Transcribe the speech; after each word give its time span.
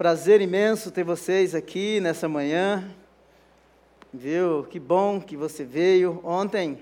Prazer 0.00 0.40
imenso 0.40 0.90
ter 0.90 1.04
vocês 1.04 1.54
aqui 1.54 2.00
nessa 2.00 2.26
manhã. 2.26 2.90
Viu? 4.10 4.64
Que 4.64 4.80
bom 4.80 5.20
que 5.20 5.36
você 5.36 5.62
veio. 5.62 6.22
Ontem 6.24 6.80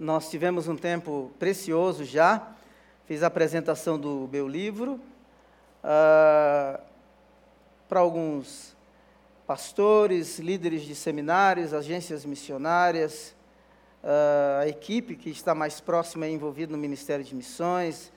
nós 0.00 0.30
tivemos 0.30 0.68
um 0.68 0.74
tempo 0.74 1.30
precioso 1.38 2.02
já. 2.02 2.50
Fiz 3.04 3.22
a 3.22 3.26
apresentação 3.26 3.98
do 3.98 4.26
meu 4.32 4.48
livro 4.48 4.92
uh, 5.84 6.80
para 7.86 8.00
alguns 8.00 8.74
pastores, 9.46 10.38
líderes 10.38 10.80
de 10.80 10.94
seminários, 10.94 11.74
agências 11.74 12.24
missionárias, 12.24 13.36
uh, 14.02 14.62
a 14.62 14.66
equipe 14.66 15.14
que 15.14 15.28
está 15.28 15.54
mais 15.54 15.78
próxima 15.78 16.26
e 16.26 16.32
envolvida 16.32 16.72
no 16.72 16.78
Ministério 16.78 17.22
de 17.22 17.34
Missões 17.34 18.10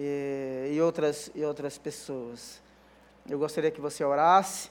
e, 0.00 0.74
e, 0.74 0.80
outras, 0.80 1.28
e 1.34 1.44
outras 1.44 1.76
pessoas. 1.76 2.62
Eu 3.28 3.36
gostaria 3.36 3.70
que 3.70 3.80
você 3.80 4.04
orasse 4.04 4.70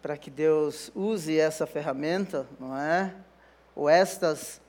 para 0.00 0.16
que 0.16 0.30
Deus 0.30 0.90
use 0.94 1.38
essa 1.38 1.66
ferramenta, 1.66 2.46
não 2.58 2.74
é? 2.74 3.14
Ou 3.76 3.86
estas 3.86 4.60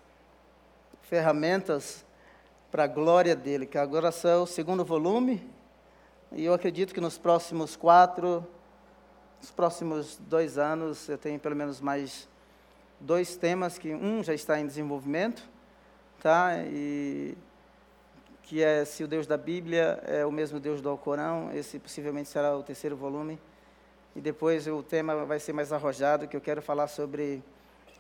ferramentas 1.04 2.06
para 2.70 2.84
a 2.84 2.88
glória 2.88 3.34
dele, 3.34 3.66
que 3.66 3.78
agora 3.78 4.12
são 4.12 4.44
o 4.44 4.48
segundo 4.48 4.84
volume, 4.84 5.50
e 6.34 6.44
eu 6.44 6.54
acredito 6.54 6.94
que 6.94 7.02
nos 7.02 7.18
próximos 7.18 7.76
quatro, 7.76 8.46
nos 9.40 9.52
próximos 9.52 10.18
dois 10.18 10.58
anos, 10.58 11.08
eu 11.08 11.18
tenho 11.18 11.40
pelo 11.40 11.56
menos 11.56 11.80
mais 11.80 12.28
dois 13.00 13.38
temas, 13.38 13.78
que 13.78 13.94
um 13.94 14.22
já 14.22 14.34
está 14.34 14.60
em 14.60 14.68
desenvolvimento, 14.68 15.50
tá? 16.22 16.58
E 16.66 17.38
que 18.52 18.62
é 18.62 18.84
se 18.84 19.02
o 19.02 19.08
Deus 19.08 19.26
da 19.26 19.38
Bíblia 19.38 20.04
é 20.06 20.26
o 20.26 20.32
mesmo 20.32 20.60
Deus 20.60 20.82
do 20.82 20.90
Alcorão, 20.90 21.50
esse 21.54 21.80
possivelmente 21.80 22.28
será 22.28 22.54
o 22.54 22.62
terceiro 22.62 22.98
volume. 22.98 23.40
E 24.14 24.20
depois 24.20 24.68
o 24.68 24.84
tema 24.84 25.24
vai 25.24 25.40
ser 25.40 25.54
mais 25.54 25.72
arrojado, 25.72 26.28
que 26.28 26.36
eu 26.36 26.42
quero 26.42 26.62
falar 26.62 26.90
sobre 26.90 27.42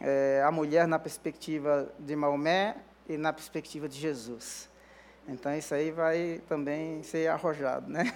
é, 0.02 0.44
a 0.45 0.52
mulher 0.52 0.86
na 0.86 1.00
perspectiva 1.00 1.89
de 1.98 2.17
Maomé 2.17 2.76
e 3.08 3.16
na 3.16 3.31
perspectiva 3.31 3.88
de 3.88 3.98
Jesus. 3.98 4.70
Então 5.26 5.56
isso 5.56 5.73
aí 5.73 5.89
vai 5.89 6.42
também 6.50 7.02
ser 7.02 7.30
arrojado, 7.30 7.89
né? 7.89 8.14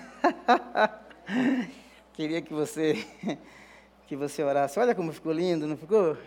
Queria 2.11 2.41
que 2.41 2.53
você 2.53 3.07
que 4.07 4.17
você 4.17 4.43
orasse. 4.43 4.77
Olha 4.77 4.93
como 4.93 5.13
ficou 5.13 5.31
lindo, 5.31 5.65
não 5.65 5.77
ficou? 5.77 6.17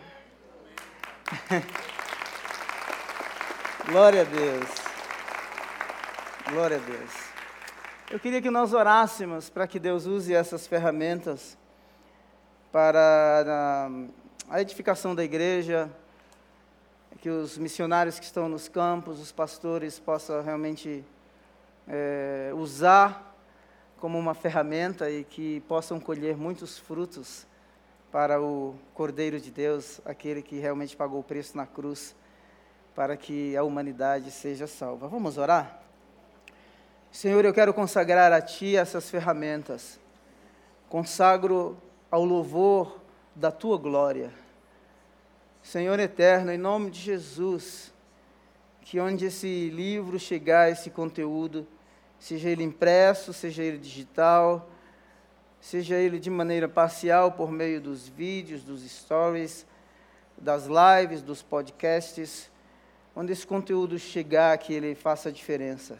Glória 3.85 4.21
a 4.21 4.25
Deus. 4.25 4.88
Glória 6.49 6.77
a 6.77 6.79
Deus. 6.79 7.11
Eu 8.09 8.19
queria 8.19 8.41
que 8.41 8.49
nós 8.49 8.73
orássemos 8.73 9.51
para 9.51 9.67
que 9.67 9.77
Deus 9.77 10.07
use 10.07 10.33
essas 10.33 10.65
ferramentas 10.65 11.55
para 12.71 13.87
a 14.49 14.59
edificação 14.59 15.13
da 15.13 15.23
igreja, 15.23 15.87
que 17.21 17.29
os 17.29 17.55
missionários 17.55 18.17
que 18.17 18.25
estão 18.25 18.49
nos 18.49 18.67
campos, 18.67 19.19
os 19.19 19.31
pastores, 19.31 19.99
possam 19.99 20.41
realmente 20.41 21.05
é, 21.87 22.51
usar 22.55 23.37
como 23.99 24.17
uma 24.17 24.33
ferramenta 24.33 25.07
e 25.07 25.23
que 25.23 25.59
possam 25.67 25.99
colher 25.99 26.35
muitos 26.35 26.79
frutos 26.79 27.45
para 28.11 28.41
o 28.41 28.73
Cordeiro 28.95 29.39
de 29.39 29.51
Deus, 29.51 30.01
aquele 30.03 30.41
que 30.41 30.57
realmente 30.57 30.97
pagou 30.97 31.19
o 31.19 31.23
preço 31.23 31.55
na 31.55 31.67
cruz 31.67 32.15
para 32.95 33.15
que 33.15 33.55
a 33.55 33.63
humanidade 33.63 34.31
seja 34.31 34.65
salva. 34.65 35.07
Vamos 35.07 35.37
orar? 35.37 35.78
Senhor, 37.11 37.43
eu 37.43 37.53
quero 37.53 37.73
consagrar 37.73 38.31
a 38.31 38.41
Ti 38.41 38.75
essas 38.75 39.09
ferramentas. 39.09 39.99
Consagro 40.87 41.77
ao 42.09 42.23
louvor 42.23 42.99
da 43.35 43.51
Tua 43.51 43.77
glória 43.77 44.31
Senhor 45.61 45.99
eterno, 45.99 46.51
em 46.51 46.57
nome 46.57 46.89
de 46.89 46.99
Jesus, 46.99 47.93
que 48.81 48.99
onde 48.99 49.25
esse 49.25 49.69
livro 49.69 50.17
chegar, 50.17 50.71
esse 50.71 50.89
conteúdo, 50.89 51.67
seja 52.17 52.49
ele 52.49 52.63
impresso, 52.63 53.33
seja 53.33 53.61
ele 53.61 53.77
digital, 53.77 54.67
seja 55.59 55.95
ele 55.95 56.17
de 56.17 56.29
maneira 56.29 56.67
parcial 56.67 57.33
por 57.33 57.51
meio 57.51 57.79
dos 57.81 58.07
vídeos, 58.07 58.63
dos 58.63 58.81
stories, 58.89 59.65
das 60.37 60.65
lives, 60.65 61.21
dos 61.21 61.43
podcasts, 61.43 62.49
onde 63.15 63.33
esse 63.33 63.45
conteúdo 63.45 63.99
chegar, 63.99 64.57
que 64.57 64.73
ele 64.73 64.95
faça 64.95 65.29
a 65.29 65.31
diferença. 65.31 65.99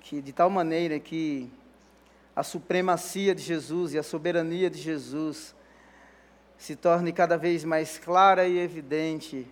Que 0.00 0.20
de 0.20 0.32
tal 0.32 0.50
maneira 0.50 0.98
que 0.98 1.50
a 2.34 2.42
supremacia 2.42 3.34
de 3.34 3.42
Jesus 3.42 3.94
e 3.94 3.98
a 3.98 4.02
soberania 4.02 4.70
de 4.70 4.80
Jesus 4.80 5.54
se 6.56 6.76
torne 6.76 7.12
cada 7.12 7.36
vez 7.36 7.64
mais 7.64 7.98
clara 7.98 8.46
e 8.46 8.58
evidente 8.58 9.46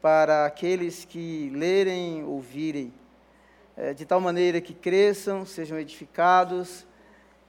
para 0.00 0.46
aqueles 0.46 1.04
que 1.04 1.50
lerem, 1.50 2.24
ouvirem, 2.24 2.92
é, 3.76 3.92
de 3.92 4.04
tal 4.04 4.20
maneira 4.20 4.60
que 4.60 4.72
cresçam, 4.72 5.44
sejam 5.44 5.78
edificados 5.78 6.86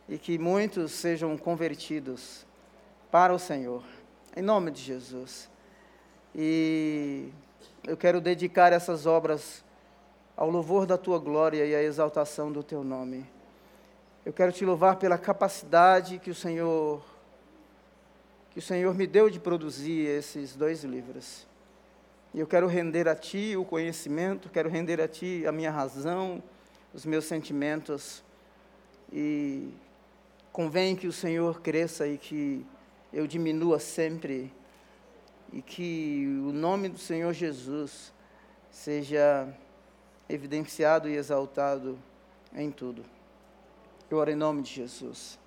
e 0.10 0.18
que 0.18 0.38
muitos 0.38 0.92
sejam 0.92 1.38
convertidos 1.38 2.46
para 3.10 3.34
o 3.34 3.40
Senhor, 3.40 3.84
em 4.36 4.42
nome 4.42 4.72
de 4.72 4.82
Jesus. 4.82 5.50
E 6.36 7.30
eu 7.86 7.96
quero 7.96 8.20
dedicar 8.20 8.74
essas 8.74 9.06
obras 9.06 9.64
ao 10.42 10.50
louvor 10.50 10.88
da 10.88 10.98
tua 10.98 11.20
glória 11.20 11.64
e 11.64 11.76
à 11.76 11.84
exaltação 11.84 12.52
do 12.52 12.64
teu 12.64 12.84
nome. 12.84 13.24
Eu 14.26 14.34
quero 14.34 14.52
te 14.52 14.66
louvar 14.66 14.96
pela 14.96 15.16
capacidade 15.16 16.18
que 16.18 16.32
o 16.32 16.34
Senhor 16.36 17.00
que 18.50 18.58
o 18.58 18.62
Senhor 18.62 18.96
me 18.96 19.06
deu 19.06 19.30
de 19.30 19.40
produzir 19.40 20.08
esses 20.08 20.56
dois 20.56 20.84
livros. 20.84 21.46
E 22.34 22.40
eu 22.40 22.48
quero 22.48 22.66
render 22.66 23.08
a 23.08 23.14
Ti 23.14 23.56
o 23.56 23.64
conhecimento, 23.64 24.50
quero 24.50 24.68
render 24.68 25.00
a 25.00 25.08
Ti 25.08 25.46
a 25.46 25.52
minha 25.52 25.70
razão, 25.70 26.42
os 26.92 27.06
meus 27.06 27.26
sentimentos. 27.26 28.24
E 29.14 29.72
convém 30.52 30.96
que 30.96 31.06
o 31.06 31.14
Senhor 31.14 31.62
cresça 31.62 32.08
e 32.08 32.18
que 32.18 32.66
eu 33.14 33.28
diminua 33.28 33.78
sempre. 33.78 34.52
E 35.54 35.62
que 35.62 36.26
o 36.44 36.52
nome 36.52 36.90
do 36.90 36.98
Senhor 36.98 37.32
Jesus 37.32 38.12
seja 38.72 39.48
evidenciado 40.34 41.10
e 41.10 41.16
exaltado 41.16 41.98
em 42.54 42.72
tudo. 42.72 43.04
Eu 44.10 44.18
oro 44.18 44.32
em 44.32 44.36
nome 44.36 44.62
de 44.62 44.74
Jesus. 44.74 45.40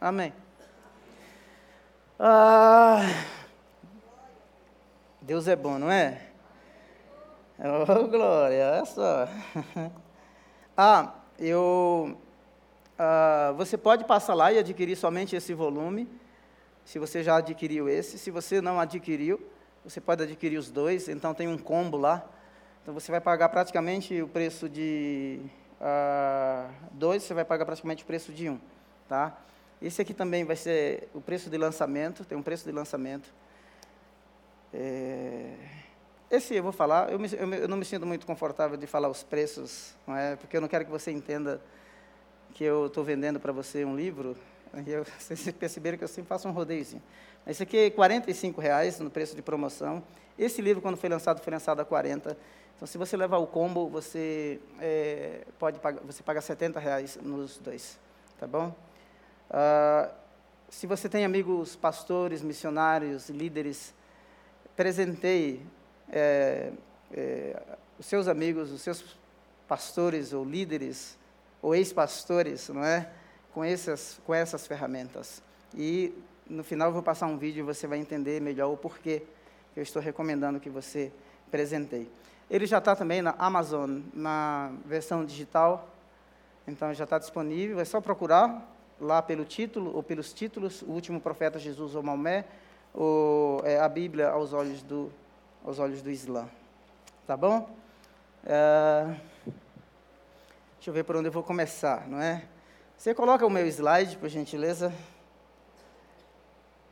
Amém. 0.00 0.32
Ah, 2.18 3.00
Deus 5.20 5.48
é 5.48 5.56
bom, 5.56 5.78
não 5.78 5.90
é? 5.90 6.28
Oh, 7.58 8.08
glória, 8.08 8.72
olha 8.72 8.84
só. 8.84 9.28
Ah, 10.74 11.16
eu. 11.38 12.16
Ah, 12.98 13.52
você 13.58 13.76
pode 13.76 14.04
passar 14.06 14.32
lá 14.32 14.50
e 14.50 14.58
adquirir 14.58 14.96
somente 14.96 15.36
esse 15.36 15.52
volume, 15.52 16.08
se 16.82 16.98
você 16.98 17.22
já 17.22 17.36
adquiriu 17.36 17.90
esse. 17.90 18.18
Se 18.18 18.30
você 18.30 18.58
não 18.62 18.80
adquiriu, 18.80 19.38
você 19.84 20.00
pode 20.00 20.22
adquirir 20.22 20.56
os 20.56 20.70
dois, 20.70 21.10
então 21.10 21.34
tem 21.34 21.46
um 21.46 21.58
combo 21.58 21.98
lá. 21.98 22.26
Então 22.82 22.92
você 22.92 23.12
vai 23.12 23.20
pagar 23.20 23.48
praticamente 23.48 24.20
o 24.20 24.26
preço 24.26 24.68
de 24.68 25.38
ah, 25.80 26.68
dois, 26.90 27.22
você 27.22 27.32
vai 27.32 27.44
pagar 27.44 27.64
praticamente 27.64 28.02
o 28.02 28.06
preço 28.06 28.32
de 28.32 28.50
um, 28.50 28.58
tá? 29.08 29.38
Esse 29.80 30.02
aqui 30.02 30.12
também 30.12 30.44
vai 30.44 30.56
ser 30.56 31.08
o 31.14 31.20
preço 31.20 31.48
de 31.48 31.56
lançamento, 31.56 32.24
tem 32.24 32.36
um 32.36 32.42
preço 32.42 32.64
de 32.64 32.72
lançamento. 32.72 33.32
É, 34.74 35.54
esse 36.28 36.56
eu 36.56 36.62
vou 36.62 36.72
falar, 36.72 37.12
eu, 37.12 37.20
me, 37.20 37.28
eu, 37.32 37.54
eu, 37.54 37.68
não 37.68 37.76
me 37.76 37.84
sinto 37.84 38.04
muito 38.04 38.26
confortável 38.26 38.76
de 38.76 38.86
falar 38.86 39.08
os 39.08 39.22
preços, 39.22 39.94
não 40.04 40.16
é? 40.16 40.34
porque 40.34 40.56
eu 40.56 40.60
não 40.60 40.68
quero 40.68 40.84
que 40.84 40.90
você 40.90 41.12
entenda 41.12 41.60
que 42.52 42.64
eu 42.64 42.86
estou 42.86 43.04
vendendo 43.04 43.38
para 43.38 43.52
você 43.52 43.84
um 43.84 43.94
livro, 43.94 44.36
e 44.86 44.90
eu, 44.90 45.04
vocês 45.20 45.48
perceberam 45.52 45.98
que 45.98 46.04
eu 46.04 46.08
sempre 46.08 46.28
faço 46.28 46.48
um 46.48 46.52
rodeiozinho. 46.52 47.02
Esse 47.46 47.62
aqui 47.62 47.76
é 47.76 47.86
R$ 47.86 48.54
reais 48.58 48.98
no 48.98 49.10
preço 49.10 49.36
de 49.36 49.42
promoção. 49.42 50.02
Esse 50.38 50.62
livro, 50.62 50.80
quando 50.80 50.96
foi 50.96 51.08
lançado, 51.08 51.40
foi 51.40 51.52
lançado 51.52 51.80
a 51.80 51.84
40. 51.84 52.36
Então, 52.82 52.90
se 52.90 52.98
você 52.98 53.16
levar 53.16 53.38
o 53.38 53.46
combo, 53.46 53.88
você 53.88 54.58
é, 54.80 55.46
pode 55.56 55.78
pagar, 55.78 56.00
você 56.02 56.20
paga 56.20 56.40
70 56.40 56.80
reais 56.80 57.16
nos 57.22 57.56
dois, 57.56 57.96
tá 58.40 58.44
bom? 58.44 58.74
Uh, 59.48 60.12
se 60.68 60.88
você 60.88 61.08
tem 61.08 61.24
amigos 61.24 61.76
pastores, 61.76 62.42
missionários, 62.42 63.28
líderes, 63.28 63.94
presenteie 64.74 65.64
é, 66.10 66.72
é, 67.12 67.62
os 68.00 68.06
seus 68.06 68.26
amigos, 68.26 68.72
os 68.72 68.82
seus 68.82 69.16
pastores 69.68 70.32
ou 70.32 70.44
líderes 70.44 71.16
ou 71.62 71.76
ex-pastores, 71.76 72.68
não 72.68 72.84
é? 72.84 73.08
Com 73.54 73.62
essas, 73.62 74.20
com 74.26 74.34
essas 74.34 74.66
ferramentas. 74.66 75.40
E 75.72 76.12
no 76.50 76.64
final 76.64 76.88
eu 76.88 76.94
vou 76.94 77.02
passar 77.04 77.28
um 77.28 77.38
vídeo 77.38 77.60
e 77.60 77.62
você 77.62 77.86
vai 77.86 78.00
entender 78.00 78.40
melhor 78.40 78.72
o 78.72 78.76
porquê 78.76 79.22
que 79.72 79.78
eu 79.78 79.84
estou 79.84 80.02
recomendando 80.02 80.58
que 80.58 80.68
você 80.68 81.12
presenteie. 81.48 82.10
Ele 82.52 82.66
já 82.66 82.76
está 82.76 82.94
também 82.94 83.22
na 83.22 83.34
Amazon, 83.38 84.02
na 84.12 84.72
versão 84.84 85.24
digital, 85.24 85.88
então 86.68 86.92
já 86.92 87.04
está 87.04 87.18
disponível, 87.18 87.80
é 87.80 87.84
só 87.86 87.98
procurar 87.98 88.70
lá 89.00 89.22
pelo 89.22 89.42
título, 89.42 89.96
ou 89.96 90.02
pelos 90.02 90.34
títulos, 90.34 90.82
o 90.82 90.90
último 90.90 91.18
profeta 91.18 91.58
Jesus 91.58 91.94
ou 91.94 92.02
Maomé, 92.02 92.44
ou 92.92 93.62
é, 93.64 93.80
a 93.80 93.88
Bíblia 93.88 94.28
aos 94.28 94.52
olhos 94.52 94.82
do, 94.82 95.10
aos 95.64 95.78
olhos 95.78 96.02
do 96.02 96.10
Islã. 96.10 96.46
Tá 97.26 97.38
bom? 97.38 97.74
É, 98.44 99.16
deixa 100.76 100.90
eu 100.90 100.92
ver 100.92 101.04
por 101.04 101.16
onde 101.16 101.28
eu 101.28 101.32
vou 101.32 101.42
começar, 101.42 102.06
não 102.06 102.20
é? 102.20 102.44
Você 102.98 103.14
coloca 103.14 103.46
o 103.46 103.50
meu 103.50 103.66
slide, 103.66 104.18
por 104.18 104.28
gentileza. 104.28 104.92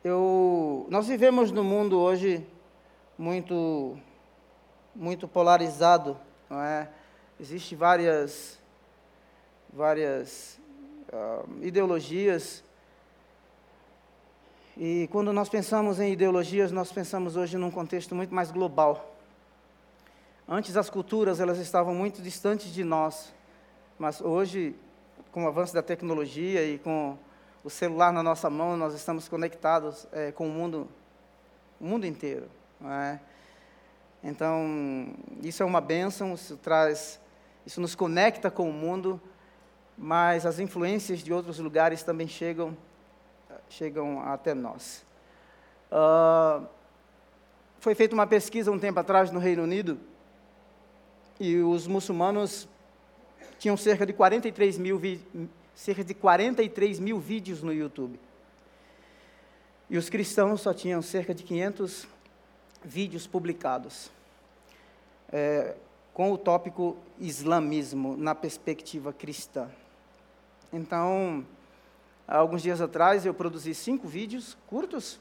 Eu, 0.03 0.87
nós 0.89 1.07
vivemos 1.07 1.51
num 1.51 1.63
mundo 1.63 1.99
hoje 1.99 2.43
muito, 3.15 3.95
muito 4.95 5.27
polarizado, 5.27 6.17
não 6.49 6.61
é? 6.61 6.89
Existem 7.39 7.77
várias, 7.77 8.59
várias 9.73 10.59
uh, 11.11 11.65
ideologias. 11.65 12.63
E 14.77 15.07
quando 15.11 15.33
nós 15.33 15.49
pensamos 15.49 15.99
em 15.99 16.11
ideologias, 16.11 16.71
nós 16.71 16.91
pensamos 16.91 17.35
hoje 17.35 17.57
num 17.57 17.71
contexto 17.71 18.13
muito 18.13 18.33
mais 18.33 18.51
global. 18.51 19.15
Antes 20.47 20.75
as 20.75 20.89
culturas 20.89 21.39
elas 21.39 21.57
estavam 21.57 21.93
muito 21.95 22.21
distantes 22.21 22.73
de 22.73 22.83
nós, 22.83 23.33
mas 23.97 24.19
hoje, 24.19 24.75
com 25.31 25.45
o 25.45 25.47
avanço 25.47 25.73
da 25.73 25.81
tecnologia 25.81 26.63
e 26.65 26.77
com 26.77 27.17
o 27.63 27.69
celular 27.69 28.11
na 28.11 28.21
nossa 28.21 28.49
mão, 28.49 28.75
nós 28.75 28.93
estamos 28.93 29.27
conectados 29.27 30.07
é, 30.11 30.31
com 30.31 30.47
o 30.47 30.51
mundo, 30.51 30.87
o 31.79 31.85
mundo 31.85 32.05
inteiro. 32.05 32.49
É? 32.83 33.19
Então, 34.23 35.13
isso 35.41 35.63
é 35.63 35.65
uma 35.65 35.81
bênção, 35.81 36.33
isso 36.35 36.55
traz, 36.57 37.19
isso 37.65 37.81
nos 37.81 37.95
conecta 37.95 38.51
com 38.51 38.69
o 38.69 38.73
mundo, 38.73 39.19
mas 39.97 40.45
as 40.45 40.59
influências 40.59 41.19
de 41.19 41.33
outros 41.33 41.57
lugares 41.59 42.03
também 42.03 42.27
chegam, 42.27 42.77
chegam 43.69 44.21
até 44.21 44.53
nós. 44.53 45.03
Uh, 45.91 46.65
foi 47.79 47.95
feita 47.95 48.13
uma 48.13 48.27
pesquisa 48.27 48.71
um 48.71 48.77
tempo 48.77 48.99
atrás 48.99 49.31
no 49.31 49.39
Reino 49.39 49.63
Unido 49.63 49.99
e 51.39 51.57
os 51.57 51.87
muçulmanos 51.87 52.67
tinham 53.57 53.75
cerca 53.75 54.05
de 54.05 54.13
43 54.13 54.77
mil, 54.77 55.01
cerca 55.73 56.03
de 56.03 56.13
43 56.13 56.99
mil 56.99 57.19
vídeos 57.19 57.63
no 57.63 57.73
YouTube. 57.73 58.19
E 59.89 59.97
os 59.97 60.09
cristãos 60.09 60.61
só 60.61 60.73
tinham 60.73 61.01
cerca 61.01 61.33
de 61.33 61.43
500 61.43 62.07
vídeos 62.83 63.27
publicados. 63.27 64.11
É, 65.31 65.75
com 66.13 66.31
o 66.31 66.37
tópico 66.37 66.97
islamismo 67.19 68.17
na 68.17 68.35
perspectiva 68.35 69.13
cristã. 69.13 69.69
Então, 70.71 71.45
alguns 72.27 72.61
dias 72.61 72.81
atrás 72.81 73.25
eu 73.25 73.33
produzi 73.33 73.73
cinco 73.73 74.07
vídeos 74.07 74.57
curtos, 74.67 75.19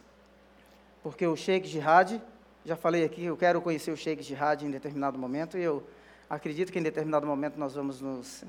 porque 1.03 1.27
o 1.27 1.37
Sheikh 1.37 1.67
Jihad, 1.67 2.21
já 2.65 2.77
falei 2.77 3.05
aqui, 3.05 3.25
eu 3.25 3.37
quero 3.37 3.61
conhecer 3.61 3.91
o 3.91 3.97
Sheikh 3.97 4.23
Jihad 4.23 4.63
em 4.63 4.71
determinado 4.71 5.19
momento, 5.19 5.57
e 5.57 5.63
eu 5.63 5.83
acredito 6.29 6.73
que 6.73 6.79
em 6.79 6.83
determinado 6.83 7.27
momento 7.27 7.57
nós 7.57 7.75
vamos 7.75 8.01
nos, 8.01 8.45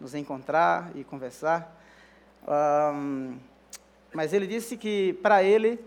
nos 0.00 0.14
encontrar 0.14 0.90
e 0.94 1.04
conversar. 1.04 1.82
Um, 2.46 3.38
mas 4.12 4.32
ele 4.32 4.46
disse 4.46 4.76
que, 4.76 5.14
para 5.14 5.42
ele, 5.42 5.80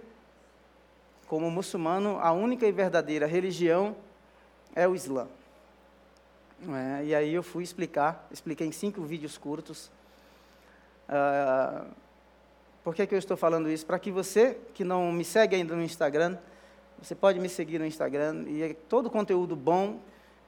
como 1.29 1.49
muçulmano, 1.49 2.19
a 2.19 2.33
única 2.33 2.67
e 2.67 2.71
verdadeira 2.73 3.25
religião 3.25 3.95
é 4.75 4.85
o 4.85 4.93
Islã. 4.93 5.27
É, 6.67 7.05
e 7.05 7.15
aí 7.15 7.33
eu 7.33 7.41
fui 7.41 7.63
explicar, 7.63 8.27
expliquei 8.29 8.67
em 8.67 8.73
cinco 8.73 9.01
vídeos 9.03 9.37
curtos. 9.37 9.89
Uh, 11.07 11.85
por 12.83 12.93
que, 12.93 13.07
que 13.07 13.15
eu 13.15 13.19
estou 13.19 13.37
falando 13.37 13.69
isso? 13.69 13.85
Para 13.85 13.97
que 13.97 14.11
você 14.11 14.57
que 14.73 14.83
não 14.83 15.09
me 15.13 15.23
segue 15.23 15.55
ainda 15.55 15.73
no 15.73 15.81
Instagram, 15.81 16.37
você 17.01 17.15
pode 17.15 17.39
me 17.39 17.47
seguir 17.47 17.79
no 17.79 17.85
Instagram 17.85 18.43
e 18.47 18.61
é 18.61 18.73
todo 18.73 19.09
conteúdo 19.09 19.55
bom 19.55 19.99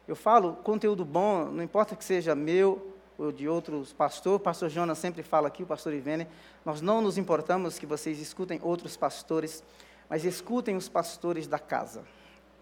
eu 0.07 0.15
falo 0.15 0.57
conteúdo 0.57 1.05
bom, 1.05 1.45
não 1.45 1.63
importa 1.63 1.95
que 1.95 2.03
seja 2.03 2.35
meu 2.35 2.95
ou 3.17 3.31
de 3.31 3.47
outros 3.47 3.93
pastores, 3.93 4.37
o 4.37 4.39
pastor 4.39 4.69
Jonas 4.69 4.97
sempre 4.97 5.23
fala 5.23 5.47
aqui, 5.47 5.63
o 5.63 5.65
pastor 5.65 5.93
Ivene, 5.93 6.27
nós 6.65 6.81
não 6.81 7.01
nos 7.01 7.17
importamos 7.17 7.77
que 7.77 7.85
vocês 7.85 8.19
escutem 8.19 8.59
outros 8.63 8.97
pastores, 8.97 9.63
mas 10.11 10.25
escutem 10.25 10.75
os 10.75 10.89
pastores 10.89 11.47
da 11.47 11.57
casa. 11.57 12.03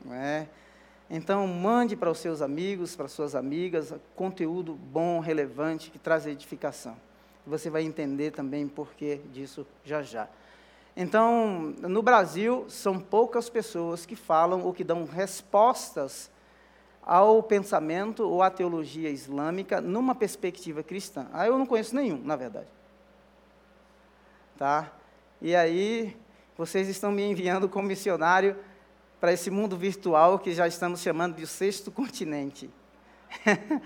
Não 0.05 0.13
é? 0.13 0.47
Então, 1.09 1.47
mande 1.47 1.95
para 1.95 2.11
os 2.11 2.19
seus 2.19 2.43
amigos, 2.43 2.95
para 2.95 3.07
as 3.07 3.11
suas 3.11 3.33
amigas, 3.33 3.91
conteúdo 4.15 4.75
bom, 4.75 5.19
relevante, 5.19 5.89
que 5.89 5.97
traz 5.97 6.27
edificação. 6.27 6.95
Você 7.47 7.67
vai 7.67 7.81
entender 7.81 8.29
também 8.29 8.67
por 8.67 8.93
que 8.93 9.15
disso 9.33 9.65
já 9.83 10.03
já. 10.03 10.27
Então, 10.95 11.73
no 11.79 12.03
Brasil, 12.03 12.65
são 12.69 12.99
poucas 12.99 13.49
pessoas 13.49 14.05
que 14.05 14.15
falam 14.15 14.63
ou 14.63 14.71
que 14.71 14.83
dão 14.83 15.05
respostas 15.05 16.29
ao 17.01 17.41
pensamento 17.41 18.29
ou 18.29 18.43
à 18.43 18.51
teologia 18.51 19.09
islâmica 19.09 19.81
numa 19.81 20.13
perspectiva 20.13 20.83
cristã. 20.83 21.25
Ah, 21.33 21.47
eu 21.47 21.57
não 21.57 21.65
conheço 21.65 21.95
nenhum, 21.95 22.21
na 22.23 22.35
verdade. 22.35 22.67
Tá? 24.55 24.91
E 25.41 25.55
aí, 25.55 26.15
vocês 26.59 26.89
estão 26.89 27.09
me 27.09 27.23
enviando 27.23 27.69
como 27.69 27.87
missionário 27.87 28.53
para 29.17 29.31
esse 29.31 29.49
mundo 29.49 29.77
virtual 29.77 30.37
que 30.37 30.51
já 30.51 30.67
estamos 30.67 30.99
chamando 30.99 31.37
de 31.37 31.47
sexto 31.47 31.89
continente. 31.89 32.69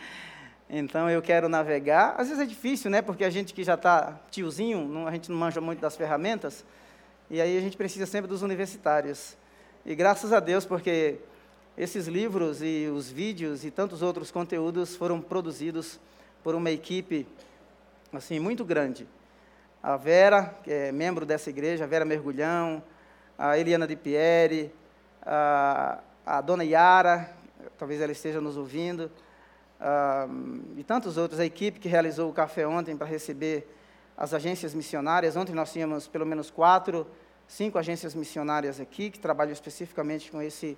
então 0.67 1.07
eu 1.07 1.21
quero 1.21 1.47
navegar. 1.47 2.15
Às 2.17 2.29
vezes 2.29 2.41
é 2.41 2.47
difícil, 2.47 2.89
né? 2.89 2.99
Porque 3.03 3.23
a 3.23 3.29
gente 3.29 3.53
que 3.53 3.63
já 3.63 3.75
está 3.75 4.19
tiozinho, 4.31 4.87
não, 4.87 5.05
a 5.05 5.11
gente 5.11 5.29
não 5.29 5.37
manja 5.37 5.61
muito 5.61 5.81
das 5.81 5.95
ferramentas. 5.95 6.65
E 7.29 7.39
aí 7.39 7.55
a 7.55 7.61
gente 7.61 7.77
precisa 7.77 8.07
sempre 8.07 8.27
dos 8.27 8.41
universitários. 8.41 9.37
E 9.85 9.93
graças 9.93 10.33
a 10.33 10.39
Deus, 10.39 10.65
porque 10.65 11.19
esses 11.77 12.07
livros 12.07 12.63
e 12.63 12.87
os 12.91 13.07
vídeos 13.07 13.63
e 13.63 13.69
tantos 13.69 14.01
outros 14.01 14.31
conteúdos 14.31 14.95
foram 14.95 15.21
produzidos 15.21 15.99
por 16.43 16.55
uma 16.55 16.71
equipe 16.71 17.27
assim 18.11 18.39
muito 18.39 18.65
grande. 18.65 19.07
A 19.83 19.97
Vera, 19.97 20.55
que 20.63 20.71
é 20.71 20.93
membro 20.93 21.25
dessa 21.25 21.49
igreja, 21.49 21.83
a 21.83 21.87
Vera 21.87 22.05
Mergulhão, 22.05 22.81
a 23.37 23.57
Eliana 23.57 23.85
de 23.85 23.97
Pieri, 23.97 24.73
a, 25.21 25.99
a 26.25 26.39
Dona 26.39 26.63
Yara, 26.63 27.29
talvez 27.77 27.99
ela 27.99 28.13
esteja 28.13 28.39
nos 28.39 28.55
ouvindo, 28.55 29.11
e 30.77 30.83
tantos 30.85 31.17
outros, 31.17 31.37
a 31.37 31.45
equipe 31.45 31.81
que 31.81 31.89
realizou 31.89 32.29
o 32.29 32.33
café 32.33 32.65
ontem 32.65 32.95
para 32.95 33.05
receber 33.05 33.67
as 34.15 34.33
agências 34.33 34.73
missionárias. 34.73 35.35
Ontem 35.35 35.53
nós 35.53 35.73
tínhamos 35.73 36.07
pelo 36.07 36.25
menos 36.25 36.49
quatro, 36.49 37.05
cinco 37.45 37.77
agências 37.77 38.15
missionárias 38.15 38.79
aqui 38.79 39.09
que 39.09 39.19
trabalham 39.19 39.51
especificamente 39.51 40.31
com 40.31 40.41
esse 40.41 40.77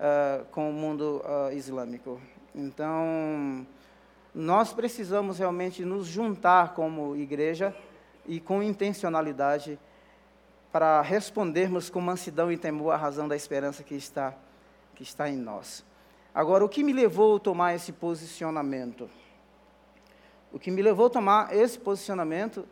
uh, 0.00 0.46
com 0.46 0.70
o 0.70 0.72
mundo 0.72 1.22
uh, 1.22 1.52
islâmico. 1.52 2.18
Então, 2.54 3.66
nós 4.34 4.72
precisamos 4.72 5.38
realmente 5.38 5.84
nos 5.84 6.06
juntar 6.06 6.72
como 6.72 7.14
igreja 7.14 7.74
e 8.28 8.38
com 8.38 8.62
intencionalidade 8.62 9.76
para 10.70 11.02
respondermos 11.02 11.90
com 11.90 12.00
mansidão 12.00 12.52
e 12.52 12.56
temor 12.56 12.92
à 12.92 12.96
razão 12.96 13.26
da 13.26 13.34
esperança 13.34 13.82
que 13.82 13.96
está, 13.96 14.32
que 14.94 15.02
está 15.02 15.28
em 15.28 15.36
nós. 15.36 15.84
Agora, 16.32 16.64
o 16.64 16.68
que 16.68 16.84
me 16.84 16.92
levou 16.92 17.36
a 17.36 17.40
tomar 17.40 17.74
esse 17.74 17.90
posicionamento? 17.90 19.10
O 20.52 20.58
que 20.60 20.70
me 20.70 20.80
levou 20.80 21.06
a 21.06 21.10
tomar 21.10 21.56
esse 21.56 21.76
posicionamento 21.76 22.64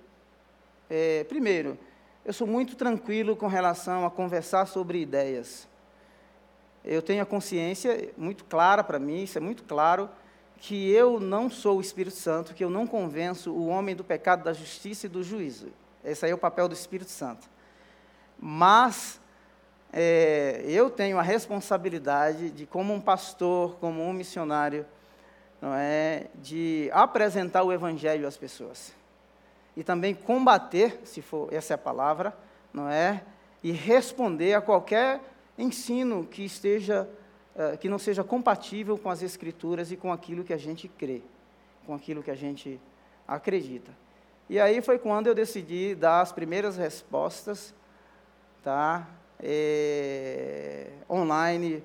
é, 0.89 1.25
primeiro, 1.25 1.77
eu 2.25 2.33
sou 2.33 2.47
muito 2.47 2.77
tranquilo 2.77 3.35
com 3.35 3.49
relação 3.49 4.07
a 4.07 4.11
conversar 4.11 4.67
sobre 4.67 5.01
ideias 5.01 5.67
eu 6.87 7.03
tenho 7.03 7.21
a 7.21 7.27
consciência 7.27 8.11
muito 8.17 8.45
clara 8.45 8.85
para 8.85 8.99
mim, 8.99 9.25
isso 9.25 9.37
é 9.37 9.41
muito 9.41 9.65
claro, 9.65 10.09
que 10.59 10.91
eu 10.91 11.21
não 11.21 11.51
sou 11.51 11.79
o 11.79 11.81
Espírito 11.81 12.17
Santo, 12.17 12.55
que 12.55 12.65
eu 12.65 12.71
não 12.71 12.87
convenço 12.87 13.53
o 13.53 13.67
homem 13.67 13.95
do 13.95 14.03
pecado, 14.03 14.45
da 14.45 14.53
justiça 14.53 15.07
e 15.07 15.09
do 15.09 15.23
juízo. 15.23 15.69
Esse 16.05 16.25
aí 16.25 16.31
é 16.31 16.35
o 16.35 16.39
papel 16.39 16.69
do 16.69 16.75
Espírito 16.75 17.11
Santo. 17.11 17.49
Mas 18.39 19.21
é, 19.93 20.63
eu 20.67 20.91
tenho 20.91 21.19
a 21.19 21.23
responsabilidade 21.23 22.51
de, 22.51 22.67
como 22.67 22.93
um 22.95 23.01
pastor, 23.01 23.77
como 23.77 24.03
um 24.03 24.13
missionário, 24.13 24.87
não 25.61 25.75
é, 25.75 26.27
de 26.35 26.91
apresentar 26.93 27.63
o 27.63 27.73
Evangelho 27.73 28.27
às 28.27 28.37
pessoas 28.37 28.95
e 29.77 29.85
também 29.85 30.15
combater, 30.15 31.01
se 31.05 31.21
for 31.21 31.53
essa 31.53 31.75
é 31.75 31.77
a 31.77 31.79
palavra, 31.79 32.37
não 32.73 32.89
é, 32.89 33.23
e 33.63 33.71
responder 33.71 34.55
a 34.55 34.61
qualquer 34.61 35.21
ensino 35.59 36.25
que 36.25 36.45
esteja 36.45 37.09
uh, 37.57 37.77
que 37.79 37.89
não 37.89 37.99
seja 37.99 38.23
compatível 38.23 38.97
com 38.97 39.11
as 39.11 39.23
escrituras 39.23 39.91
e 39.91 39.97
com 39.97 40.13
aquilo 40.13 40.45
que 40.45 40.53
a 40.53 40.59
gente 40.59 40.87
crê, 40.87 41.23
com 41.85 41.95
aquilo 41.95 42.23
que 42.23 42.31
a 42.31 42.37
gente 42.37 42.81
acredita. 43.27 43.91
E 44.49 44.61
aí 44.61 44.81
foi 44.81 44.99
quando 44.99 45.27
eu 45.27 45.35
decidi 45.35 45.95
dar 45.95 46.21
as 46.21 46.31
primeiras 46.31 46.77
respostas, 46.77 47.75
tá, 48.63 49.09
é, 49.41 50.91
online 51.11 51.83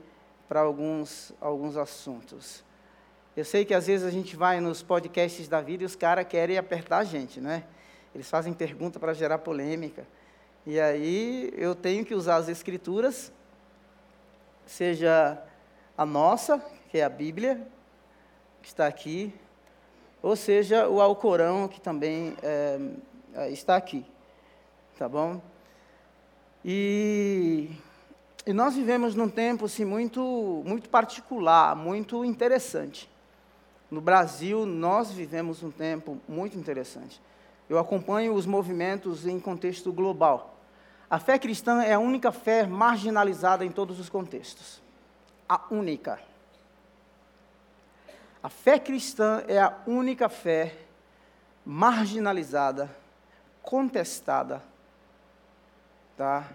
para 0.47 0.59
alguns 0.59 1.33
alguns 1.41 1.75
assuntos. 1.75 2.63
Eu 3.35 3.45
sei 3.45 3.63
que 3.63 3.73
às 3.73 3.87
vezes 3.87 4.05
a 4.05 4.11
gente 4.11 4.35
vai 4.35 4.59
nos 4.59 4.83
podcasts 4.83 5.47
da 5.47 5.61
vida 5.61 5.83
e 5.83 5.85
os 5.85 5.95
caras 5.95 6.27
querem 6.27 6.57
apertar 6.57 6.99
a 6.99 7.03
gente, 7.03 7.39
né? 7.39 7.63
Eles 8.13 8.29
fazem 8.29 8.53
pergunta 8.53 8.99
para 8.99 9.13
gerar 9.13 9.37
polêmica. 9.37 10.05
E 10.65 10.79
aí 10.79 11.51
eu 11.55 11.73
tenho 11.73 12.05
que 12.05 12.13
usar 12.13 12.35
as 12.35 12.49
escrituras, 12.49 13.31
seja 14.65 15.41
a 15.97 16.05
nossa, 16.05 16.63
que 16.89 16.97
é 16.97 17.03
a 17.03 17.09
Bíblia, 17.09 17.65
que 18.61 18.67
está 18.67 18.87
aqui, 18.87 19.33
ou 20.21 20.35
seja, 20.35 20.87
o 20.87 21.01
Alcorão, 21.01 21.67
que 21.67 21.81
também 21.81 22.35
é, 22.43 23.49
está 23.49 23.75
aqui. 23.75 24.05
Tá 24.97 25.09
bom? 25.09 25.41
E, 26.63 27.71
e 28.45 28.53
nós 28.53 28.75
vivemos 28.75 29.15
num 29.15 29.29
tempo 29.29 29.65
assim, 29.65 29.83
muito, 29.83 30.61
muito 30.65 30.89
particular, 30.89 31.75
muito 31.75 32.23
interessante. 32.23 33.09
No 33.89 33.99
Brasil, 33.99 34.65
nós 34.65 35.11
vivemos 35.11 35.63
um 35.63 35.71
tempo 35.71 36.19
muito 36.27 36.57
interessante. 36.57 37.19
Eu 37.67 37.79
acompanho 37.79 38.33
os 38.33 38.45
movimentos 38.45 39.25
em 39.25 39.39
contexto 39.39 39.91
global. 39.91 40.55
A 41.09 41.19
fé 41.19 41.37
cristã 41.39 41.81
é 41.81 41.93
a 41.93 41.99
única 41.99 42.31
fé 42.31 42.65
marginalizada 42.65 43.65
em 43.65 43.71
todos 43.71 43.99
os 43.99 44.07
contextos. 44.07 44.80
A 45.51 45.65
única. 45.69 46.17
A 48.41 48.47
fé 48.47 48.79
cristã 48.79 49.43
é 49.49 49.59
a 49.59 49.77
única 49.85 50.29
fé 50.29 50.77
marginalizada, 51.65 52.89
contestada, 53.61 54.63
tá? 56.15 56.49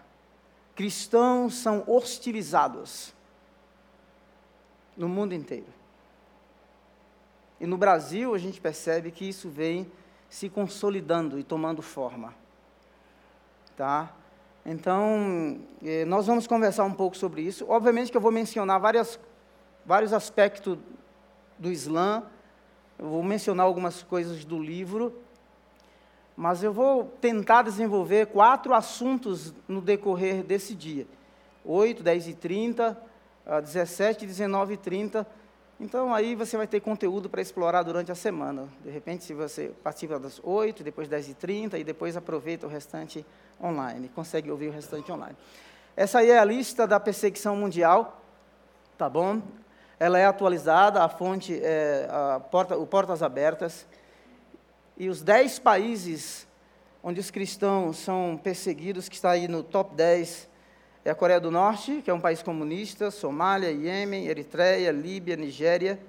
Cristãos 0.75 1.57
são 1.57 1.85
hostilizados 1.87 3.13
no 4.97 5.11
mundo 5.11 5.35
inteiro. 5.35 5.69
E 7.61 7.67
no 7.67 7.77
Brasil 7.77 8.35
a 8.35 8.39
gente 8.39 8.63
percebe 8.63 9.11
que 9.11 9.29
isso 9.29 9.51
vem 9.51 9.93
se 10.31 10.49
consolidando 10.49 11.39
e 11.39 11.45
tomando 11.45 11.83
forma. 11.83 12.35
Tá? 13.77 14.11
Então, 14.69 15.61
eh, 15.85 16.05
nós 16.07 16.27
vamos 16.27 16.45
conversar 16.49 16.83
um 16.83 16.93
pouco 16.93 17.17
sobre 17.17 17.41
isso. 17.41 17.65
Obviamente 17.69 18.11
que 18.11 18.17
eu 18.17 18.21
vou 18.21 18.33
mencionar 18.33 18.81
várias, 18.81 19.17
vários 19.85 20.13
aspectos 20.13 20.77
do 21.57 21.71
Islã, 21.71 22.25
eu 22.99 23.09
vou 23.09 23.23
mencionar 23.23 23.65
algumas 23.65 24.03
coisas 24.03 24.45
do 24.45 24.61
livro, 24.61 25.15
mas 26.37 26.65
eu 26.65 26.73
vou 26.73 27.05
tentar 27.21 27.63
desenvolver 27.63 28.27
quatro 28.27 28.75
assuntos 28.75 29.55
no 29.69 29.81
decorrer 29.81 30.43
desse 30.43 30.75
dia. 30.75 31.07
8, 31.65 32.03
10 32.03 32.27
e 32.27 32.35
30, 32.35 33.01
17, 33.63 34.27
19 34.27 34.75
e 34.75 34.77
30. 34.77 35.25
Então, 35.79 36.15
aí 36.15 36.35
você 36.35 36.57
vai 36.57 36.67
ter 36.67 36.81
conteúdo 36.81 37.29
para 37.29 37.43
explorar 37.43 37.83
durante 37.83 38.11
a 38.11 38.15
semana. 38.15 38.67
De 38.83 38.91
repente, 38.91 39.25
se 39.25 39.35
você 39.35 39.71
participa 39.85 40.19
das 40.19 40.41
8, 40.43 40.83
depois 40.83 41.07
10 41.07 41.29
e 41.29 41.35
30 41.35 41.79
e 41.79 41.85
depois 41.85 42.17
aproveita 42.17 42.67
o 42.67 42.71
restante 42.71 43.27
online, 43.63 44.09
consegue 44.15 44.51
ouvir 44.51 44.69
o 44.69 44.73
restante 44.73 45.13
online. 45.13 45.37
Essa 45.95 46.21
aí 46.21 46.31
é 46.31 46.39
a 46.39 46.45
lista 46.45 46.87
da 46.87 46.99
perseguição 46.99 47.55
mundial, 47.57 48.23
tá 48.97 49.09
bom? 49.09 49.43
Ela 50.01 50.19
é 50.19 50.25
atualizada, 50.25 51.03
a 51.03 51.11
fonte 51.11 51.59
é 51.63 52.09
a 52.11 52.41
porta, 52.41 52.79
o 52.79 52.87
Portas 52.87 53.23
Abertas. 53.23 53.87
E 54.97 55.11
os 55.11 55.21
dez 55.21 55.59
países 55.59 56.47
onde 57.03 57.21
os 57.21 57.31
cristãos 57.31 57.99
são 57.99 58.41
perseguidos, 58.43 59.11
que 59.11 59.15
está 59.15 59.31
aí 59.31 59.47
no 59.47 59.63
top 59.63 59.95
10, 59.95 60.49
é 61.07 61.11
a 61.11 61.15
Coreia 61.15 61.39
do 61.39 61.53
Norte, 61.53 62.03
que 62.03 62.11
é 62.11 62.13
um 62.13 62.19
país 62.19 62.43
comunista, 62.43 63.13
Somália, 63.13 63.71
Iêmen, 63.71 64.27
Eritreia, 64.27 64.91
Líbia, 64.91 65.37
Nigéria, 65.37 66.01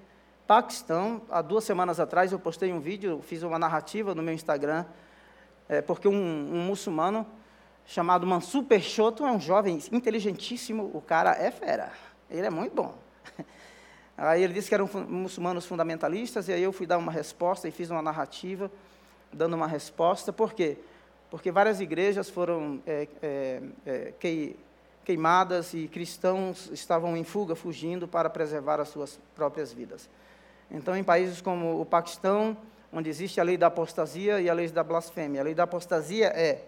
Paquistão. 0.48 1.22
Há 1.30 1.40
duas 1.40 1.66
semanas 1.66 2.00
atrás 2.00 2.32
eu 2.32 2.40
postei 2.40 2.74
um 2.74 2.80
vídeo, 2.80 3.22
fiz 3.22 3.44
uma 3.44 3.60
narrativa 3.60 4.16
no 4.16 4.24
meu 4.24 4.34
Instagram, 4.34 4.86
é, 5.70 5.84
porque 5.84 6.08
um, 6.08 6.16
um 6.16 6.66
muçulmano 6.66 7.28
chamado 7.86 8.26
Mansur 8.26 8.64
Peixoto 8.64 9.24
é 9.24 9.32
um 9.32 9.40
jovem 9.40 9.80
inteligentíssimo, 9.92 10.90
o 10.92 11.00
cara 11.00 11.30
é 11.34 11.52
fera, 11.52 11.92
ele 12.28 12.48
é 12.48 12.50
muito 12.50 12.74
bom. 12.74 12.98
Aí 14.18 14.42
ele 14.42 14.54
disse 14.54 14.68
que 14.68 14.74
eram 14.74 14.90
muçulmanos 15.08 15.68
fundamentalistas, 15.68 16.48
e 16.48 16.54
aí 16.54 16.64
eu 16.64 16.74
fui 16.74 16.88
dar 16.88 16.98
uma 16.98 17.12
resposta 17.12 17.68
e 17.68 17.72
fiz 17.72 17.92
uma 17.92 18.02
narrativa, 18.02 18.72
dando 19.32 19.56
uma 19.56 19.68
resposta. 19.68 20.34
Por 20.34 20.54
quê? 20.54 20.80
Porque 21.30 21.52
várias 21.52 21.80
igrejas 21.80 22.28
foram 22.28 22.82
é, 22.88 23.08
é, 23.22 23.62
é, 23.86 24.14
queimadas 25.08 25.74
e 25.74 25.88
cristãos 25.88 26.70
estavam 26.74 27.16
em 27.16 27.24
fuga, 27.24 27.56
fugindo 27.56 28.10
para 28.10 28.30
preservar 28.30 28.82
as 28.82 28.90
suas 28.90 29.18
próprias 29.34 29.72
vidas. 29.72 30.10
Então, 30.70 30.98
em 30.98 31.04
países 31.04 31.40
como 31.40 31.80
o 31.80 31.86
Paquistão, 31.86 32.58
onde 32.92 33.10
existe 33.10 33.40
a 33.40 33.44
lei 33.44 33.56
da 33.56 33.68
apostasia 33.68 34.42
e 34.42 34.50
a 34.50 34.54
lei 34.54 34.68
da 34.68 34.84
blasfêmia, 34.84 35.40
a 35.40 35.46
lei 35.46 35.56
da 35.56 35.64
apostasia 35.64 36.28
é 36.28 36.66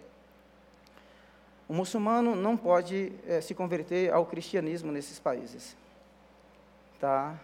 o 1.68 1.74
muçulmano 1.74 2.34
não 2.34 2.56
pode 2.56 3.12
é, 3.28 3.42
se 3.42 3.54
converter 3.54 4.10
ao 4.10 4.24
cristianismo 4.24 4.90
nesses 4.90 5.18
países. 5.18 5.76
Tá? 6.98 7.38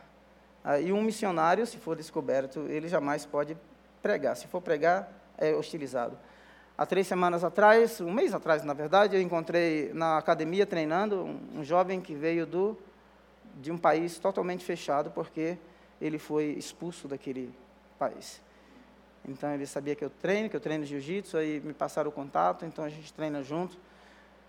E 0.83 0.91
um 0.95 1.03
missionário, 1.03 1.67
se 1.67 1.77
for 1.77 1.95
descoberto, 1.95 2.61
ele 2.71 2.89
jamais 2.89 3.27
pode 3.27 3.55
pregar. 4.01 4.35
Se 4.35 4.47
for 4.47 4.63
pregar, 4.63 5.13
é 5.37 5.53
hostilizado. 5.55 6.17
Há 6.79 6.85
três 6.85 7.07
semanas 7.07 7.43
atrás, 7.43 8.01
um 8.01 8.13
mês 8.13 8.35
atrás, 8.35 8.63
na 8.63 8.75
verdade, 8.75 9.17
eu 9.17 9.23
encontrei 9.23 9.91
na 9.95 10.19
academia 10.19 10.67
treinando 10.67 11.25
um, 11.25 11.61
um 11.61 11.65
jovem 11.65 12.01
que 12.01 12.15
veio 12.15 12.47
do, 12.47 12.77
de 13.55 13.73
um 13.73 13.79
país 13.79 14.19
totalmente 14.19 14.65
fechado, 14.65 15.11
porque 15.11 15.57
ele 16.01 16.19
foi 16.19 16.47
expulso 16.59 17.09
daquele 17.09 17.55
país. 17.99 18.43
Então 19.27 19.53
ele 19.55 19.67
sabia 19.67 19.95
que 19.95 20.05
eu 20.05 20.11
treino, 20.11 20.51
que 20.51 20.57
eu 20.57 20.61
treino 20.61 20.85
jiu-jitsu, 20.85 21.37
aí 21.39 21.61
me 21.65 21.73
passaram 21.73 22.11
o 22.11 22.13
contato, 22.13 22.65
então 22.67 22.85
a 22.85 22.89
gente 22.89 23.13
treina 23.13 23.43
junto. 23.43 23.77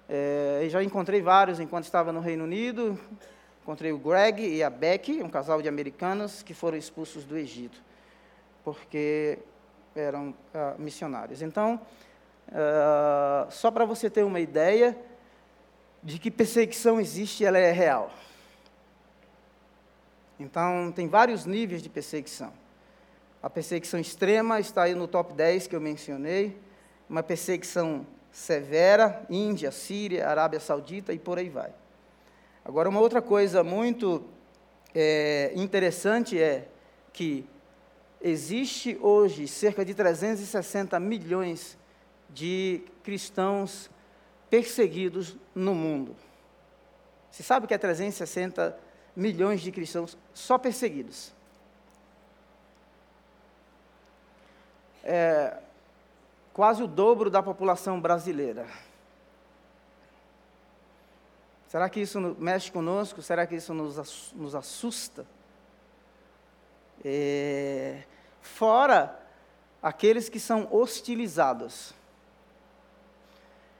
É, 0.09 0.67
já 0.69 0.83
encontrei 0.83 1.21
vários 1.21 1.59
enquanto 1.59 1.85
estava 1.85 2.11
no 2.11 2.19
Reino 2.19 2.43
Unido, 2.43 2.99
Encontrei 3.67 3.91
o 3.91 3.97
Greg 3.97 4.47
e 4.47 4.63
a 4.63 4.69
Becky, 4.69 5.21
um 5.21 5.27
casal 5.27 5.61
de 5.61 5.67
americanos 5.67 6.41
que 6.41 6.53
foram 6.53 6.77
expulsos 6.77 7.25
do 7.25 7.37
Egito, 7.37 7.83
porque 8.63 9.39
eram 9.93 10.29
uh, 10.29 10.81
missionários. 10.81 11.41
Então, 11.41 11.77
uh, 12.49 13.51
só 13.51 13.71
para 13.71 13.85
você 13.85 14.09
ter 14.09 14.23
uma 14.23 14.39
ideia 14.39 14.97
de 16.03 16.19
que 16.19 16.31
perseguição 16.31 16.99
existe, 16.99 17.43
ela 17.43 17.57
é 17.57 17.71
real. 17.71 18.11
Então, 20.39 20.91
tem 20.95 21.07
vários 21.07 21.45
níveis 21.45 21.81
de 21.81 21.89
perseguição. 21.89 22.53
A 23.41 23.49
perseguição 23.49 23.99
extrema 23.99 24.59
está 24.59 24.83
aí 24.83 24.93
no 24.93 25.07
top 25.07 25.33
10 25.33 25.67
que 25.67 25.75
eu 25.75 25.81
mencionei, 25.81 26.57
uma 27.09 27.23
perseguição 27.23 28.05
severa, 28.31 29.25
Índia, 29.29 29.71
Síria, 29.71 30.27
Arábia 30.27 30.59
Saudita 30.59 31.13
e 31.13 31.19
por 31.19 31.39
aí 31.39 31.49
vai. 31.49 31.73
Agora, 32.63 32.89
uma 32.89 32.99
outra 32.99 33.21
coisa 33.21 33.63
muito 33.63 34.23
é, 34.93 35.51
interessante 35.55 36.39
é 36.39 36.67
que 37.13 37.47
existe 38.21 38.97
hoje 39.01 39.47
cerca 39.47 39.83
de 39.83 39.93
360 39.93 40.99
milhões 40.99 41.71
de 41.71 41.86
cristãos 43.03 43.89
perseguidos 44.49 45.35
no 45.53 45.73
mundo. 45.73 46.15
Você 47.31 47.43
sabe 47.43 47.67
que 47.67 47.73
é 47.73 47.77
360 47.77 48.77
milhões 49.15 49.61
de 49.61 49.71
cristãos 49.71 50.17
só 50.33 50.57
perseguidos? 50.57 51.33
É 55.03 55.57
quase 56.57 56.81
o 56.81 56.87
dobro 56.87 57.29
da 57.29 57.43
população 57.43 58.01
brasileira. 58.01 58.65
Será 61.67 61.87
que 61.87 61.99
isso 61.99 62.19
mexe 62.39 62.71
conosco? 62.71 63.21
Será 63.21 63.45
que 63.45 63.53
isso 63.53 63.75
nos, 63.75 64.33
nos 64.33 64.55
assusta? 64.55 65.27
É, 67.05 68.01
fora 68.41 69.19
aqueles 69.83 70.29
que 70.29 70.39
são 70.39 70.67
hostilizados. 70.71 71.93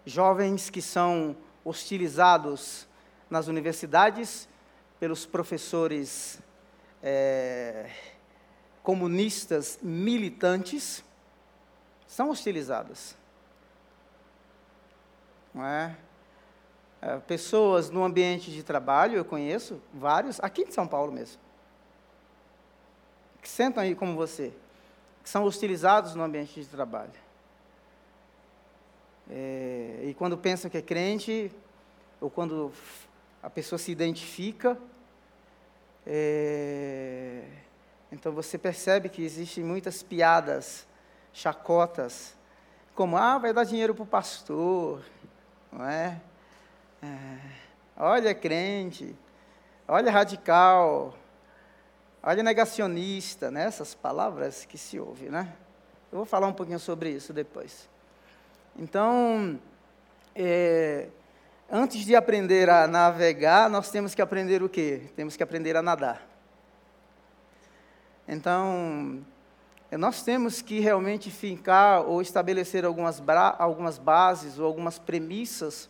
Jovens 0.08 0.70
que 0.70 0.82
são 0.82 1.36
hostilizados 1.66 2.88
nas 3.30 3.48
universidades 3.48 4.48
pelos 5.02 5.26
professores 5.26 6.40
é, 7.04 7.92
comunistas 8.82 9.78
militantes, 9.82 11.04
são 12.08 12.30
hostilizados. 12.30 13.18
Não 15.54 15.66
é? 15.66 15.98
É, 17.02 17.18
pessoas 17.18 17.90
no 17.90 18.02
ambiente 18.06 18.50
de 18.50 18.64
trabalho, 18.64 19.18
eu 19.18 19.26
conheço 19.26 19.82
vários, 19.94 20.40
aqui 20.40 20.62
em 20.62 20.72
São 20.72 20.88
Paulo 20.88 21.12
mesmo, 21.12 21.42
que 23.42 23.50
sentam 23.50 23.84
aí 23.84 23.94
como 23.94 24.16
você, 24.16 24.54
que 25.22 25.30
são 25.30 25.44
hostilizados 25.44 26.16
no 26.16 26.24
ambiente 26.24 26.62
de 26.62 26.68
trabalho. 26.68 27.27
É, 29.30 30.02
e 30.04 30.14
quando 30.14 30.38
pensa 30.38 30.70
que 30.70 30.78
é 30.78 30.82
crente, 30.82 31.52
ou 32.20 32.30
quando 32.30 32.72
a 33.44 33.50
pessoa 33.50 33.78
se 33.78 33.92
identifica, 33.92 34.78
é, 36.06 37.44
então 38.12 38.32
você 38.32 38.58
percebe 38.58 39.10
que 39.10 39.22
existem 39.24 39.64
muitas 39.64 40.02
piadas, 40.02 40.88
chacotas, 41.34 42.36
como, 42.96 43.18
ah, 43.18 43.38
vai 43.38 43.54
dar 43.54 43.64
dinheiro 43.64 43.94
para 43.94 44.04
o 44.04 44.08
pastor, 44.08 45.04
não 45.72 45.86
é? 45.86 46.20
é? 47.04 47.40
Olha 47.96 48.34
crente, 48.34 49.16
olha 49.88 50.12
radical, 50.12 51.14
olha 52.24 52.42
negacionista, 52.42 53.52
né? 53.52 53.66
Essas 53.66 53.94
palavras 53.94 54.66
que 54.66 54.78
se 54.78 55.00
ouve, 55.00 55.30
né? 55.30 55.54
Eu 56.12 56.18
vou 56.20 56.26
falar 56.26 56.48
um 56.48 56.54
pouquinho 56.54 56.80
sobre 56.80 57.10
isso 57.10 57.34
depois. 57.34 57.90
Então, 58.78 59.60
é, 60.36 61.08
antes 61.68 62.06
de 62.06 62.16
aprender 62.16 62.70
a 62.70 62.86
navegar, 62.86 63.70
nós 63.72 63.90
temos 63.90 64.14
que 64.14 64.22
aprender 64.22 64.62
o 64.62 64.70
quê? 64.70 65.10
Temos 65.16 65.36
que 65.36 65.42
aprender 65.42 65.76
a 65.76 65.82
nadar. 65.82 66.22
Então, 68.28 69.26
nós 69.92 70.22
temos 70.22 70.62
que 70.62 70.80
realmente 70.80 71.32
fincar 71.32 72.02
ou 72.02 72.22
estabelecer 72.22 72.86
algumas, 72.86 73.24
algumas 73.58 73.98
bases 73.98 74.60
ou 74.60 74.66
algumas 74.66 75.00
premissas 75.00 75.90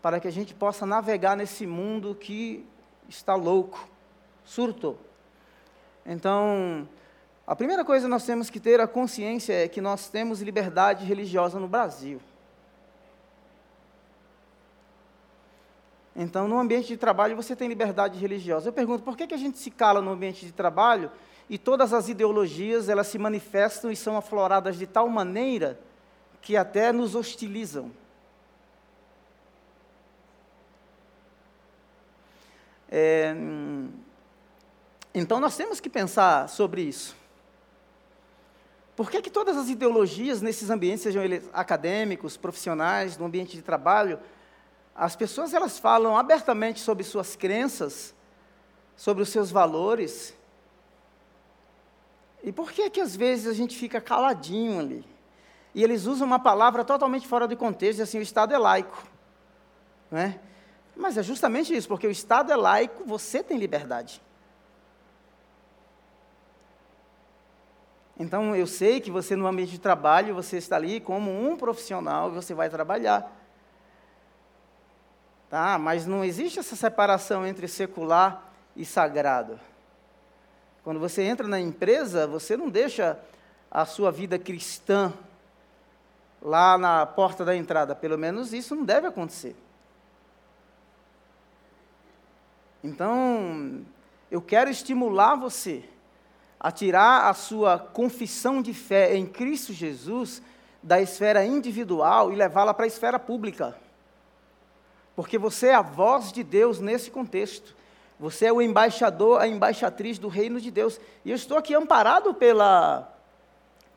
para 0.00 0.18
que 0.18 0.26
a 0.26 0.32
gente 0.32 0.54
possa 0.54 0.86
navegar 0.86 1.36
nesse 1.36 1.66
mundo 1.66 2.14
que 2.14 2.64
está 3.08 3.34
louco, 3.34 3.86
surto. 4.42 4.96
Então, 6.06 6.88
a 7.46 7.56
primeira 7.56 7.84
coisa 7.84 8.06
que 8.06 8.10
nós 8.10 8.24
temos 8.24 8.48
que 8.48 8.60
ter 8.60 8.80
a 8.80 8.86
consciência 8.86 9.52
é 9.52 9.68
que 9.68 9.80
nós 9.80 10.08
temos 10.08 10.40
liberdade 10.40 11.04
religiosa 11.04 11.58
no 11.58 11.66
Brasil. 11.66 12.20
Então, 16.14 16.46
no 16.46 16.58
ambiente 16.58 16.88
de 16.88 16.96
trabalho, 16.96 17.34
você 17.34 17.56
tem 17.56 17.68
liberdade 17.68 18.18
religiosa. 18.18 18.68
Eu 18.68 18.72
pergunto, 18.72 19.02
por 19.02 19.16
que, 19.16 19.26
que 19.26 19.34
a 19.34 19.38
gente 19.38 19.58
se 19.58 19.70
cala 19.70 20.00
no 20.00 20.10
ambiente 20.10 20.44
de 20.44 20.52
trabalho 20.52 21.10
e 21.48 21.58
todas 21.58 21.92
as 21.92 22.08
ideologias, 22.08 22.88
elas 22.88 23.08
se 23.08 23.18
manifestam 23.18 23.90
e 23.90 23.96
são 23.96 24.16
afloradas 24.16 24.76
de 24.76 24.86
tal 24.86 25.08
maneira 25.08 25.80
que 26.40 26.56
até 26.56 26.92
nos 26.92 27.14
hostilizam? 27.14 27.90
É, 32.88 33.34
então, 35.14 35.40
nós 35.40 35.56
temos 35.56 35.80
que 35.80 35.88
pensar 35.88 36.46
sobre 36.48 36.82
isso. 36.82 37.21
Por 39.02 39.10
que, 39.10 39.20
que 39.20 39.30
todas 39.32 39.56
as 39.56 39.68
ideologias 39.68 40.40
nesses 40.40 40.70
ambientes, 40.70 41.02
sejam 41.02 41.24
eles 41.24 41.50
acadêmicos, 41.52 42.36
profissionais, 42.36 43.18
no 43.18 43.24
ambiente 43.24 43.56
de 43.56 43.60
trabalho, 43.60 44.16
as 44.94 45.16
pessoas 45.16 45.52
elas 45.52 45.76
falam 45.76 46.16
abertamente 46.16 46.78
sobre 46.78 47.02
suas 47.02 47.34
crenças, 47.34 48.14
sobre 48.94 49.24
os 49.24 49.28
seus 49.28 49.50
valores. 49.50 50.32
E 52.44 52.52
por 52.52 52.70
que 52.70 52.88
que 52.90 53.00
às 53.00 53.16
vezes 53.16 53.48
a 53.48 53.52
gente 53.52 53.76
fica 53.76 54.00
caladinho 54.00 54.78
ali? 54.78 55.04
E 55.74 55.82
eles 55.82 56.06
usam 56.06 56.24
uma 56.24 56.38
palavra 56.38 56.84
totalmente 56.84 57.26
fora 57.26 57.48
de 57.48 57.56
contexto, 57.56 58.02
assim, 58.02 58.20
o 58.20 58.22
Estado 58.22 58.54
é 58.54 58.58
laico. 58.58 59.04
Não 60.12 60.18
é? 60.20 60.38
Mas 60.94 61.18
é 61.18 61.24
justamente 61.24 61.74
isso, 61.74 61.88
porque 61.88 62.06
o 62.06 62.10
Estado 62.12 62.52
é 62.52 62.56
laico, 62.56 63.02
você 63.04 63.42
tem 63.42 63.58
liberdade. 63.58 64.22
Então 68.22 68.54
eu 68.54 68.68
sei 68.68 69.00
que 69.00 69.10
você 69.10 69.34
no 69.34 69.48
ambiente 69.48 69.72
de 69.72 69.80
trabalho, 69.80 70.32
você 70.32 70.56
está 70.56 70.76
ali 70.76 71.00
como 71.00 71.28
um 71.28 71.56
profissional 71.56 72.30
e 72.30 72.34
você 72.34 72.54
vai 72.54 72.70
trabalhar. 72.70 73.28
Tá? 75.50 75.76
Mas 75.76 76.06
não 76.06 76.24
existe 76.24 76.60
essa 76.60 76.76
separação 76.76 77.44
entre 77.44 77.66
secular 77.66 78.48
e 78.76 78.84
sagrado. 78.84 79.58
Quando 80.84 81.00
você 81.00 81.24
entra 81.24 81.48
na 81.48 81.58
empresa, 81.58 82.24
você 82.24 82.56
não 82.56 82.70
deixa 82.70 83.18
a 83.68 83.84
sua 83.84 84.12
vida 84.12 84.38
cristã 84.38 85.12
lá 86.40 86.78
na 86.78 87.04
porta 87.04 87.44
da 87.44 87.56
entrada. 87.56 87.92
Pelo 87.92 88.16
menos 88.16 88.52
isso 88.52 88.76
não 88.76 88.84
deve 88.84 89.08
acontecer. 89.08 89.56
Então, 92.84 93.84
eu 94.30 94.40
quero 94.40 94.70
estimular 94.70 95.34
você 95.34 95.82
a 96.62 96.70
tirar 96.70 97.28
a 97.28 97.34
sua 97.34 97.76
confissão 97.76 98.62
de 98.62 98.72
fé 98.72 99.16
em 99.16 99.26
Cristo 99.26 99.72
Jesus 99.72 100.40
da 100.80 101.00
esfera 101.00 101.44
individual 101.44 102.32
e 102.32 102.36
levá-la 102.36 102.72
para 102.72 102.84
a 102.84 102.86
esfera 102.86 103.18
pública. 103.18 103.76
Porque 105.16 105.36
você 105.36 105.68
é 105.68 105.74
a 105.74 105.82
voz 105.82 106.30
de 106.30 106.44
Deus 106.44 106.78
nesse 106.78 107.10
contexto. 107.10 107.74
Você 108.16 108.46
é 108.46 108.52
o 108.52 108.62
embaixador, 108.62 109.40
a 109.40 109.48
embaixatriz 109.48 110.20
do 110.20 110.28
reino 110.28 110.60
de 110.60 110.70
Deus. 110.70 111.00
E 111.24 111.30
eu 111.30 111.34
estou 111.34 111.58
aqui 111.58 111.74
amparado 111.74 112.32
pela, 112.32 113.12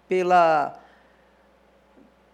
pela, 0.09 0.79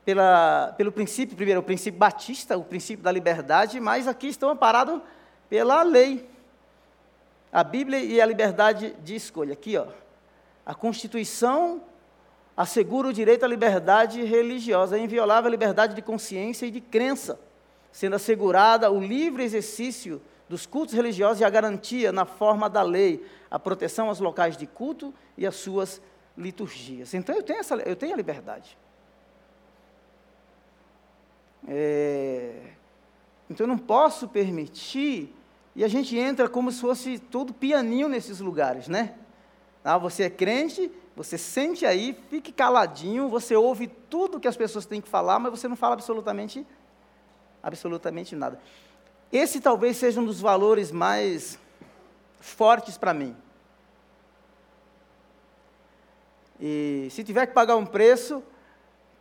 pela, 0.06 0.74
pelo 0.78 0.94
princípio, 0.94 1.36
primeiro, 1.36 1.60
o 1.60 1.64
princípio 1.64 2.00
batista, 2.00 2.58
o 2.58 2.64
princípio 2.64 3.04
da 3.04 3.12
liberdade, 3.12 3.82
mas 3.82 4.08
aqui 4.08 4.28
estou 4.28 4.50
amparado 4.50 5.02
pela 5.50 5.84
lei. 5.84 6.30
A 7.52 7.66
Bíblia 7.66 8.00
e 8.00 8.22
a 8.22 8.26
liberdade 8.26 8.96
de 9.04 9.14
escolha. 9.14 9.52
Aqui, 9.52 9.76
ó. 9.76 9.88
A 10.72 10.74
Constituição 10.74 11.82
assegura 12.56 13.10
o 13.10 13.12
direito 13.14 13.44
à 13.44 13.48
liberdade 13.50 14.24
religiosa, 14.24 14.96
a 14.96 15.00
inviolável 15.00 15.52
liberdade 15.52 15.94
de 15.94 16.02
consciência 16.02 16.66
e 16.66 16.72
de 16.72 16.80
crença 16.80 17.38
sendo 17.92 18.16
assegurada 18.16 18.90
o 18.90 19.02
livre 19.02 19.44
exercício 19.44 20.22
dos 20.48 20.66
cultos 20.66 20.96
religiosos 20.96 21.42
e 21.42 21.44
a 21.44 21.50
garantia, 21.50 22.14
na 22.14 22.24
forma 22.24 22.70
da 22.70 22.82
lei, 22.82 23.22
a 23.50 23.60
proteção 23.60 24.08
aos 24.08 24.22
locais 24.22 24.56
de 24.56 24.66
culto 24.66 25.14
e 25.38 25.46
às 25.46 25.56
suas 25.56 26.02
liturgias. 26.38 27.14
Então 27.14 27.36
eu 27.36 27.44
tenho, 27.44 27.60
essa, 27.60 27.76
eu 27.76 27.96
tenho 27.98 28.14
a 28.14 28.16
liberdade. 28.16 28.78
É, 31.68 32.72
então 33.50 33.66
eu 33.66 33.68
não 33.68 33.78
posso 33.78 34.26
permitir, 34.26 35.36
e 35.76 35.84
a 35.84 35.90
gente 35.90 36.18
entra 36.18 36.48
como 36.48 36.72
se 36.72 36.80
fosse 36.80 37.20
todo 37.20 37.54
pianinho 37.54 38.08
nesses 38.08 38.40
lugares, 38.40 38.88
né? 38.88 39.16
Ah, 39.84 39.98
você 39.98 40.24
é 40.24 40.30
crente, 40.30 40.92
você 41.16 41.38
sente 41.38 41.86
aí, 41.86 42.18
fique 42.30 42.52
caladinho, 42.52 43.28
você 43.28 43.56
ouve 43.56 43.88
tudo 43.88 44.40
que 44.40 44.48
as 44.48 44.56
pessoas 44.56 44.86
têm 44.86 45.02
que 45.02 45.10
falar, 45.10 45.40
mas 45.40 45.52
você 45.52 45.68
não 45.68 45.76
fala 45.76 45.94
absolutamente 45.94 46.66
absolutamente 47.64 48.36
nada. 48.36 48.60
Esse 49.32 49.62
talvez 49.62 49.98
seja 49.98 50.20
um 50.20 50.26
dos 50.26 50.42
valores 50.42 50.92
mais 50.92 51.60
fortes 52.40 52.98
para 52.98 53.14
mim. 53.14 53.36
E 56.60 57.08
se 57.12 57.24
tiver 57.24 57.48
que 57.48 57.54
pagar 57.54 57.76
um 57.76 57.86
preço 57.86 58.44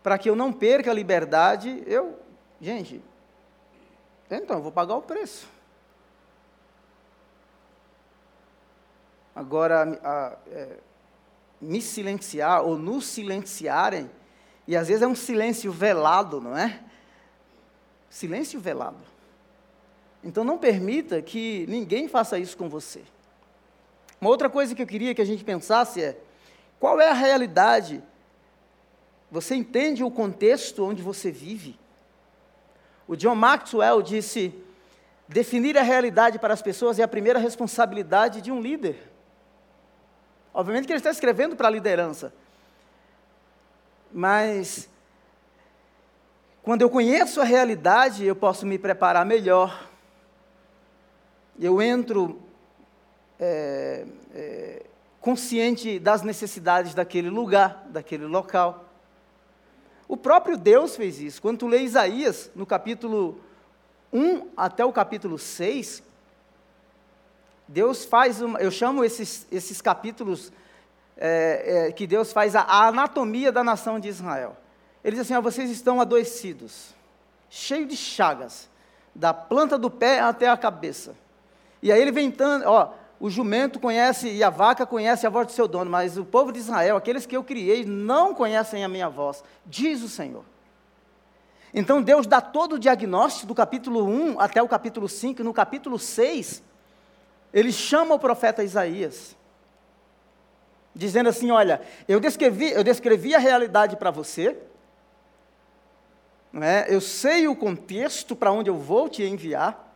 para 0.03 0.19
que 0.19 0.29
eu 0.29 0.37
não 0.37 0.53
perca 0.53 0.91
a 0.91 0.95
liberdade, 0.95 1.83
eu, 1.87 2.19
gente, 2.61 3.03
então 4.31 4.57
eu 4.57 4.63
vou 4.63 4.73
pagar 4.73 4.97
o 4.97 5.03
preço. 5.03 5.49
Agora, 9.35 9.99
a, 10.03 10.37
é, 10.51 10.77
me 11.61 11.81
silenciar 11.81 12.63
ou 12.63 12.77
nos 12.77 13.07
silenciarem, 13.07 14.11
e 14.67 14.77
às 14.77 14.89
vezes 14.89 15.03
é 15.03 15.07
um 15.07 15.15
silêncio 15.15 15.73
velado, 15.73 16.41
não 16.41 16.57
é? 16.57 16.81
silêncio 18.11 18.61
velado. 18.61 18.99
Então 20.23 20.45
não 20.45 20.59
permita 20.59 21.23
que 21.23 21.65
ninguém 21.69 22.09
faça 22.09 22.39
isso 22.39 22.57
com 22.57 22.69
você. 22.69 23.03
Uma 24.21 24.29
outra 24.29 24.51
coisa 24.51 24.75
que 24.75 24.83
eu 24.83 24.87
queria 24.87 25.15
que 25.15 25.23
a 25.23 25.27
gente 25.27 25.45
pensasse 25.45 26.03
é: 26.03 26.19
qual 26.79 27.01
é 27.01 27.09
a 27.09 27.15
realidade? 27.15 28.03
Você 29.31 29.55
entende 29.55 30.03
o 30.03 30.11
contexto 30.11 30.85
onde 30.85 31.03
você 31.03 31.31
vive? 31.31 31.79
O 33.07 33.17
John 33.17 33.37
Maxwell 33.37 34.03
disse: 34.03 34.53
definir 35.27 35.79
a 35.79 35.83
realidade 35.83 36.39
para 36.39 36.53
as 36.53 36.61
pessoas 36.61 36.99
é 36.99 37.03
a 37.03 37.09
primeira 37.09 37.39
responsabilidade 37.39 38.43
de 38.43 38.53
um 38.53 38.61
líder. 38.61 39.10
Obviamente 40.53 40.87
que 40.87 40.93
ele 40.93 40.99
está 40.99 41.11
escrevendo 41.11 41.55
para 41.55 41.69
a 41.69 41.71
liderança. 41.71 42.33
Mas 44.13 44.89
quando 46.63 46.83
eu 46.83 46.91
conheço 46.91 47.41
a 47.41 47.45
realidade, 47.45 48.25
eu 48.25 48.37
posso 48.37 48.67
me 48.67 48.79
preparar 48.79 49.25
melhor. 49.25 49.89
Eu 51.59 51.81
entro 51.81 52.41
é, 53.39 54.05
é, 54.35 54.87
consciente 55.21 55.99
das 55.99 56.23
necessidades 56.23 56.95
daquele 56.95 57.31
lugar, 57.31 57.87
daquele 57.89 58.27
local. 58.27 58.87
O 60.09 60.17
próprio 60.17 60.57
Deus 60.57 60.97
fez 60.97 61.21
isso. 61.21 61.41
Quando 61.41 61.59
tu 61.59 61.67
lê 61.67 61.83
Isaías, 61.83 62.51
no 62.55 62.67
capítulo 62.67 63.41
1 64.13 64.49
até 64.57 64.85
o 64.85 64.93
capítulo 64.93 65.39
6, 65.39 66.03
Deus 67.71 68.05
faz, 68.05 68.43
uma, 68.43 68.59
eu 68.59 68.69
chamo 68.69 69.05
esses, 69.05 69.47
esses 69.49 69.81
capítulos 69.81 70.51
é, 71.17 71.87
é, 71.87 71.93
que 71.93 72.05
Deus 72.05 72.33
faz 72.33 72.57
a, 72.57 72.63
a 72.63 72.89
anatomia 72.89 73.53
da 73.53 73.63
nação 73.63 74.01
de 74.01 74.09
Israel. 74.09 74.57
Ele 75.05 75.15
diz 75.15 75.25
assim: 75.25 75.35
ó, 75.35 75.41
vocês 75.41 75.71
estão 75.71 76.01
adoecidos, 76.01 76.93
cheios 77.49 77.89
de 77.89 77.97
chagas, 77.97 78.69
da 79.15 79.33
planta 79.33 79.79
do 79.79 79.89
pé 79.89 80.19
até 80.19 80.49
a 80.49 80.57
cabeça. 80.57 81.15
E 81.81 81.93
aí 81.93 82.03
ele 82.03 82.11
vem, 82.11 82.35
ó, 82.67 82.89
o 83.21 83.31
jumento 83.31 83.79
conhece 83.79 84.29
e 84.29 84.43
a 84.43 84.51
vaca 84.51 84.85
conhece 84.85 85.25
a 85.25 85.31
voz 85.31 85.47
do 85.47 85.53
seu 85.53 85.69
dono, 85.69 85.89
mas 85.89 86.19
o 86.19 86.25
povo 86.25 86.51
de 86.51 86.59
Israel, 86.59 86.97
aqueles 86.97 87.25
que 87.25 87.37
eu 87.37 87.45
criei, 87.45 87.85
não 87.85 88.35
conhecem 88.35 88.83
a 88.83 88.89
minha 88.89 89.09
voz, 89.09 89.45
diz 89.65 90.03
o 90.03 90.09
Senhor. 90.09 90.45
Então 91.73 92.03
Deus 92.03 92.27
dá 92.27 92.41
todo 92.41 92.73
o 92.73 92.79
diagnóstico 92.81 93.47
do 93.47 93.55
capítulo 93.55 94.05
1 94.05 94.41
até 94.41 94.61
o 94.61 94.67
capítulo 94.67 95.09
5, 95.09 95.41
e 95.41 95.45
no 95.45 95.55
capítulo 95.55 96.01
6, 96.01 96.69
ele 97.53 97.73
chama 97.73 98.15
o 98.15 98.19
profeta 98.19 98.63
Isaías, 98.63 99.37
dizendo 100.95 101.29
assim: 101.29 101.51
Olha, 101.51 101.81
eu 102.09 102.21
descrevi, 102.21 102.71
eu 102.71 102.85
descrevi 102.85 103.35
a 103.35 103.39
realidade 103.39 103.97
para 103.97 104.11
você, 104.11 104.57
não 106.53 106.63
é? 106.63 106.87
eu 106.89 107.01
sei 107.01 107.47
o 107.47 107.57
contexto 107.57 108.35
para 108.35 108.53
onde 108.53 108.71
eu 108.71 108.77
vou 108.77 109.09
te 109.09 109.23
enviar, 109.23 109.95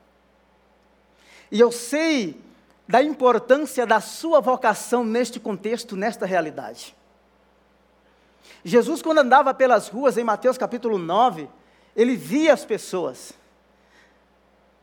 e 1.51 1.61
eu 1.61 1.71
sei 1.71 2.41
da 2.87 3.03
importância 3.03 3.87
da 3.87 4.01
sua 4.01 4.41
vocação 4.41 5.05
neste 5.05 5.41
contexto, 5.41 5.97
nesta 5.97 6.27
realidade. 6.27 6.95
Jesus, 8.65 9.03
quando 9.03 9.19
andava 9.19 9.53
pelas 9.55 9.89
ruas, 9.89 10.17
em 10.17 10.25
Mateus 10.25 10.59
capítulo 10.59 10.99
9, 10.99 11.49
ele 11.97 12.17
via 12.17 12.53
as 12.53 12.65
pessoas, 12.65 13.33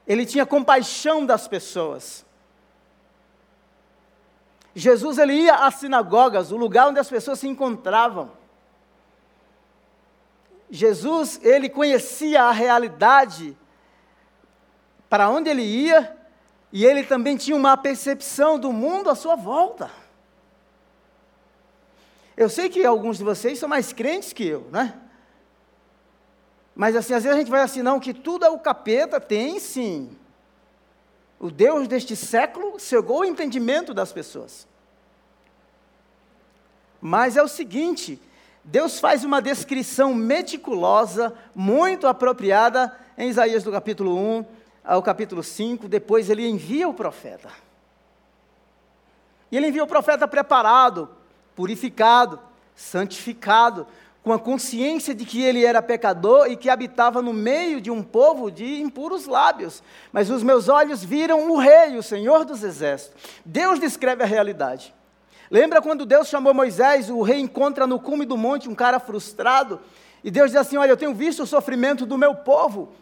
ele 0.08 0.26
tinha 0.26 0.46
compaixão 0.46 1.26
das 1.26 1.48
pessoas. 1.48 2.26
Jesus 4.74 5.18
ele 5.18 5.34
ia 5.34 5.56
às 5.56 5.76
sinagogas, 5.76 6.52
o 6.52 6.58
lugar 6.58 6.88
onde 6.88 7.00
as 7.00 7.10
pessoas 7.10 7.40
se 7.40 7.48
encontravam. 7.48 8.32
Jesus 10.70 11.40
ele 11.44 11.68
conhecia 11.68 12.44
a 12.44 12.52
realidade 12.52 13.58
para 15.10 15.30
onde 15.30 15.50
ele 15.50 15.64
ia 15.64 16.16
e 16.72 16.86
ele 16.86 17.04
também 17.04 17.36
tinha 17.36 17.58
uma 17.58 17.76
percepção 17.76 18.58
do 18.58 18.72
mundo 18.72 19.10
à 19.10 19.16
sua 19.16 19.36
volta. 19.36 19.92
Eu 22.38 22.50
sei 22.50 22.70
que 22.70 22.86
alguns 22.86 23.18
de 23.18 23.26
vocês 23.26 23.60
são 23.60 23.68
mais 23.68 23.92
crentes 23.92 24.32
que 24.32 24.48
eu, 24.48 24.68
né? 24.72 24.98
Mas 26.74 26.96
assim, 26.96 27.14
às 27.14 27.24
vezes 27.24 27.36
a 27.36 27.40
gente 27.40 27.52
vai 27.52 27.62
assim, 27.62 27.82
não, 27.82 28.00
que 28.00 28.14
tudo 28.14 28.46
é 28.46 28.50
o 28.50 28.58
capeta, 28.58 29.20
tem 29.20 29.60
sim. 29.60 30.18
O 31.42 31.50
Deus 31.50 31.88
deste 31.88 32.16
século 32.16 32.80
cegou 32.80 33.22
o 33.22 33.26
entendimento 33.26 33.96
das 33.96 34.14
pessoas. 34.14 34.68
Mas 37.02 37.36
é 37.36 37.42
o 37.42 37.48
seguinte, 37.48 38.22
Deus 38.64 39.00
faz 39.00 39.24
uma 39.24 39.42
descrição 39.42 40.14
meticulosa, 40.14 41.34
muito 41.56 42.06
apropriada, 42.06 42.96
em 43.18 43.28
Isaías 43.28 43.64
do 43.64 43.72
capítulo 43.72 44.16
1 44.16 44.46
ao 44.84 45.02
capítulo 45.02 45.42
5, 45.42 45.88
depois 45.88 46.30
ele 46.30 46.48
envia 46.48 46.88
o 46.88 46.94
profeta. 46.94 47.50
E 49.52 49.58
ele 49.58 49.70
envia 49.70 49.84
o 49.84 49.88
profeta 49.88 50.28
preparado, 50.28 51.10
purificado, 51.56 52.40
santificado, 52.76 53.88
com 54.24 54.32
a 54.32 54.40
consciência 54.40 55.16
de 55.16 55.26
que 55.26 55.42
ele 55.42 55.66
era 55.66 55.82
pecador 55.82 56.48
e 56.50 56.56
que 56.56 56.70
habitava 56.70 57.22
no 57.22 57.34
meio 57.34 57.82
de 57.82 57.90
um 57.90 58.04
povo 58.04 58.52
de 58.52 58.80
impuros 58.80 59.26
lábios. 59.26 59.82
Mas 60.12 60.30
os 60.30 60.44
meus 60.44 60.70
olhos 60.70 61.04
viram 61.04 61.50
o 61.52 61.58
Rei, 61.58 61.98
o 61.98 62.04
Senhor 62.04 62.46
dos 62.46 62.64
Exércitos. 62.64 63.20
Deus 63.44 63.80
descreve 63.80 64.24
a 64.24 64.28
realidade. 64.28 64.94
Lembra 65.52 65.82
quando 65.82 66.06
Deus 66.06 66.30
chamou 66.30 66.54
Moisés, 66.54 67.10
o 67.10 67.22
rei 67.22 67.42
encontra 67.42 67.86
no 67.86 68.00
cume 68.00 68.26
do 68.26 68.38
monte 68.38 68.70
um 68.70 68.74
cara 68.74 69.02
frustrado, 69.02 69.82
e 70.24 70.32
Deus 70.32 70.52
diz 70.52 70.62
assim: 70.62 70.78
Olha, 70.78 70.92
eu 70.92 70.96
tenho 70.98 71.14
visto 71.14 71.44
o 71.44 71.46
sofrimento 71.46 72.06
do 72.06 72.18
meu 72.18 72.34
povo, 72.34 72.94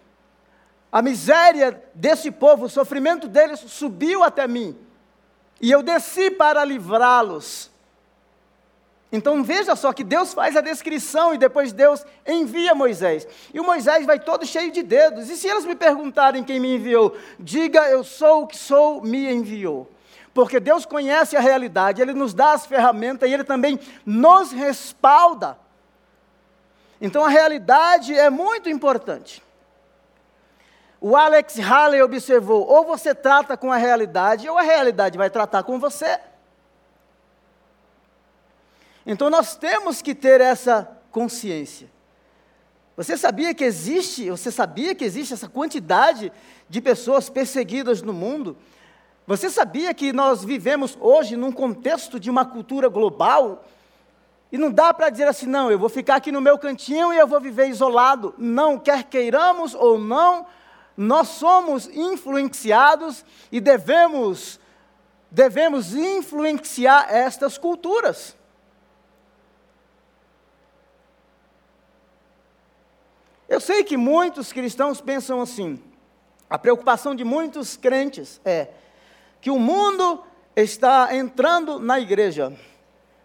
a 0.91 0.99
miséria 0.99 1.79
desse 1.93 2.31
povo, 2.31 2.65
o 2.65 2.69
sofrimento 2.69 3.27
deles 3.27 3.59
subiu 3.59 4.23
até 4.23 4.47
mim, 4.47 4.75
e 5.61 5.69
eu 5.69 5.83
desci 5.83 6.31
para 6.31 6.65
livrá-los. 6.65 7.69
Então 9.11 9.43
veja 9.43 9.75
só 9.75 9.91
que 9.91 10.03
Deus 10.03 10.33
faz 10.33 10.55
a 10.55 10.61
descrição 10.61 11.33
e 11.33 11.37
depois 11.37 11.73
Deus 11.73 12.05
envia 12.27 12.75
Moisés. 12.75 13.27
E 13.51 13.59
o 13.59 13.63
Moisés 13.63 14.05
vai 14.05 14.19
todo 14.19 14.45
cheio 14.45 14.71
de 14.71 14.83
dedos. 14.83 15.29
E 15.29 15.35
se 15.35 15.47
eles 15.47 15.65
me 15.65 15.75
perguntarem 15.75 16.43
quem 16.43 16.59
me 16.59 16.75
enviou, 16.75 17.17
diga 17.39 17.89
eu 17.89 18.03
sou 18.03 18.43
o 18.43 18.47
que 18.47 18.57
sou, 18.57 19.01
me 19.01 19.31
enviou. 19.31 19.89
Porque 20.31 20.59
Deus 20.59 20.85
conhece 20.85 21.35
a 21.35 21.39
realidade, 21.39 22.01
Ele 22.01 22.13
nos 22.13 22.35
dá 22.35 22.53
as 22.53 22.67
ferramentas 22.67 23.27
e 23.27 23.33
Ele 23.33 23.43
também 23.43 23.79
nos 24.05 24.51
respalda. 24.51 25.57
Então 27.01 27.25
a 27.25 27.29
realidade 27.29 28.13
é 28.13 28.29
muito 28.29 28.69
importante. 28.69 29.41
O 31.01 31.15
Alex 31.15 31.57
Haley 31.59 32.03
observou: 32.03 32.67
ou 32.67 32.85
você 32.85 33.15
trata 33.15 33.57
com 33.57 33.71
a 33.71 33.77
realidade, 33.77 34.47
ou 34.47 34.57
a 34.57 34.61
realidade 34.61 35.17
vai 35.17 35.31
tratar 35.31 35.63
com 35.63 35.79
você. 35.79 36.19
Então 39.11 39.27
nós 39.27 39.55
temos 39.55 40.03
que 40.03 40.13
ter 40.13 40.39
essa 40.39 40.87
consciência. 41.09 41.89
Você 42.95 43.17
sabia 43.17 43.55
que 43.55 43.63
existe, 43.63 44.29
você 44.29 44.51
sabia 44.51 44.93
que 44.93 45.03
existe 45.03 45.33
essa 45.33 45.49
quantidade 45.49 46.31
de 46.69 46.79
pessoas 46.79 47.27
perseguidas 47.27 48.03
no 48.03 48.13
mundo? 48.13 48.55
Você 49.25 49.49
sabia 49.49 49.95
que 49.95 50.13
nós 50.13 50.45
vivemos 50.45 50.95
hoje 51.01 51.35
num 51.35 51.51
contexto 51.51 52.19
de 52.19 52.29
uma 52.29 52.45
cultura 52.45 52.87
global? 52.87 53.65
E 54.51 54.59
não 54.59 54.71
dá 54.71 54.93
para 54.93 55.09
dizer 55.09 55.27
assim, 55.27 55.47
não, 55.47 55.71
eu 55.71 55.79
vou 55.79 55.89
ficar 55.89 56.17
aqui 56.17 56.31
no 56.31 56.39
meu 56.39 56.59
cantinho 56.59 57.11
e 57.11 57.17
eu 57.17 57.25
vou 57.25 57.41
viver 57.41 57.67
isolado. 57.67 58.35
Não, 58.37 58.77
quer 58.77 59.05
queiramos 59.05 59.73
ou 59.73 59.97
não, 59.97 60.45
nós 60.95 61.29
somos 61.29 61.87
influenciados 61.87 63.25
e 63.51 63.59
devemos 63.59 64.59
devemos 65.31 65.95
influenciar 65.95 67.07
estas 67.11 67.57
culturas. 67.57 68.37
Eu 73.49 73.59
sei 73.59 73.83
que 73.83 73.97
muitos 73.97 74.53
cristãos 74.53 75.01
pensam 75.01 75.41
assim. 75.41 75.81
A 76.47 76.55
preocupação 76.59 77.15
de 77.15 77.23
muitos 77.23 77.75
crentes 77.75 78.39
é 78.45 78.67
que 79.41 79.49
o 79.49 79.57
mundo 79.57 80.21
está 80.55 81.15
entrando 81.15 81.79
na 81.79 81.99
igreja. 81.99 82.53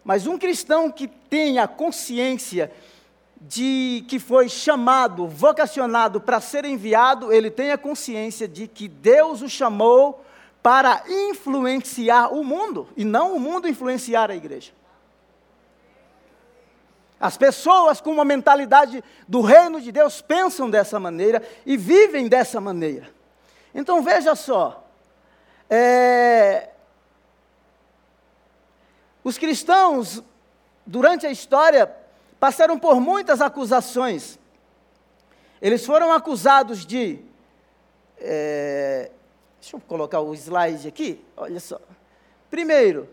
Mas 0.03 0.25
um 0.25 0.35
cristão 0.35 0.89
que 0.89 1.07
tenha 1.07 1.67
consciência 1.67 2.71
de 3.39 4.03
que 4.07 4.17
foi 4.17 4.49
chamado, 4.49 5.27
vocacionado 5.27 6.19
para 6.19 6.41
ser 6.41 6.65
enviado, 6.65 7.31
ele 7.31 7.51
tenha 7.51 7.77
consciência 7.77 8.47
de 8.47 8.67
que 8.67 8.87
Deus 8.87 9.43
o 9.43 9.49
chamou 9.49 10.25
para 10.63 11.03
influenciar 11.07 12.33
o 12.33 12.43
mundo 12.43 12.87
e 12.97 13.05
não 13.05 13.35
o 13.35 13.39
mundo 13.39 13.67
influenciar 13.67 14.31
a 14.31 14.35
igreja. 14.35 14.71
As 17.19 17.37
pessoas 17.37 18.01
com 18.01 18.11
uma 18.11 18.25
mentalidade 18.25 19.03
do 19.27 19.41
reino 19.41 19.79
de 19.79 19.91
Deus 19.91 20.21
pensam 20.21 20.69
dessa 20.69 20.99
maneira 20.99 21.41
e 21.65 21.77
vivem 21.77 22.27
dessa 22.27 22.59
maneira. 22.59 23.09
Então 23.73 24.01
veja 24.01 24.35
só, 24.35 24.85
é, 25.69 26.69
os 29.23 29.37
cristãos, 29.37 30.21
durante 30.85 31.25
a 31.25 31.31
história, 31.31 31.91
passaram 32.39 32.77
por 32.77 32.99
muitas 32.99 33.41
acusações. 33.41 34.37
Eles 35.61 35.85
foram 35.85 36.11
acusados 36.11 36.85
de. 36.85 37.19
É, 38.19 39.09
deixa 39.59 39.75
eu 39.75 39.79
colocar 39.79 40.19
o 40.19 40.33
slide 40.35 40.87
aqui, 40.87 41.25
olha 41.35 41.59
só. 41.59 41.79
Primeiro, 42.51 43.09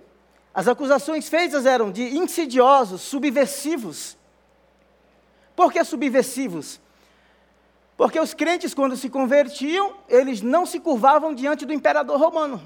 as 0.55 0.69
acusações 0.69 1.29
feitas 1.29 1.65
eram 1.65 1.91
de 1.91 2.17
insidiosos, 2.17 3.01
subversivos. 3.01 4.17
Por 5.57 5.73
que 5.73 5.83
subversivos? 5.83 6.81
Porque 7.97 8.19
os 8.21 8.35
crentes, 8.35 8.75
quando 8.75 8.97
se 8.97 9.09
convertiam, 9.09 9.95
eles 10.09 10.43
não 10.43 10.67
se 10.67 10.81
curvavam 10.81 11.35
diante 11.35 11.65
do 11.65 11.73
imperador 11.73 12.19
romano. 12.19 12.61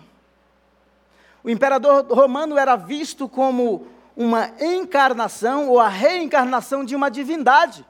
O 1.44 1.50
imperador 1.50 2.06
romano 2.06 2.58
era 2.58 2.74
visto 2.74 3.28
como 3.28 3.86
uma 4.16 4.50
encarnação 4.60 5.68
ou 5.68 5.78
a 5.78 5.88
reencarnação 5.88 6.84
de 6.84 6.96
uma 6.96 7.08
divindade. 7.08 7.86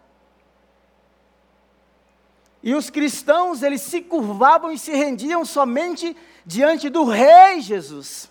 E 2.62 2.74
os 2.74 2.90
cristãos, 2.90 3.62
eles 3.62 3.80
se 3.80 4.02
curvavam 4.02 4.72
e 4.72 4.78
se 4.78 4.90
rendiam 4.90 5.44
somente 5.44 6.16
diante 6.44 6.90
do 6.90 7.04
rei 7.04 7.60
Jesus. 7.60 8.28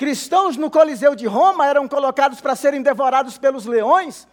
Cristãos 0.00 0.56
no 0.56 0.70
Coliseu 0.70 1.14
de 1.14 1.26
Roma 1.26 1.66
eram 1.66 1.86
colocados 1.86 2.40
para 2.40 2.56
serem 2.56 2.80
devorados 2.80 3.36
pelos 3.36 3.66
leões, 3.66 4.26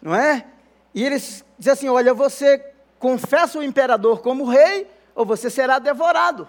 não 0.00 0.14
é? 0.14 0.46
E 0.94 1.04
eles 1.04 1.44
diziam 1.58 1.74
assim: 1.74 1.88
olha, 1.90 2.14
você 2.14 2.72
confessa 2.98 3.58
o 3.58 3.62
imperador 3.62 4.22
como 4.22 4.48
rei, 4.48 4.90
ou 5.14 5.26
você 5.26 5.50
será 5.50 5.78
devorado. 5.78 6.48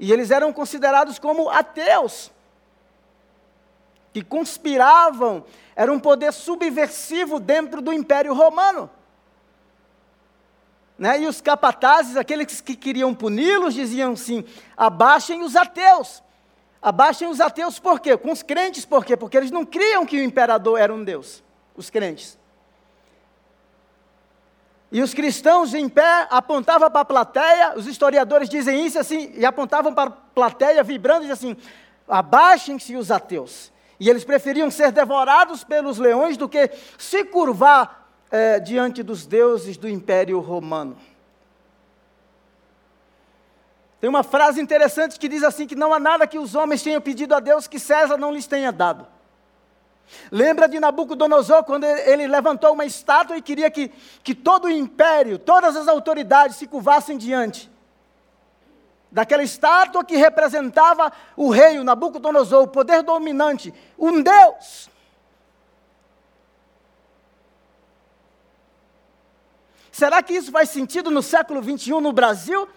E 0.00 0.12
eles 0.12 0.32
eram 0.32 0.52
considerados 0.52 1.16
como 1.16 1.48
ateus, 1.48 2.32
que 4.12 4.20
conspiravam, 4.20 5.44
era 5.76 5.92
um 5.92 6.00
poder 6.00 6.32
subversivo 6.32 7.38
dentro 7.38 7.80
do 7.80 7.92
Império 7.92 8.34
Romano. 8.34 8.90
Né? 10.98 11.20
E 11.20 11.28
os 11.28 11.40
capatazes, 11.40 12.16
aqueles 12.16 12.60
que 12.60 12.74
queriam 12.74 13.14
puni-los, 13.14 13.74
diziam 13.74 14.14
assim: 14.14 14.44
abaixem 14.76 15.44
os 15.44 15.54
ateus. 15.54 16.20
Abaixem 16.82 17.28
os 17.28 17.40
ateus 17.40 17.78
por 17.78 18.00
quê? 18.00 18.16
Com 18.16 18.32
os 18.32 18.42
crentes 18.42 18.84
por 18.84 19.04
quê? 19.04 19.16
Porque 19.16 19.36
eles 19.36 19.52
não 19.52 19.64
criam 19.64 20.04
que 20.04 20.18
o 20.18 20.24
imperador 20.24 20.78
era 20.78 20.92
um 20.92 21.04
Deus. 21.04 21.42
os 21.76 21.88
crentes. 21.88 22.36
E 24.90 25.00
os 25.00 25.14
cristãos 25.14 25.72
em 25.72 25.88
pé 25.88 26.26
apontavam 26.28 26.90
para 26.90 27.00
a 27.00 27.04
plateia, 27.04 27.72
os 27.76 27.86
historiadores 27.86 28.46
dizem 28.46 28.84
isso 28.84 28.98
assim, 28.98 29.32
e 29.34 29.46
apontavam 29.46 29.94
para 29.94 30.10
a 30.10 30.12
plateia, 30.12 30.82
vibrando, 30.82 31.24
e 31.24 31.28
diziam 31.28 31.52
assim: 31.52 31.62
abaixem-se 32.06 32.94
os 32.94 33.10
ateus. 33.10 33.72
E 33.98 34.10
eles 34.10 34.22
preferiam 34.22 34.70
ser 34.70 34.92
devorados 34.92 35.64
pelos 35.64 35.96
leões 35.96 36.36
do 36.36 36.46
que 36.46 36.70
se 36.98 37.24
curvar 37.24 38.10
é, 38.30 38.60
diante 38.60 39.02
dos 39.02 39.24
deuses 39.24 39.78
do 39.78 39.88
Império 39.88 40.40
Romano. 40.40 40.96
Tem 44.02 44.10
uma 44.10 44.24
frase 44.24 44.60
interessante 44.60 45.16
que 45.16 45.28
diz 45.28 45.44
assim: 45.44 45.64
que 45.64 45.76
não 45.76 45.94
há 45.94 46.00
nada 46.00 46.26
que 46.26 46.36
os 46.36 46.56
homens 46.56 46.82
tenham 46.82 47.00
pedido 47.00 47.36
a 47.36 47.38
Deus 47.38 47.68
que 47.68 47.78
César 47.78 48.16
não 48.16 48.32
lhes 48.32 48.48
tenha 48.48 48.72
dado. 48.72 49.06
Lembra 50.28 50.68
de 50.68 50.80
Nabucodonosor, 50.80 51.62
quando 51.62 51.84
ele 51.84 52.26
levantou 52.26 52.72
uma 52.72 52.84
estátua 52.84 53.36
e 53.36 53.40
queria 53.40 53.70
que, 53.70 53.92
que 54.24 54.34
todo 54.34 54.64
o 54.64 54.70
império, 54.70 55.38
todas 55.38 55.76
as 55.76 55.86
autoridades 55.86 56.56
se 56.56 56.66
curvassem 56.66 57.16
diante 57.16 57.70
daquela 59.08 59.44
estátua 59.44 60.04
que 60.04 60.16
representava 60.16 61.12
o 61.36 61.48
rei, 61.48 61.78
o 61.78 61.84
Nabucodonosor, 61.84 62.64
o 62.64 62.68
poder 62.68 63.04
dominante, 63.04 63.72
um 63.96 64.20
Deus. 64.20 64.90
Será 69.92 70.20
que 70.24 70.32
isso 70.32 70.50
faz 70.50 70.70
sentido 70.70 71.08
no 71.08 71.22
século 71.22 71.62
21 71.62 72.00
no 72.00 72.12
Brasil? 72.12 72.68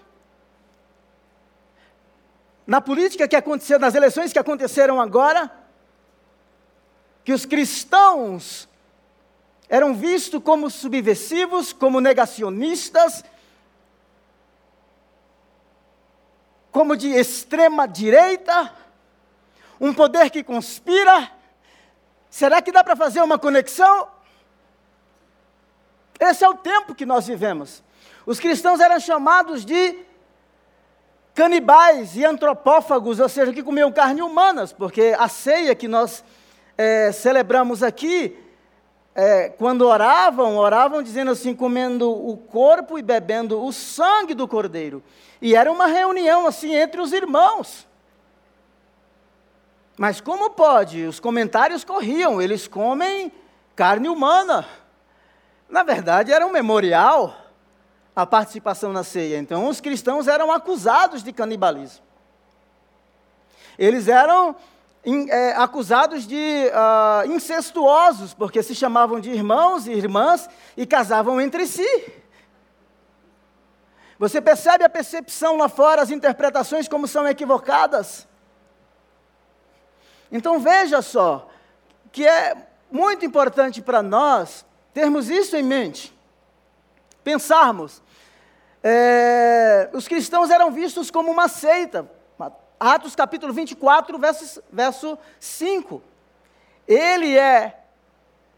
Na 2.66 2.82
política 2.82 3.28
que 3.28 3.36
aconteceu, 3.36 3.78
nas 3.80 3.96
eleições 3.96 4.34
que 4.34 4.40
aconteceram 4.40 5.00
agora? 5.00 5.66
que 7.26 7.34
os 7.34 7.44
cristãos 7.44 8.70
eram 9.68 9.96
vistos 9.96 10.42
como 10.44 10.70
subversivos, 10.70 11.74
como 11.74 12.00
negacionistas, 12.00 13.26
como 16.72 16.96
de 16.96 17.08
extrema 17.08 17.88
direita, 17.88 18.72
um 19.82 19.92
poder 19.92 20.30
que 20.30 20.44
conspira. 20.44 21.32
Será 22.30 22.62
que 22.62 22.72
dá 22.72 22.84
para 22.84 22.96
fazer 22.96 23.22
uma 23.22 23.40
conexão? 23.40 24.08
Esse 26.20 26.46
é 26.46 26.48
o 26.50 26.54
tempo 26.54 26.94
que 26.94 27.08
nós 27.08 27.26
vivemos. 27.26 27.84
Os 28.24 28.40
cristãos 28.40 28.80
eram 28.80 29.00
chamados 29.00 29.66
de 29.66 29.98
canibais 31.36 32.16
e 32.16 32.24
antropófagos, 32.24 33.20
ou 33.20 33.28
seja, 33.28 33.52
que 33.52 33.62
comiam 33.62 33.92
carne 33.92 34.22
humanas, 34.22 34.72
porque 34.72 35.14
a 35.20 35.28
ceia 35.28 35.76
que 35.76 35.86
nós 35.86 36.24
é, 36.78 37.12
celebramos 37.12 37.84
aqui, 37.84 38.40
é, 39.14 39.50
quando 39.50 39.86
oravam, 39.86 40.56
oravam 40.56 41.04
dizendo 41.04 41.32
assim, 41.32 41.54
comendo 41.54 42.10
o 42.10 42.38
corpo 42.38 42.98
e 42.98 43.02
bebendo 43.02 43.62
o 43.62 43.74
sangue 43.74 44.34
do 44.34 44.48
cordeiro. 44.48 45.04
E 45.42 45.56
era 45.56 45.70
uma 45.70 45.88
reunião 45.88 46.48
assim 46.48 46.74
entre 46.74 47.02
os 47.02 47.12
irmãos. 47.12 47.86
Mas 49.98 50.22
como 50.22 50.50
pode? 50.52 51.04
Os 51.04 51.20
comentários 51.20 51.84
corriam, 51.84 52.42
eles 52.42 52.66
comem 52.66 53.32
carne 53.76 54.08
humana. 54.08 54.66
Na 55.70 55.84
verdade, 55.84 56.32
era 56.32 56.46
um 56.46 56.52
memorial 56.52 57.45
a 58.16 58.26
participação 58.26 58.94
na 58.94 59.04
ceia. 59.04 59.38
Então, 59.38 59.68
os 59.68 59.82
cristãos 59.82 60.28
eram 60.28 60.52
acusados 60.52 61.22
de 61.22 61.34
canibalismo. 61.34 62.04
Eles 63.78 64.08
eram 64.08 64.56
é, 65.30 65.52
acusados 65.52 66.26
de 66.26 66.72
uh, 66.72 67.30
incestuosos, 67.30 68.34
porque 68.34 68.64
se 68.64 68.74
chamavam 68.74 69.20
de 69.20 69.30
irmãos 69.30 69.86
e 69.86 69.92
irmãs 69.92 70.50
e 70.76 70.86
casavam 70.86 71.40
entre 71.40 71.68
si. 71.68 72.12
Você 74.18 74.42
percebe 74.42 74.84
a 74.84 74.90
percepção 74.90 75.58
lá 75.58 75.68
fora, 75.68 76.02
as 76.02 76.10
interpretações 76.10 76.88
como 76.88 77.08
são 77.08 77.28
equivocadas? 77.28 78.28
Então 80.32 80.60
veja 80.60 81.02
só, 81.02 81.48
que 82.12 82.26
é 82.26 82.56
muito 82.90 83.26
importante 83.26 83.82
para 83.82 84.02
nós 84.02 84.66
termos 84.94 85.30
isso 85.30 85.56
em 85.56 85.64
mente, 85.64 86.18
pensarmos. 87.24 88.02
É, 88.88 89.90
os 89.94 90.08
cristãos 90.08 90.52
eram 90.52 90.70
vistos 90.70 91.10
como 91.10 91.32
uma 91.32 91.48
seita, 91.48 92.08
Atos 92.80 93.16
capítulo 93.16 93.52
24, 93.52 94.16
verso, 94.20 94.64
verso 94.72 95.18
5. 95.40 96.04
Ele 96.88 97.36
é 97.36 97.80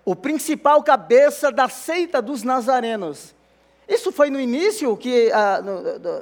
o 0.04 0.18
principal 0.18 0.84
cabeça 0.84 1.50
da 1.50 1.70
seita 1.70 2.22
dos 2.22 2.44
nazarenos. 2.44 3.34
Isso 3.88 4.12
foi 4.12 4.30
no 4.30 4.38
início 4.38 4.98
que 4.98 5.32
a, 5.32 5.62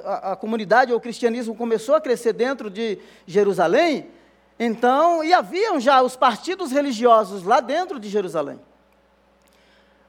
a, 0.04 0.32
a 0.32 0.36
comunidade 0.36 0.92
ou 0.92 0.98
o 0.98 1.00
cristianismo 1.00 1.56
começou 1.56 1.96
a 1.96 2.00
crescer 2.00 2.32
dentro 2.32 2.70
de 2.70 3.00
Jerusalém. 3.26 4.08
Então, 4.56 5.24
e 5.24 5.34
haviam 5.34 5.80
já 5.80 6.00
os 6.00 6.14
partidos 6.14 6.70
religiosos 6.70 7.42
lá 7.42 7.58
dentro 7.58 7.98
de 7.98 8.08
Jerusalém. 8.08 8.60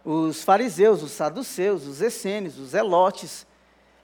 Os 0.05 0.43
fariseus, 0.43 1.01
os 1.01 1.11
saduceus, 1.13 1.87
os 1.87 1.99
essênios, 1.99 2.59
os 2.59 2.75
elotes, 2.75 3.46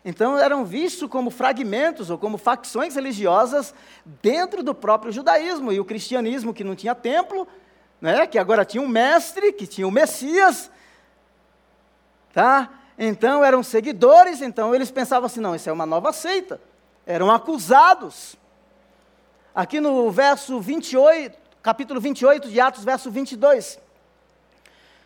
então 0.06 0.38
eram 0.38 0.66
vistos 0.66 1.10
como 1.10 1.30
fragmentos 1.30 2.10
ou 2.10 2.18
como 2.18 2.38
facções 2.38 2.96
religiosas 2.96 3.74
dentro 4.22 4.62
do 4.62 4.76
próprio 4.76 5.14
judaísmo. 5.14 5.72
E 5.72 5.80
o 5.80 5.86
cristianismo, 5.86 6.54
que 6.54 6.64
não 6.64 6.76
tinha 6.76 6.94
templo, 6.94 7.48
né, 8.02 8.28
que 8.28 8.38
agora 8.38 8.66
tinha 8.66 8.84
um 8.84 8.88
mestre, 8.88 9.54
que 9.54 9.66
tinha 9.66 9.88
o 9.88 9.92
Messias, 9.92 10.70
tá? 12.34 12.70
Então 12.98 13.44
eram 13.44 13.64
seguidores, 13.64 14.42
então 14.42 14.76
eles 14.76 14.92
pensavam 14.92 15.26
assim: 15.26 15.40
não, 15.40 15.56
isso 15.56 15.70
é 15.70 15.74
uma 15.74 15.86
nova 15.86 16.12
seita. 16.12 16.60
Eram 17.06 17.32
acusados. 17.32 18.36
Aqui 19.56 19.80
no 19.80 20.12
verso 20.12 20.60
28, 20.60 21.38
capítulo 21.62 22.02
28 22.02 22.50
de 22.50 22.60
Atos, 22.60 22.84
verso 22.84 23.10
22. 23.10 23.80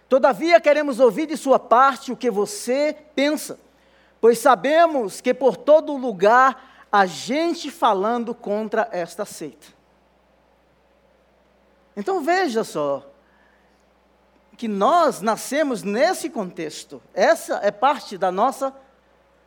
Todavia 0.09 0.59
queremos 0.59 0.99
ouvir 0.99 1.27
de 1.27 1.37
sua 1.37 1.59
parte 1.59 2.11
o 2.11 2.17
que 2.17 2.31
você 2.31 2.95
pensa 3.13 3.59
pois 4.19 4.39
sabemos 4.39 5.21
que 5.21 5.33
por 5.33 5.55
todo 5.55 5.95
lugar 5.95 6.85
há 6.91 7.05
gente 7.05 7.69
falando 7.69 8.33
contra 8.33 8.87
esta 8.91 9.25
seita. 9.25 9.67
Então 11.95 12.21
veja 12.21 12.63
só, 12.63 13.03
que 14.57 14.67
nós 14.67 15.21
nascemos 15.21 15.83
nesse 15.83 16.29
contexto, 16.29 17.01
essa 17.13 17.59
é 17.63 17.69
parte 17.69 18.17
da 18.17 18.31
nossa 18.31 18.73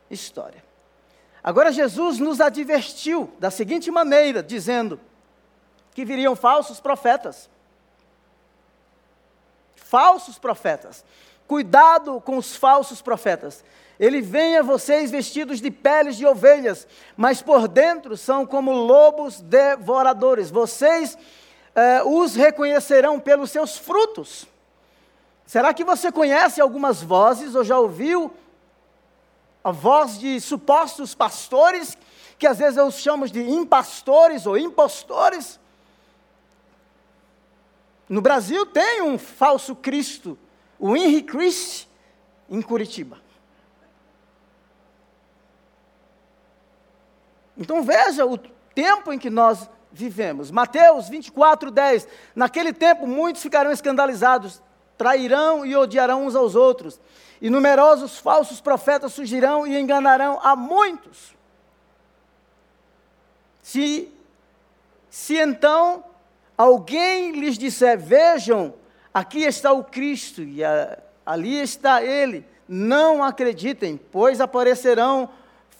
história. 0.09 0.65
Agora, 1.43 1.73
Jesus 1.73 2.19
nos 2.19 2.41
advertiu 2.41 3.33
da 3.39 3.51
seguinte 3.51 3.91
maneira, 3.91 4.43
dizendo 4.43 5.01
que 5.93 6.05
viriam 6.05 6.37
falsos 6.37 6.79
profetas. 6.79 7.51
Falsos 9.75 10.39
profetas. 10.39 11.05
Cuidado 11.49 12.21
com 12.21 12.37
os 12.37 12.55
falsos 12.55 13.03
profetas. 13.03 13.65
Ele 14.01 14.23
vem 14.23 14.57
a 14.57 14.63
vocês 14.63 15.11
vestidos 15.11 15.61
de 15.61 15.71
peles 15.71 16.17
de 16.17 16.25
ovelhas, 16.25 16.89
mas 17.15 17.43
por 17.43 17.69
dentro 17.69 18.17
são 18.17 18.47
como 18.47 18.73
lobos 18.73 19.43
devoradores. 19.43 20.51
Vocês 20.51 21.19
eh, 21.75 22.03
os 22.05 22.35
reconhecerão 22.35 23.21
pelos 23.21 23.51
seus 23.51 23.77
frutos. 23.77 24.47
Será 25.45 25.75
que 25.75 25.85
você 25.85 26.11
conhece 26.11 26.63
algumas 26.63 27.03
vozes 27.03 27.55
ou 27.55 27.63
já 27.63 27.79
ouviu 27.79 28.33
a 29.63 29.71
voz 29.71 30.19
de 30.19 30.41
supostos 30.41 31.15
pastores, 31.15 31.99
que 32.39 32.47
às 32.47 32.57
vezes 32.57 32.79
eu 32.79 32.87
os 32.87 32.99
chamo 32.99 33.29
de 33.29 33.43
impastores 33.43 34.47
ou 34.47 34.57
impostores? 34.57 35.61
No 38.09 38.23
Brasil 38.23 38.65
tem 38.65 39.03
um 39.03 39.19
falso 39.19 39.77
Cristo, 39.77 40.39
o 40.79 40.97
Henry 40.97 41.23
Christ, 41.23 41.87
em 42.49 42.63
Curitiba. 42.63 43.29
Então 47.61 47.83
veja 47.83 48.25
o 48.25 48.39
tempo 48.75 49.13
em 49.13 49.19
que 49.19 49.29
nós 49.29 49.69
vivemos. 49.93 50.51
Mateus 50.51 51.11
24, 51.11 51.71
10. 51.71 52.09
Naquele 52.35 52.73
tempo 52.73 53.07
muitos 53.07 53.43
ficarão 53.43 53.71
escandalizados, 53.71 54.63
trairão 54.97 55.67
e 55.67 55.77
odiarão 55.77 56.25
uns 56.25 56.35
aos 56.35 56.55
outros. 56.55 56.99
E 57.39 57.51
numerosos 57.51 58.19
falsos 58.19 58.63
profetas 58.63 59.13
surgirão 59.13 59.67
e 59.67 59.79
enganarão 59.79 60.41
a 60.43 60.57
muitos. 60.57 61.37
Se, 63.63 64.11
se 65.11 65.37
então 65.37 66.03
alguém 66.57 67.33
lhes 67.33 67.59
disser, 67.59 67.99
vejam, 67.99 68.73
aqui 69.13 69.45
está 69.45 69.71
o 69.71 69.85
Cristo 69.85 70.43
e 70.43 70.65
a, 70.65 70.99
ali 71.27 71.61
está 71.61 72.03
ele, 72.03 72.47
não 72.67 73.23
acreditem, 73.23 73.99
pois 74.11 74.41
aparecerão 74.41 75.29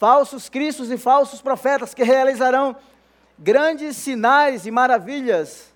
falsos 0.01 0.49
cristos 0.49 0.91
e 0.91 0.97
falsos 0.97 1.43
profetas 1.43 1.93
que 1.93 2.03
realizarão 2.03 2.75
grandes 3.39 3.99
sinais 3.99 4.65
e 4.65 4.71
maravilhas 4.71 5.71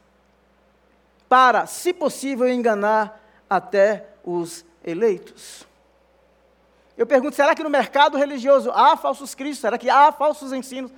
para, 1.29 1.67
se 1.67 1.93
possível, 1.93 2.49
enganar 2.49 3.21
até 3.51 4.09
os 4.25 4.65
eleitos. 4.83 5.67
Eu 6.97 7.07
pergunto, 7.07 7.37
será 7.37 7.55
que 7.55 7.63
no 7.63 7.69
mercado 7.69 8.17
religioso 8.17 8.71
há 8.71 8.97
falsos 8.97 9.35
cristos? 9.35 9.61
Será 9.61 9.77
que 9.77 9.91
há 9.91 10.11
falsos 10.11 10.55
ensinos? 10.55 10.91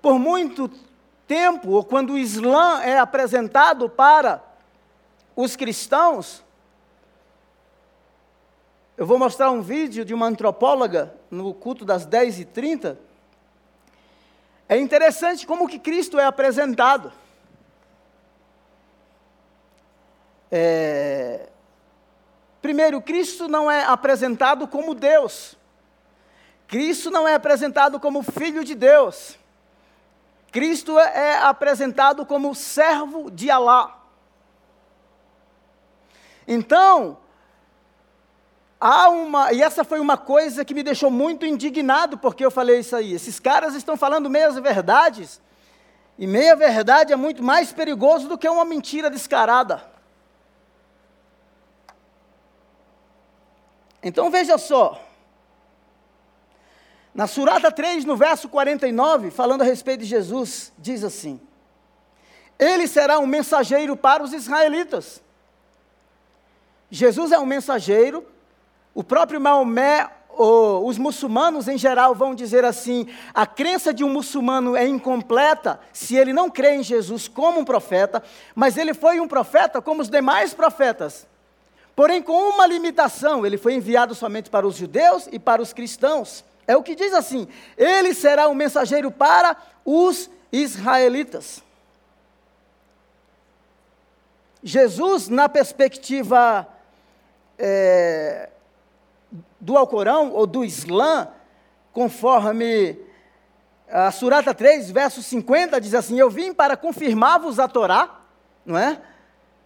Por 0.00 0.18
muito 0.18 0.70
tempo, 1.26 1.72
ou 1.72 1.84
quando 1.84 2.14
o 2.14 2.18
Islã 2.18 2.80
é 2.80 2.98
apresentado 2.98 3.86
para 3.90 4.42
os 5.36 5.56
cristãos, 5.56 6.42
eu 8.96 9.04
vou 9.04 9.18
mostrar 9.18 9.50
um 9.50 9.60
vídeo 9.60 10.04
de 10.04 10.14
uma 10.14 10.26
antropóloga 10.26 11.14
no 11.30 11.52
culto 11.52 11.84
das 11.84 12.06
10h30. 12.06 12.96
É 14.68 14.78
interessante 14.78 15.46
como 15.46 15.68
que 15.68 15.78
Cristo 15.78 16.18
é 16.18 16.24
apresentado. 16.24 17.12
É... 20.50 21.48
Primeiro, 22.62 23.02
Cristo 23.02 23.48
não 23.48 23.68
é 23.68 23.84
apresentado 23.84 24.68
como 24.68 24.94
Deus. 24.94 25.56
Cristo 26.68 27.10
não 27.10 27.26
é 27.26 27.34
apresentado 27.34 27.98
como 27.98 28.22
Filho 28.22 28.64
de 28.64 28.76
Deus. 28.76 29.36
Cristo 30.52 30.96
é 31.00 31.36
apresentado 31.38 32.24
como 32.24 32.54
servo 32.54 33.28
de 33.28 33.50
Alá. 33.50 34.00
Então, 36.46 37.18
há 38.84 39.08
uma, 39.08 39.50
e 39.50 39.62
essa 39.62 39.82
foi 39.82 39.98
uma 39.98 40.18
coisa 40.18 40.62
que 40.62 40.74
me 40.74 40.82
deixou 40.82 41.10
muito 41.10 41.46
indignado, 41.46 42.18
porque 42.18 42.44
eu 42.44 42.50
falei 42.50 42.80
isso 42.80 42.94
aí. 42.94 43.14
Esses 43.14 43.40
caras 43.40 43.74
estão 43.74 43.96
falando 43.96 44.28
meias 44.28 44.56
verdades, 44.56 45.40
e 46.18 46.26
meia 46.26 46.54
verdade 46.54 47.10
é 47.10 47.16
muito 47.16 47.42
mais 47.42 47.72
perigoso 47.72 48.28
do 48.28 48.36
que 48.36 48.46
uma 48.46 48.64
mentira 48.64 49.08
descarada. 49.08 49.82
Então 54.02 54.30
veja 54.30 54.58
só, 54.58 55.02
na 57.14 57.26
Surata 57.26 57.72
3, 57.72 58.04
no 58.04 58.18
verso 58.18 58.50
49, 58.50 59.30
falando 59.30 59.62
a 59.62 59.64
respeito 59.64 60.00
de 60.00 60.06
Jesus, 60.06 60.74
diz 60.76 61.02
assim: 61.02 61.40
Ele 62.58 62.86
será 62.86 63.18
um 63.18 63.26
mensageiro 63.26 63.96
para 63.96 64.22
os 64.22 64.34
israelitas. 64.34 65.22
Jesus 66.90 67.32
é 67.32 67.38
um 67.38 67.46
mensageiro, 67.46 68.33
o 68.94 69.02
próprio 69.02 69.40
Maomé, 69.40 70.08
os 70.36 70.98
muçulmanos 70.98 71.68
em 71.68 71.76
geral 71.76 72.14
vão 72.14 72.34
dizer 72.34 72.64
assim: 72.64 73.08
a 73.32 73.46
crença 73.46 73.92
de 73.92 74.04
um 74.04 74.08
muçulmano 74.08 74.76
é 74.76 74.86
incompleta 74.86 75.80
se 75.92 76.16
ele 76.16 76.32
não 76.32 76.48
crê 76.48 76.76
em 76.76 76.82
Jesus 76.82 77.26
como 77.28 77.60
um 77.60 77.64
profeta, 77.64 78.22
mas 78.54 78.76
ele 78.76 78.94
foi 78.94 79.20
um 79.20 79.28
profeta 79.28 79.82
como 79.82 80.00
os 80.00 80.08
demais 80.08 80.54
profetas. 80.54 81.26
Porém, 81.94 82.22
com 82.22 82.50
uma 82.50 82.66
limitação, 82.66 83.46
ele 83.46 83.56
foi 83.56 83.74
enviado 83.74 84.14
somente 84.14 84.50
para 84.50 84.66
os 84.66 84.76
judeus 84.76 85.28
e 85.30 85.38
para 85.38 85.62
os 85.62 85.72
cristãos. 85.72 86.44
É 86.66 86.76
o 86.76 86.82
que 86.82 86.94
diz 86.94 87.12
assim: 87.12 87.48
ele 87.76 88.14
será 88.14 88.48
um 88.48 88.54
mensageiro 88.54 89.10
para 89.10 89.56
os 89.84 90.30
israelitas. 90.52 91.62
Jesus, 94.62 95.28
na 95.28 95.48
perspectiva 95.48 96.66
é, 97.58 98.48
do 99.60 99.76
Alcorão 99.76 100.32
ou 100.32 100.46
do 100.46 100.64
Islã, 100.64 101.28
conforme 101.92 102.98
a 103.88 104.10
Surata 104.10 104.54
3, 104.54 104.90
verso 104.90 105.22
50, 105.22 105.80
diz 105.80 105.94
assim: 105.94 106.18
Eu 106.18 106.30
vim 106.30 106.52
para 106.52 106.76
confirmar-vos 106.76 107.58
a 107.58 107.68
Torá, 107.68 108.20
não 108.64 108.78
é? 108.78 109.00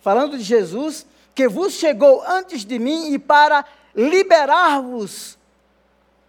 Falando 0.00 0.37
de 0.37 0.44
Jesus, 0.44 1.07
que 1.35 1.48
vos 1.48 1.74
chegou 1.74 2.22
antes 2.26 2.64
de 2.64 2.78
mim 2.78 3.12
e 3.12 3.18
para 3.18 3.64
liberar-vos 3.94 5.38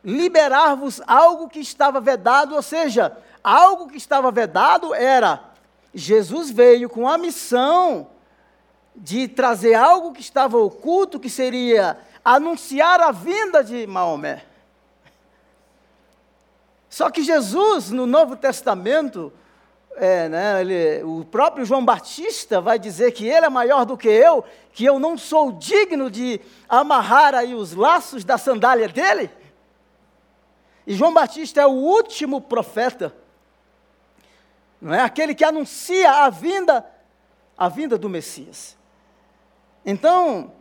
liberar-vos 0.04 1.02
algo 1.06 1.49
que 1.49 1.60
estava 1.60 1.99
vedado, 1.99 2.56
ou 2.56 2.62
seja, 2.62 3.17
algo 3.43 3.88
que 3.88 3.97
estava 3.97 4.32
vedado 4.32 4.93
era 4.93 5.43
Jesus 5.93 6.52
veio 6.52 6.89
com 6.89 7.08
a 7.08 7.17
missão 7.17 8.08
de 8.95 9.28
trazer 9.28 9.73
algo 9.73 10.12
que 10.12 10.21
estava 10.21 10.58
oculto, 10.58 11.19
que 11.19 11.30
seria 11.30 11.97
anunciar 12.35 13.01
a 13.01 13.11
vinda 13.11 13.63
de 13.63 13.87
Maomé. 13.87 14.45
Só 16.87 17.09
que 17.09 17.23
Jesus, 17.23 17.89
no 17.89 18.05
Novo 18.05 18.35
Testamento, 18.35 19.33
é, 19.95 20.29
né, 20.29 20.61
ele, 20.61 21.03
o 21.03 21.25
próprio 21.25 21.65
João 21.65 21.83
Batista 21.83 22.61
vai 22.61 22.77
dizer 22.77 23.13
que 23.13 23.27
ele 23.27 23.47
é 23.47 23.49
maior 23.49 23.83
do 23.83 23.97
que 23.97 24.07
eu, 24.07 24.45
que 24.71 24.85
eu 24.85 24.99
não 24.99 25.17
sou 25.17 25.51
digno 25.53 26.11
de 26.11 26.39
amarrar 26.67 27.33
aí 27.33 27.55
os 27.55 27.73
laços 27.73 28.23
da 28.23 28.37
sandália 28.37 28.87
dele. 28.87 29.31
E 30.85 30.93
João 30.93 31.13
Batista 31.13 31.59
é 31.61 31.65
o 31.65 31.71
último 31.71 32.39
profeta, 32.41 33.11
não 34.79 34.93
é? 34.93 35.01
Aquele 35.01 35.33
que 35.33 35.43
anuncia 35.43 36.11
a 36.11 36.29
vinda, 36.29 36.85
a 37.57 37.67
vinda 37.67 37.97
do 37.97 38.07
Messias. 38.07 38.77
Então, 39.83 40.59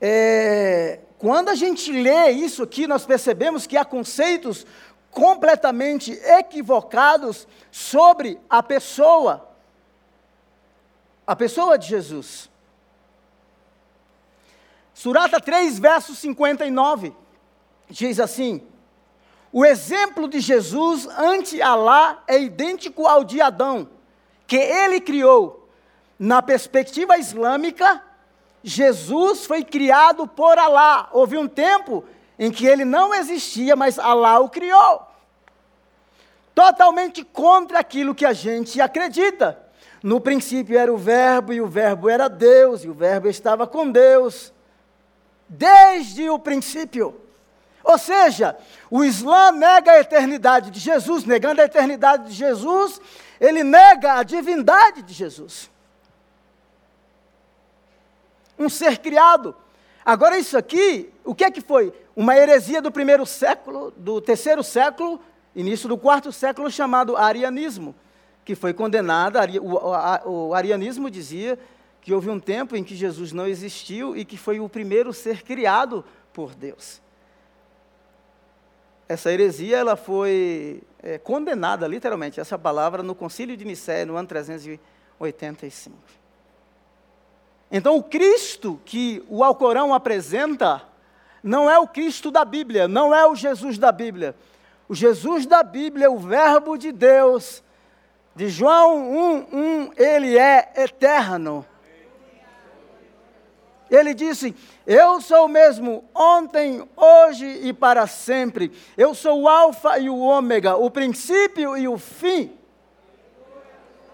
é, 0.00 1.00
quando 1.18 1.48
a 1.48 1.54
gente 1.54 1.90
lê 1.90 2.30
isso 2.30 2.62
aqui, 2.62 2.86
nós 2.86 3.04
percebemos 3.04 3.66
que 3.66 3.76
há 3.76 3.84
conceitos 3.84 4.66
completamente 5.10 6.12
equivocados 6.12 7.46
sobre 7.70 8.38
a 8.48 8.62
pessoa, 8.62 9.48
a 11.26 11.34
pessoa 11.34 11.78
de 11.78 11.88
Jesus. 11.88 12.48
Surata 14.94 15.40
3, 15.40 15.78
verso 15.78 16.14
59, 16.14 17.12
diz 17.90 18.20
assim: 18.20 18.62
o 19.52 19.64
exemplo 19.64 20.28
de 20.28 20.40
Jesus 20.40 21.06
ante 21.18 21.62
Alá 21.62 22.22
é 22.26 22.38
idêntico 22.38 23.06
ao 23.06 23.24
de 23.24 23.40
Adão, 23.40 23.88
que 24.46 24.56
ele 24.56 25.00
criou. 25.00 25.68
Na 26.18 26.42
perspectiva 26.42 27.16
islâmica, 27.16 28.02
Jesus 28.68 29.46
foi 29.46 29.64
criado 29.64 30.26
por 30.26 30.58
Alá. 30.58 31.08
Houve 31.12 31.36
um 31.36 31.48
tempo 31.48 32.04
em 32.38 32.50
que 32.50 32.66
ele 32.66 32.84
não 32.84 33.14
existia, 33.14 33.74
mas 33.74 33.98
Alá 33.98 34.38
o 34.38 34.48
criou. 34.48 35.02
Totalmente 36.54 37.24
contra 37.24 37.78
aquilo 37.78 38.14
que 38.14 38.26
a 38.26 38.32
gente 38.32 38.80
acredita. 38.80 39.58
No 40.02 40.20
princípio 40.20 40.78
era 40.78 40.92
o 40.92 40.96
Verbo, 40.96 41.52
e 41.52 41.60
o 41.60 41.66
Verbo 41.66 42.08
era 42.08 42.28
Deus, 42.28 42.84
e 42.84 42.88
o 42.88 42.94
Verbo 42.94 43.28
estava 43.28 43.66
com 43.66 43.90
Deus. 43.90 44.52
Desde 45.48 46.28
o 46.28 46.38
princípio. 46.38 47.20
Ou 47.82 47.96
seja, 47.96 48.56
o 48.90 49.02
Islã 49.02 49.50
nega 49.50 49.92
a 49.92 50.00
eternidade 50.00 50.70
de 50.70 50.78
Jesus, 50.78 51.24
negando 51.24 51.62
a 51.62 51.64
eternidade 51.64 52.28
de 52.28 52.34
Jesus, 52.34 53.00
ele 53.40 53.64
nega 53.64 54.14
a 54.14 54.22
divindade 54.22 55.02
de 55.02 55.14
Jesus. 55.14 55.70
Um 58.58 58.68
ser 58.68 58.98
criado. 58.98 59.54
Agora, 60.04 60.38
isso 60.38 60.56
aqui, 60.56 61.10
o 61.24 61.34
que 61.34 61.44
é 61.44 61.50
que 61.50 61.60
foi? 61.60 61.92
Uma 62.16 62.36
heresia 62.36 62.80
do 62.80 62.90
primeiro 62.90 63.24
século, 63.26 63.92
do 63.96 64.20
terceiro 64.20 64.62
século, 64.64 65.20
início 65.54 65.88
do 65.88 65.98
quarto 65.98 66.32
século, 66.32 66.70
chamado 66.70 67.16
arianismo, 67.16 67.94
que 68.44 68.54
foi 68.54 68.72
condenada. 68.72 69.40
O 70.24 70.54
arianismo 70.54 71.10
dizia 71.10 71.58
que 72.00 72.12
houve 72.12 72.30
um 72.30 72.40
tempo 72.40 72.74
em 72.74 72.82
que 72.82 72.96
Jesus 72.96 73.32
não 73.32 73.46
existiu 73.46 74.16
e 74.16 74.24
que 74.24 74.36
foi 74.36 74.60
o 74.60 74.68
primeiro 74.68 75.12
ser 75.12 75.42
criado 75.42 76.04
por 76.32 76.54
Deus 76.54 77.00
essa 79.08 79.32
heresia 79.32 79.78
ela 79.78 79.96
foi 79.96 80.82
é, 81.02 81.16
condenada, 81.16 81.88
literalmente, 81.88 82.38
essa 82.38 82.58
palavra, 82.58 83.02
no 83.02 83.14
Concílio 83.14 83.56
de 83.56 83.64
Nicéia, 83.64 84.04
no 84.04 84.16
ano 84.16 84.28
385. 84.28 85.96
Então, 87.70 87.96
o 87.96 88.02
Cristo 88.02 88.80
que 88.84 89.22
o 89.28 89.44
Alcorão 89.44 89.92
apresenta 89.92 90.82
não 91.42 91.70
é 91.70 91.78
o 91.78 91.86
Cristo 91.86 92.30
da 92.30 92.44
Bíblia, 92.44 92.88
não 92.88 93.14
é 93.14 93.26
o 93.26 93.34
Jesus 93.34 93.78
da 93.78 93.92
Bíblia. 93.92 94.34
O 94.88 94.94
Jesus 94.94 95.44
da 95.46 95.62
Bíblia, 95.62 96.06
é 96.06 96.08
o 96.08 96.18
Verbo 96.18 96.78
de 96.78 96.90
Deus, 96.90 97.62
de 98.34 98.48
João 98.48 99.10
1, 99.10 99.46
1, 99.52 99.90
ele 99.96 100.38
é 100.38 100.72
eterno. 100.76 101.66
Ele 103.90 104.14
disse: 104.14 104.54
Eu 104.86 105.20
sou 105.20 105.46
o 105.46 105.48
mesmo 105.48 106.04
ontem, 106.14 106.86
hoje 106.96 107.46
e 107.46 107.72
para 107.72 108.06
sempre. 108.06 108.72
Eu 108.96 109.14
sou 109.14 109.42
o 109.42 109.48
Alfa 109.48 109.98
e 109.98 110.08
o 110.08 110.18
Ômega, 110.18 110.76
o 110.76 110.90
princípio 110.90 111.76
e 111.76 111.88
o 111.88 111.98
fim. 111.98 112.56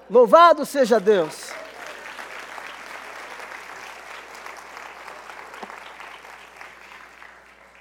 Louvado 0.09 0.65
seja 0.65 1.01
Deus. 1.01 1.53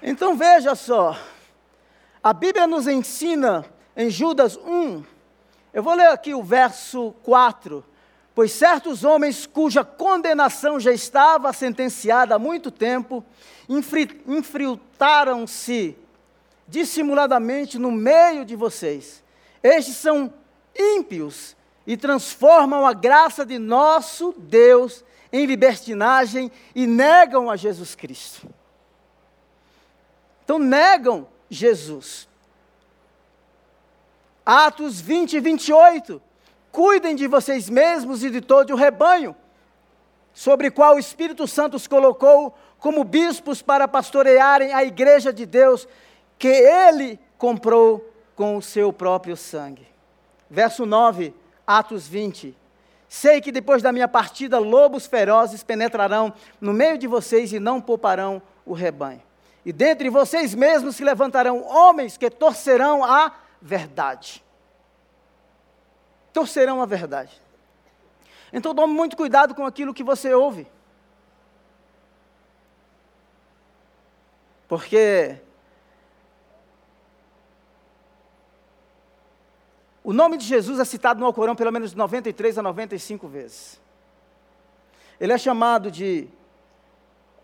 Então 0.06 0.36
veja 0.36 0.74
só, 0.74 1.18
a 2.22 2.34
Bíblia 2.34 2.66
nos 2.66 2.86
ensina 2.86 3.64
em 3.96 4.10
Judas 4.10 4.54
1, 4.54 5.02
eu 5.72 5.82
vou 5.82 5.94
ler 5.94 6.08
aqui 6.08 6.34
o 6.34 6.42
verso 6.42 7.14
4, 7.22 7.82
Pois 8.34 8.52
certos 8.52 9.02
homens 9.04 9.46
cuja 9.46 9.82
condenação 9.84 10.78
já 10.80 10.92
estava 10.92 11.52
sentenciada 11.52 12.34
há 12.34 12.38
muito 12.38 12.68
tempo, 12.70 13.24
infiltraram-se 14.26 15.96
dissimuladamente 16.66 17.78
no 17.78 17.92
meio 17.92 18.44
de 18.44 18.56
vocês. 18.56 19.22
Estes 19.62 19.94
são 19.96 20.34
ímpios 20.76 21.56
e 21.86 21.96
transformam 21.96 22.84
a 22.84 22.92
graça 22.92 23.46
de 23.46 23.56
nosso 23.58 24.34
Deus 24.36 25.04
em 25.32 25.46
libertinagem 25.46 26.50
e 26.74 26.88
negam 26.88 27.48
a 27.48 27.54
Jesus 27.54 27.94
Cristo. 27.94 28.48
Então, 30.44 30.58
negam 30.58 31.26
Jesus. 31.48 32.28
Atos 34.44 35.00
20 35.00 35.34
e 35.34 35.40
28. 35.40 36.22
Cuidem 36.70 37.14
de 37.14 37.26
vocês 37.26 37.70
mesmos 37.70 38.22
e 38.24 38.30
de 38.30 38.40
todo 38.40 38.72
o 38.72 38.76
rebanho, 38.76 39.34
sobre 40.32 40.70
qual 40.70 40.96
o 40.96 40.98
Espírito 40.98 41.46
Santo 41.46 41.76
os 41.76 41.86
colocou 41.86 42.54
como 42.78 43.04
bispos 43.04 43.62
para 43.62 43.88
pastorearem 43.88 44.74
a 44.74 44.84
igreja 44.84 45.32
de 45.32 45.46
Deus, 45.46 45.88
que 46.38 46.48
ele 46.48 47.18
comprou 47.38 48.12
com 48.34 48.56
o 48.56 48.62
seu 48.62 48.92
próprio 48.92 49.36
sangue. 49.36 49.86
Verso 50.50 50.84
9, 50.84 51.32
Atos 51.66 52.06
20. 52.06 52.54
Sei 53.08 53.40
que 53.40 53.52
depois 53.52 53.80
da 53.80 53.92
minha 53.92 54.08
partida, 54.08 54.58
lobos 54.58 55.06
ferozes 55.06 55.62
penetrarão 55.62 56.32
no 56.60 56.72
meio 56.72 56.98
de 56.98 57.06
vocês 57.06 57.52
e 57.52 57.60
não 57.60 57.80
pouparão 57.80 58.42
o 58.66 58.72
rebanho. 58.72 59.22
E 59.64 59.72
dentre 59.72 60.10
vocês 60.10 60.54
mesmos 60.54 60.96
se 60.96 61.04
levantarão 61.04 61.64
homens 61.64 62.16
que 62.16 62.28
torcerão 62.28 63.02
a 63.02 63.32
verdade. 63.60 64.44
Torcerão 66.32 66.82
a 66.82 66.86
verdade. 66.86 67.40
Então 68.52 68.74
tome 68.74 68.92
muito 68.92 69.16
cuidado 69.16 69.54
com 69.54 69.64
aquilo 69.64 69.94
que 69.94 70.04
você 70.04 70.34
ouve. 70.34 70.66
Porque 74.68 75.40
o 80.02 80.12
nome 80.12 80.36
de 80.36 80.44
Jesus 80.44 80.78
é 80.78 80.84
citado 80.84 81.20
no 81.20 81.26
Alcorão 81.26 81.56
pelo 81.56 81.72
menos 81.72 81.94
93 81.94 82.58
a 82.58 82.62
95 82.62 83.28
vezes. 83.28 83.80
Ele 85.18 85.32
é 85.32 85.38
chamado 85.38 85.90
de 85.90 86.28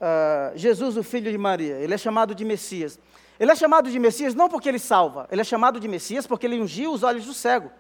uh, 0.01 0.57
Jesus, 0.57 0.97
o 0.97 1.03
filho 1.03 1.31
de 1.31 1.39
Maria. 1.39 1.77
Ele 1.77 1.95
é 1.95 1.99
chamado 1.99 2.35
de 2.35 2.45
Messias. 2.45 2.99
Ele 3.39 3.51
é 3.51 3.55
chamado 3.55 3.91
de 3.91 3.99
Messias 3.99 4.35
não 4.35 4.49
porque 4.49 4.69
ele 4.69 4.79
salva, 4.79 5.27
ele 5.31 5.41
é 5.41 5.45
chamado 5.45 5.81
de 5.81 5.89
Messias 5.89 6.27
porque 6.27 6.47
ele 6.47 6.61
ungiu 6.61 6.93
os 6.93 7.03
olhos 7.03 7.25
do 7.25 7.33
cego. 7.33 7.71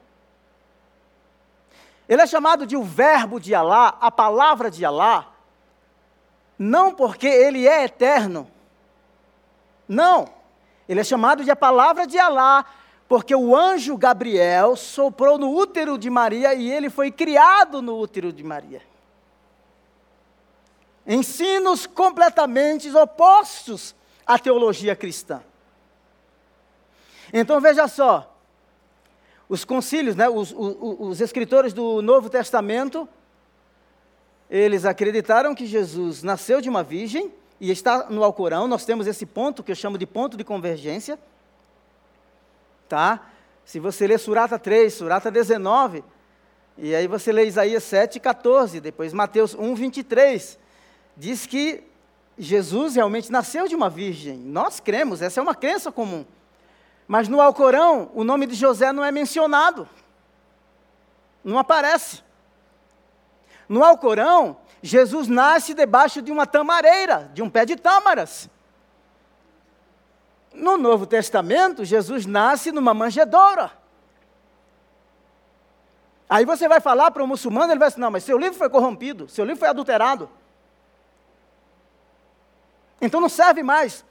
Ele 2.08 2.22
é 2.22 2.26
chamado 2.26 2.66
de 2.66 2.76
o 2.76 2.82
Verbo 2.82 3.38
de 3.38 3.54
Alá, 3.54 3.96
a 4.00 4.10
palavra 4.10 4.70
de 4.70 4.84
Alá, 4.84 5.32
não 6.58 6.92
porque 6.92 7.26
ele 7.26 7.68
é 7.68 7.84
eterno. 7.84 8.50
Não. 9.86 10.28
Ele 10.88 11.00
é 11.00 11.04
chamado 11.04 11.44
de 11.44 11.50
a 11.50 11.56
palavra 11.56 12.06
de 12.06 12.18
Alá, 12.18 12.64
porque 13.06 13.34
o 13.34 13.54
anjo 13.54 13.96
Gabriel 13.96 14.74
soprou 14.76 15.38
no 15.38 15.54
útero 15.54 15.96
de 15.96 16.10
Maria 16.10 16.54
e 16.54 16.70
ele 16.70 16.90
foi 16.90 17.10
criado 17.10 17.80
no 17.80 17.98
útero 17.98 18.32
de 18.32 18.42
Maria 18.42 18.89
ensinos 21.12 21.86
completamente 21.86 22.88
opostos 22.94 23.96
à 24.24 24.38
teologia 24.38 24.94
cristã. 24.94 25.42
Então 27.32 27.60
veja 27.60 27.88
só, 27.88 28.32
os 29.48 29.64
concílios, 29.64 30.14
né, 30.14 30.28
os, 30.28 30.52
os, 30.52 30.76
os 31.00 31.20
escritores 31.20 31.72
do 31.72 32.00
Novo 32.00 32.30
Testamento, 32.30 33.08
eles 34.48 34.84
acreditaram 34.84 35.52
que 35.52 35.66
Jesus 35.66 36.22
nasceu 36.22 36.60
de 36.60 36.68
uma 36.68 36.84
virgem, 36.84 37.32
e 37.60 37.70
está 37.72 38.08
no 38.08 38.22
Alcorão, 38.22 38.68
nós 38.68 38.84
temos 38.84 39.08
esse 39.08 39.26
ponto 39.26 39.64
que 39.64 39.72
eu 39.72 39.76
chamo 39.76 39.98
de 39.98 40.06
ponto 40.06 40.36
de 40.36 40.44
convergência. 40.44 41.18
Tá? 42.88 43.28
Se 43.64 43.78
você 43.78 44.06
ler 44.06 44.18
Surata 44.18 44.58
3, 44.58 44.94
Surata 44.94 45.30
19, 45.30 46.04
e 46.78 46.94
aí 46.94 47.06
você 47.06 47.32
lê 47.32 47.46
Isaías 47.46 47.82
7, 47.82 48.18
14, 48.18 48.80
depois 48.80 49.12
Mateus 49.12 49.54
1, 49.54 49.74
23, 49.74 50.58
diz 51.20 51.44
que 51.44 51.84
Jesus 52.38 52.94
realmente 52.94 53.30
nasceu 53.30 53.68
de 53.68 53.76
uma 53.76 53.90
virgem. 53.90 54.38
Nós 54.38 54.80
cremos, 54.80 55.20
essa 55.20 55.38
é 55.38 55.42
uma 55.42 55.54
crença 55.54 55.92
comum. 55.92 56.24
Mas 57.06 57.28
no 57.28 57.42
Alcorão, 57.42 58.10
o 58.14 58.24
nome 58.24 58.46
de 58.46 58.54
José 58.54 58.90
não 58.90 59.04
é 59.04 59.12
mencionado. 59.12 59.86
Não 61.44 61.58
aparece. 61.58 62.22
No 63.68 63.84
Alcorão, 63.84 64.56
Jesus 64.82 65.28
nasce 65.28 65.74
debaixo 65.74 66.22
de 66.22 66.32
uma 66.32 66.46
tamareira, 66.46 67.30
de 67.34 67.42
um 67.42 67.50
pé 67.50 67.66
de 67.66 67.76
tâmaras. 67.76 68.48
No 70.54 70.78
Novo 70.78 71.04
Testamento, 71.04 71.84
Jesus 71.84 72.24
nasce 72.24 72.72
numa 72.72 72.94
manjedoura. 72.94 73.70
Aí 76.30 76.46
você 76.46 76.66
vai 76.66 76.80
falar 76.80 77.10
para 77.10 77.22
o 77.22 77.26
muçulmano, 77.26 77.72
ele 77.72 77.78
vai 77.78 77.88
dizer: 77.88 78.00
não, 78.00 78.10
mas 78.10 78.24
seu 78.24 78.38
livro 78.38 78.56
foi 78.56 78.70
corrompido, 78.70 79.28
seu 79.28 79.44
livro 79.44 79.60
foi 79.60 79.68
adulterado. 79.68 80.30
Então 83.00 83.20
não 83.20 83.28
serve 83.28 83.62
mais. 83.62 84.04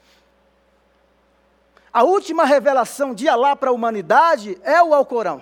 A 1.91 2.03
última 2.03 2.45
revelação 2.45 3.13
de 3.13 3.27
Alá 3.27 3.55
para 3.55 3.69
a 3.69 3.73
humanidade 3.73 4.59
é 4.63 4.81
o 4.81 4.93
Alcorão. 4.93 5.41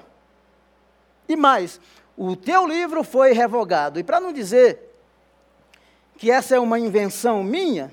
E 1.28 1.36
mais, 1.36 1.80
o 2.16 2.36
teu 2.36 2.66
livro 2.66 3.04
foi 3.04 3.34
revogado. 3.34 4.00
E 4.00 4.04
para 4.04 4.20
não 4.20 4.32
dizer 4.32 4.88
que 6.18 6.32
essa 6.32 6.56
é 6.56 6.60
uma 6.60 6.80
invenção 6.80 7.44
minha, 7.44 7.92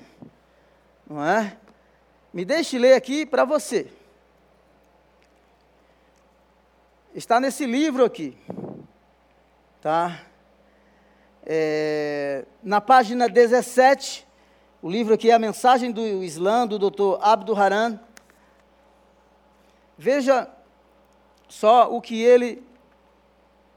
não 1.07 1.23
é? 1.23 1.57
Me 2.33 2.43
deixe 2.43 2.77
ler 2.77 2.93
aqui 2.93 3.25
para 3.25 3.45
você. 3.45 3.91
Está 7.13 7.39
nesse 7.39 7.65
livro 7.65 8.03
aqui, 8.03 8.37
tá? 9.79 10.21
É, 11.45 12.43
na 12.63 12.81
página 12.81 13.29
17, 13.29 14.24
o 14.85 14.89
livro 14.91 15.15
aqui 15.15 15.31
é 15.31 15.33
a 15.33 15.39
mensagem 15.39 15.91
do 15.91 16.23
Islã, 16.23 16.67
do 16.67 16.77
Dr. 16.77 17.17
Abdul 17.19 17.59
Haran. 17.59 17.99
Veja 19.97 20.47
só 21.49 21.91
o 21.91 21.99
que 21.99 22.21
ele 22.21 22.61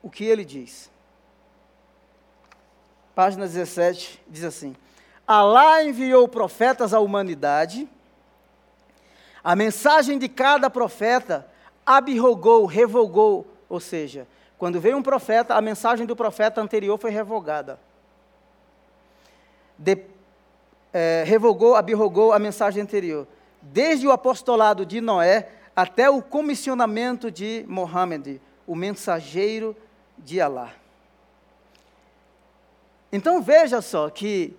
o 0.03 0.11
que 0.11 0.23
ele 0.23 0.45
diz. 0.45 0.91
Página 3.15 3.47
17 3.47 4.23
diz 4.29 4.45
assim: 4.45 4.77
Alá 5.27 5.83
enviou 5.83 6.29
profetas 6.29 6.93
à 6.93 7.01
humanidade. 7.01 7.89
A 9.43 9.57
mensagem 9.57 10.19
de 10.19 10.29
cada 10.29 10.69
profeta 10.69 11.49
abrogou, 11.87 12.67
revogou, 12.67 13.47
ou 13.67 13.81
seja, 13.81 14.29
quando 14.59 14.79
veio 14.79 14.99
um 14.99 15.03
profeta, 15.03 15.55
a 15.55 15.63
mensagem 15.63 16.05
do 16.05 16.15
profeta 16.15 16.61
anterior 16.61 16.99
foi 16.99 17.11
revogada. 17.11 17.81
De, 19.79 20.18
é, 20.93 21.25
revogou, 21.27 21.75
abrogou 21.75 22.33
a 22.33 22.39
mensagem 22.39 22.83
anterior. 22.83 23.27
Desde 23.61 24.07
o 24.07 24.13
apostolado 24.13 24.87
de 24.87 25.01
Noé 25.01 25.51
até 25.75 26.11
o 26.11 26.23
comissionamento 26.23 27.31
de 27.31 27.65
Mohammed, 27.69 28.41
o 28.67 28.75
mensageiro 28.75 29.77
de 30.17 30.41
Alá. 30.41 30.73
Então 33.13 33.41
veja 33.41 33.81
só 33.81 34.11
que, 34.11 34.57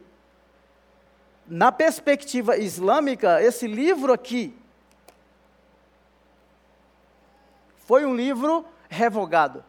na 1.48 1.72
perspectiva 1.72 2.58
islâmica, 2.58 3.42
esse 3.42 3.68
livro 3.68 4.14
aqui 4.14 4.58
foi 7.86 8.06
um 8.06 8.16
livro 8.16 8.66
revogado. 8.88 9.64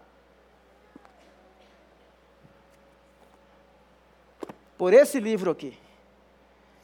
Por 4.79 4.95
esse 4.95 5.21
livro 5.21 5.51
aqui. 5.51 5.77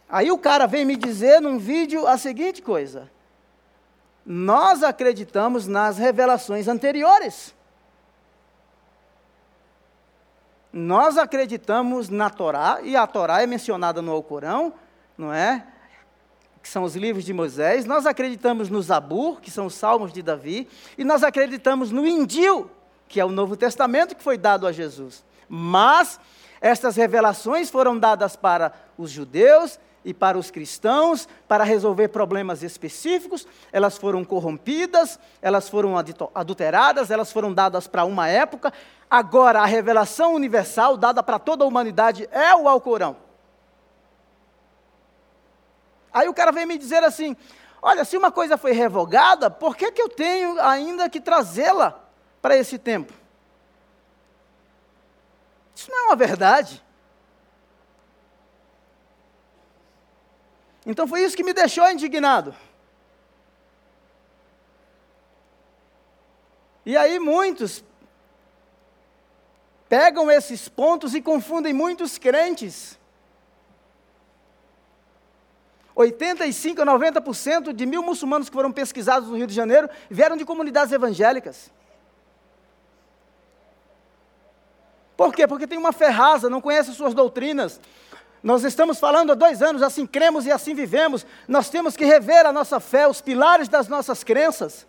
Aí 0.09 0.31
o 0.31 0.39
cara 0.39 0.67
vem 0.67 0.85
me 0.85 0.97
dizer 0.97 1.41
num 1.41 1.59
vídeo 1.59 2.07
a 2.07 2.17
seguinte 2.17 2.63
coisa: 2.63 3.11
nós 4.25 4.83
acreditamos 4.83 5.67
nas 5.67 5.99
revelações 5.99 6.69
anteriores. 6.69 7.55
Nós 10.73 11.17
acreditamos 11.17 12.11
na 12.11 12.29
Torá, 12.29 12.81
e 12.83 12.97
a 12.97 13.07
Torá 13.07 13.43
é 13.43 13.47
mencionada 13.47 14.03
no 14.03 14.13
Alcorão, 14.13 14.75
não 15.17 15.33
é? 15.33 15.67
Que 16.63 16.69
são 16.69 16.83
os 16.83 16.95
livros 16.95 17.25
de 17.25 17.33
Moisés. 17.33 17.87
Nós 17.87 18.05
acreditamos 18.05 18.69
no 18.69 18.83
Zabur, 18.83 19.41
que 19.41 19.51
são 19.51 19.67
os 19.67 19.75
salmos 19.75 20.13
de 20.13 20.21
Davi. 20.21 20.69
E 20.99 21.05
nós 21.05 21.23
acreditamos 21.23 21.91
no 21.91 22.07
Indil, 22.07 22.71
que 23.09 23.19
é 23.19 23.25
o 23.25 23.31
Novo 23.31 23.57
Testamento 23.57 24.15
que 24.15 24.23
foi 24.23 24.37
dado 24.37 24.67
a 24.67 24.73
Jesus. 24.73 25.25
Mas 25.49 26.21
Estas 26.61 26.97
revelações 26.97 27.71
foram 27.71 27.99
dadas 27.99 28.35
para 28.35 28.73
os 28.97 29.11
judeus 29.11 29.79
e 30.07 30.15
para 30.15 30.39
os 30.39 30.53
cristãos 30.53 31.29
para 31.49 31.65
resolver 31.65 32.09
problemas 32.09 32.63
específicos, 32.63 33.45
elas 33.73 33.99
foram 33.99 34.25
corrompidas, 34.25 35.19
elas 35.43 35.69
foram 35.69 35.95
adulteradas, 36.33 37.11
elas 37.11 37.33
foram 37.33 37.53
dadas 37.53 37.89
para 37.89 38.05
uma 38.05 38.29
época. 38.29 38.73
Agora, 39.11 39.61
a 39.61 39.67
revelação 39.67 40.33
universal 40.33 40.97
dada 40.97 41.25
para 41.25 41.41
toda 41.41 41.65
a 41.65 41.67
humanidade 41.67 42.29
é 42.31 42.55
o 42.55 42.69
Alcorão. 42.69 43.17
Aí 46.15 46.29
o 46.29 46.35
cara 46.35 46.53
vem 46.53 46.67
me 46.67 46.79
dizer 46.79 47.03
assim: 47.03 47.37
olha, 47.83 48.05
se 48.05 48.17
uma 48.17 48.31
coisa 48.31 48.57
foi 48.57 48.71
revogada, 48.71 49.51
por 49.51 49.77
que, 49.77 49.91
que 49.91 50.01
eu 50.01 50.09
tenho 50.09 50.61
ainda 50.61 51.11
que 51.11 51.21
trazê-la 51.21 52.01
para 52.41 52.57
esse 52.57 52.79
tempo? 52.79 53.13
Isso 55.75 55.91
não 55.91 55.99
é 55.99 56.07
uma 56.07 56.17
verdade. 56.17 56.81
Então 60.87 61.09
foi 61.09 61.22
isso 61.22 61.37
que 61.37 61.43
me 61.43 61.53
deixou 61.53 61.91
indignado. 61.91 62.55
E 66.87 66.97
aí 66.97 67.18
muitos 67.18 67.82
pegam 69.89 70.30
esses 70.30 70.68
pontos 70.68 71.12
e 71.16 71.20
confundem 71.20 71.72
muitos 71.72 72.16
crentes. 72.16 72.97
85 75.97 76.82
a 76.82 76.87
90% 76.87 77.72
de 77.72 77.87
mil 77.87 78.03
muçulmanos 78.03 78.49
que 78.49 78.55
foram 78.55 78.70
pesquisados 78.70 79.28
no 79.28 79.37
Rio 79.37 79.47
de 79.47 79.55
Janeiro 79.55 79.89
vieram 80.09 80.37
de 80.37 80.45
comunidades 80.45 80.93
evangélicas. 80.93 81.72
Por 85.16 85.34
quê? 85.34 85.49
Porque 85.49 85.66
tem 85.66 85.78
uma 85.78 85.93
ferraza, 85.93 86.51
não 86.51 86.61
conhece 86.61 86.93
suas 86.93 87.14
doutrinas. 87.14 87.80
Nós 88.47 88.62
estamos 88.62 89.01
falando 89.01 89.32
há 89.32 89.34
dois 89.34 89.61
anos, 89.61 89.82
assim 89.82 90.07
cremos 90.07 90.47
e 90.47 90.53
assim 90.53 90.72
vivemos. 90.72 91.26
Nós 91.49 91.68
temos 91.68 91.97
que 91.97 92.05
rever 92.05 92.47
a 92.47 92.53
nossa 92.53 92.78
fé, 92.78 93.09
os 93.09 93.20
pilares 93.20 93.66
das 93.66 93.88
nossas 93.88 94.22
crenças. 94.22 94.86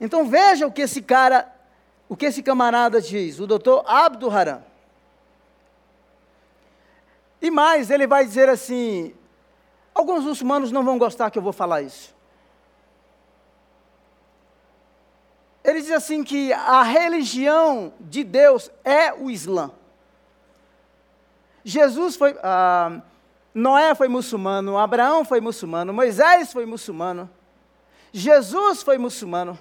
Então 0.00 0.26
veja 0.26 0.66
o 0.66 0.72
que 0.72 0.80
esse 0.80 1.02
cara, 1.02 1.54
o 2.08 2.16
que 2.16 2.24
esse 2.24 2.42
camarada 2.42 2.98
diz, 2.98 3.38
o 3.38 3.46
doutor 3.46 3.84
Abdul 3.86 4.30
Haram. 4.30 4.64
E 7.42 7.50
mais, 7.50 7.90
ele 7.90 8.06
vai 8.06 8.24
dizer 8.24 8.48
assim: 8.48 9.14
alguns 9.94 10.24
muçulmanos 10.24 10.72
não 10.72 10.82
vão 10.82 10.96
gostar 10.96 11.30
que 11.30 11.38
eu 11.38 11.42
vou 11.42 11.52
falar 11.52 11.82
isso. 11.82 12.16
Ele 15.64 15.80
diz 15.80 15.90
assim 15.90 16.22
que 16.22 16.52
a 16.52 16.82
religião 16.82 17.92
de 18.00 18.24
Deus 18.24 18.70
é 18.84 19.12
o 19.12 19.30
Islã. 19.30 19.70
Jesus 21.64 22.16
foi, 22.16 22.36
ah, 22.42 23.00
Noé 23.52 23.94
foi 23.94 24.08
muçulmano, 24.08 24.78
Abraão 24.78 25.24
foi 25.24 25.40
muçulmano, 25.40 25.92
Moisés 25.92 26.52
foi 26.52 26.64
muçulmano, 26.64 27.28
Jesus 28.12 28.82
foi 28.82 28.96
muçulmano. 28.96 29.58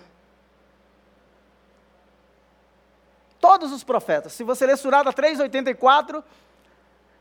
Todos 3.39 3.72
os 3.72 3.84
profetas. 3.84 4.34
Se 4.34 4.43
você 4.43 4.66
ler 4.66 4.78
Surata 4.78 5.12
384, 5.12 6.24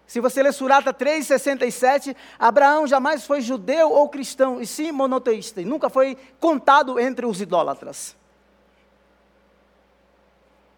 se 0.06 0.20
você 0.20 0.42
ler 0.42 0.52
Surata 0.52 0.94
3,67, 0.94 2.14
Abraão 2.38 2.86
jamais 2.86 3.26
foi 3.26 3.40
judeu 3.40 3.90
ou 3.90 4.08
cristão, 4.08 4.60
e 4.60 4.66
sim 4.66 4.92
monoteísta, 4.92 5.60
e 5.60 5.64
nunca 5.64 5.90
foi 5.90 6.16
contado 6.38 6.98
entre 7.00 7.26
os 7.26 7.40
idólatras. 7.40 8.16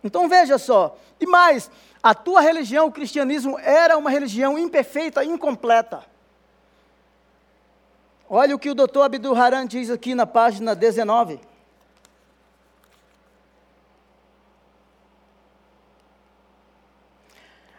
Então 0.03 0.29
veja 0.29 0.59
só, 0.59 0.97
e 1.21 1.27
mais, 1.27 1.71
a 2.03 2.15
tua 2.15 2.41
religião, 2.41 2.87
o 2.87 2.93
cristianismo, 2.93 3.59
era 3.59 3.99
uma 3.99 4.11
religião 4.11 4.59
imperfeita, 4.59 5.25
incompleta. 5.25 6.05
Olha 8.31 8.55
o 8.55 8.59
que 8.59 8.71
o 8.71 8.75
doutor 8.75 9.03
Abdul 9.03 9.35
Haran 9.35 9.67
diz 9.67 9.91
aqui 9.91 10.15
na 10.15 10.27
página 10.27 10.75
19. 10.75 11.41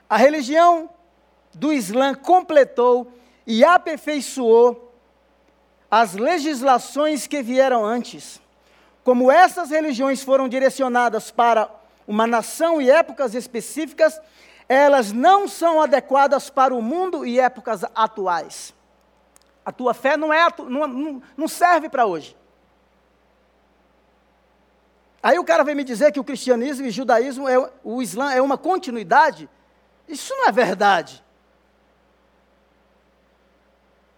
A 0.09 0.17
religião 0.17 0.89
do 1.53 1.71
Islã 1.71 2.15
completou 2.15 3.13
e 3.45 3.63
aperfeiçoou 3.63 4.91
as 5.89 6.13
legislações 6.13 7.27
que 7.27 7.43
vieram 7.43 7.85
antes. 7.85 8.41
Como 9.03 9.31
essas 9.31 9.69
religiões 9.69 10.23
foram 10.23 10.49
direcionadas 10.49 11.29
para 11.31 11.78
uma 12.09 12.25
nação 12.25 12.81
e 12.81 12.89
épocas 12.89 13.35
específicas, 13.35 14.19
elas 14.67 15.11
não 15.11 15.47
são 15.47 15.79
adequadas 15.79 16.49
para 16.49 16.73
o 16.73 16.81
mundo 16.81 17.23
e 17.23 17.39
épocas 17.39 17.83
atuais. 17.93 18.73
A 19.63 19.71
tua 19.71 19.93
fé 19.93 20.17
não, 20.17 20.33
é, 20.33 20.47
não, 20.57 21.21
não 21.37 21.47
serve 21.47 21.87
para 21.87 22.07
hoje. 22.07 22.35
Aí 25.21 25.37
o 25.37 25.43
cara 25.43 25.63
vem 25.63 25.75
me 25.75 25.83
dizer 25.83 26.11
que 26.11 26.19
o 26.19 26.23
cristianismo 26.23 26.87
e 26.87 26.89
o 26.89 26.91
judaísmo, 26.91 27.47
é, 27.47 27.71
o 27.83 28.01
islã 28.01 28.33
é 28.33 28.41
uma 28.41 28.57
continuidade. 28.57 29.47
Isso 30.07 30.33
não 30.35 30.47
é 30.47 30.51
verdade. 30.51 31.23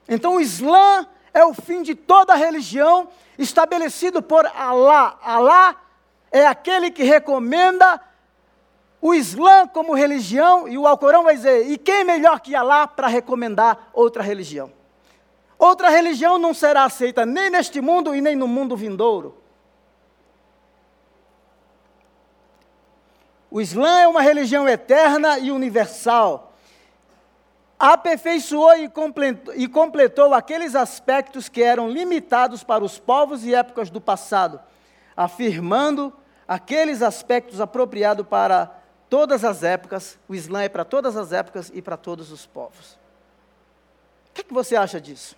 Então 0.07 0.35
o 0.35 0.41
Islã 0.41 1.05
é 1.33 1.43
o 1.43 1.53
fim 1.53 1.83
de 1.83 1.93
toda 1.93 2.35
religião 2.35 3.09
estabelecido 3.37 4.21
por 4.21 4.45
Alá. 4.45 5.19
Alá 5.21 5.75
é 6.31 6.45
aquele 6.45 6.89
que 6.91 7.03
recomenda 7.03 7.99
o 9.01 9.13
Islã 9.13 9.67
como 9.67 9.93
religião 9.93 10.67
e 10.67 10.77
o 10.77 10.87
Alcorão 10.87 11.23
vai 11.23 11.35
dizer: 11.35 11.69
e 11.69 11.77
quem 11.77 12.03
melhor 12.03 12.39
que 12.39 12.55
Alá 12.55 12.87
para 12.87 13.07
recomendar 13.07 13.89
outra 13.93 14.23
religião? 14.23 14.71
Outra 15.57 15.89
religião 15.89 16.39
não 16.39 16.53
será 16.53 16.85
aceita 16.85 17.25
nem 17.25 17.49
neste 17.49 17.81
mundo 17.81 18.15
e 18.15 18.21
nem 18.21 18.35
no 18.35 18.47
mundo 18.47 18.75
vindouro. 18.75 19.37
O 23.49 23.59
Islã 23.59 23.99
é 23.99 24.07
uma 24.07 24.21
religião 24.21 24.67
eterna 24.67 25.37
e 25.37 25.51
universal 25.51 26.51
aperfeiçoou 27.81 28.75
e 28.75 28.87
completou, 28.87 29.55
e 29.55 29.67
completou 29.67 30.35
aqueles 30.35 30.75
aspectos 30.75 31.49
que 31.49 31.63
eram 31.63 31.89
limitados 31.89 32.63
para 32.63 32.83
os 32.83 32.99
povos 32.99 33.43
e 33.43 33.55
épocas 33.55 33.89
do 33.89 33.99
passado, 33.99 34.59
afirmando 35.17 36.13
aqueles 36.51 37.01
aspectos 37.01 37.61
apropriados 37.61 38.27
para 38.27 38.65
todas 39.09 39.45
as 39.45 39.63
épocas. 39.63 40.19
O 40.27 40.35
Islã 40.35 40.63
é 40.63 40.67
para 40.67 40.83
todas 40.83 41.15
as 41.15 41.31
épocas 41.31 41.71
e 41.73 41.81
para 41.81 41.95
todos 41.95 42.29
os 42.29 42.45
povos. 42.45 42.99
O 44.29 44.33
que, 44.33 44.41
é 44.41 44.43
que 44.43 44.53
você 44.53 44.75
acha 44.75 44.99
disso? 44.99 45.37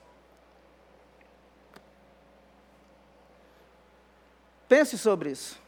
Pense 4.68 4.97
sobre 4.97 5.30
isso. 5.30 5.61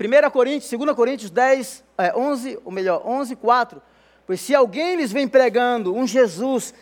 1 0.00 0.30
Coríntios, 0.32 0.68
2 0.68 0.96
Coríntios 0.96 1.30
10, 1.30 1.84
é, 1.96 2.12
11, 2.12 2.58
ou 2.64 2.72
melhor, 2.72 3.02
11, 3.06 3.36
4. 3.36 3.80
Pois 4.26 4.40
se 4.40 4.52
alguém 4.52 4.96
lhes 4.96 5.12
vem 5.12 5.28
pregando 5.28 5.94
um 5.94 6.08
Jesus 6.08 6.74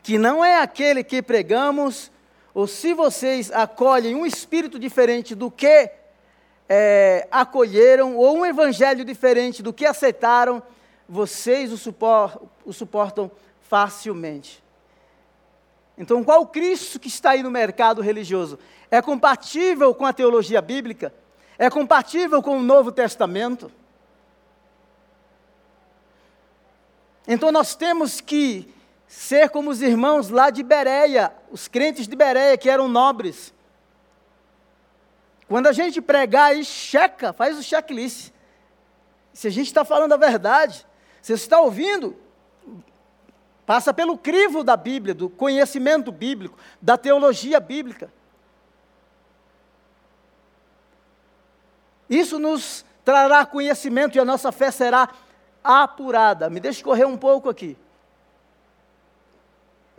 que 0.00 0.16
não 0.16 0.44
é 0.44 0.62
aquele 0.62 1.02
que 1.02 1.20
pregamos, 1.20 2.08
ou 2.58 2.66
se 2.66 2.92
vocês 2.92 3.52
acolhem 3.52 4.16
um 4.16 4.26
espírito 4.26 4.80
diferente 4.80 5.32
do 5.32 5.48
que 5.48 5.92
é, 6.68 7.28
acolheram, 7.30 8.16
ou 8.16 8.38
um 8.38 8.44
evangelho 8.44 9.04
diferente 9.04 9.62
do 9.62 9.72
que 9.72 9.86
aceitaram, 9.86 10.60
vocês 11.08 11.70
o, 11.70 11.78
supor, 11.78 12.48
o 12.66 12.72
suportam 12.72 13.30
facilmente. 13.60 14.60
Então, 15.96 16.24
qual 16.24 16.44
Cristo 16.48 16.98
que 16.98 17.06
está 17.06 17.30
aí 17.30 17.44
no 17.44 17.50
mercado 17.52 18.02
religioso? 18.02 18.58
É 18.90 19.00
compatível 19.00 19.94
com 19.94 20.04
a 20.04 20.12
teologia 20.12 20.60
bíblica? 20.60 21.14
É 21.56 21.70
compatível 21.70 22.42
com 22.42 22.58
o 22.58 22.62
Novo 22.64 22.90
Testamento? 22.90 23.70
Então 27.24 27.52
nós 27.52 27.76
temos 27.76 28.20
que 28.20 28.68
ser 29.08 29.48
como 29.48 29.70
os 29.70 29.80
irmãos 29.80 30.28
lá 30.28 30.50
de 30.50 30.62
Bereia, 30.62 31.32
os 31.50 31.66
crentes 31.66 32.06
de 32.06 32.14
Bereia 32.14 32.58
que 32.58 32.68
eram 32.68 32.86
nobres. 32.86 33.54
Quando 35.48 35.66
a 35.66 35.72
gente 35.72 36.02
pregar 36.02 36.50
aí, 36.50 36.62
checa, 36.62 37.32
faz 37.32 37.58
o 37.58 37.62
checklist. 37.62 38.30
Se 39.32 39.48
a 39.48 39.50
gente 39.50 39.68
está 39.68 39.82
falando 39.82 40.12
a 40.12 40.18
verdade, 40.18 40.86
se 41.22 41.34
você 41.34 41.42
está 41.42 41.58
ouvindo, 41.58 42.16
passa 43.64 43.94
pelo 43.94 44.18
crivo 44.18 44.62
da 44.62 44.76
Bíblia, 44.76 45.14
do 45.14 45.30
conhecimento 45.30 46.12
bíblico, 46.12 46.58
da 46.82 46.98
teologia 46.98 47.58
bíblica. 47.58 48.12
Isso 52.10 52.38
nos 52.38 52.84
trará 53.04 53.46
conhecimento 53.46 54.16
e 54.16 54.20
a 54.20 54.24
nossa 54.24 54.52
fé 54.52 54.70
será 54.70 55.08
apurada. 55.64 56.50
Me 56.50 56.60
deixe 56.60 56.84
correr 56.84 57.06
um 57.06 57.16
pouco 57.16 57.48
aqui. 57.48 57.74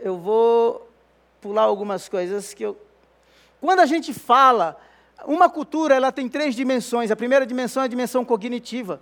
Eu 0.00 0.18
vou 0.18 0.88
pular 1.40 1.62
algumas 1.62 2.08
coisas 2.08 2.52
que 2.54 2.64
eu. 2.64 2.76
Quando 3.60 3.80
a 3.80 3.86
gente 3.86 4.12
fala 4.12 4.76
uma 5.26 5.48
cultura 5.48 5.94
ela 5.94 6.12
tem 6.12 6.28
três 6.28 6.54
dimensões. 6.54 7.10
A 7.10 7.16
primeira 7.16 7.46
dimensão 7.46 7.82
é 7.82 7.86
a 7.86 7.88
dimensão 7.88 8.24
cognitiva. 8.24 9.00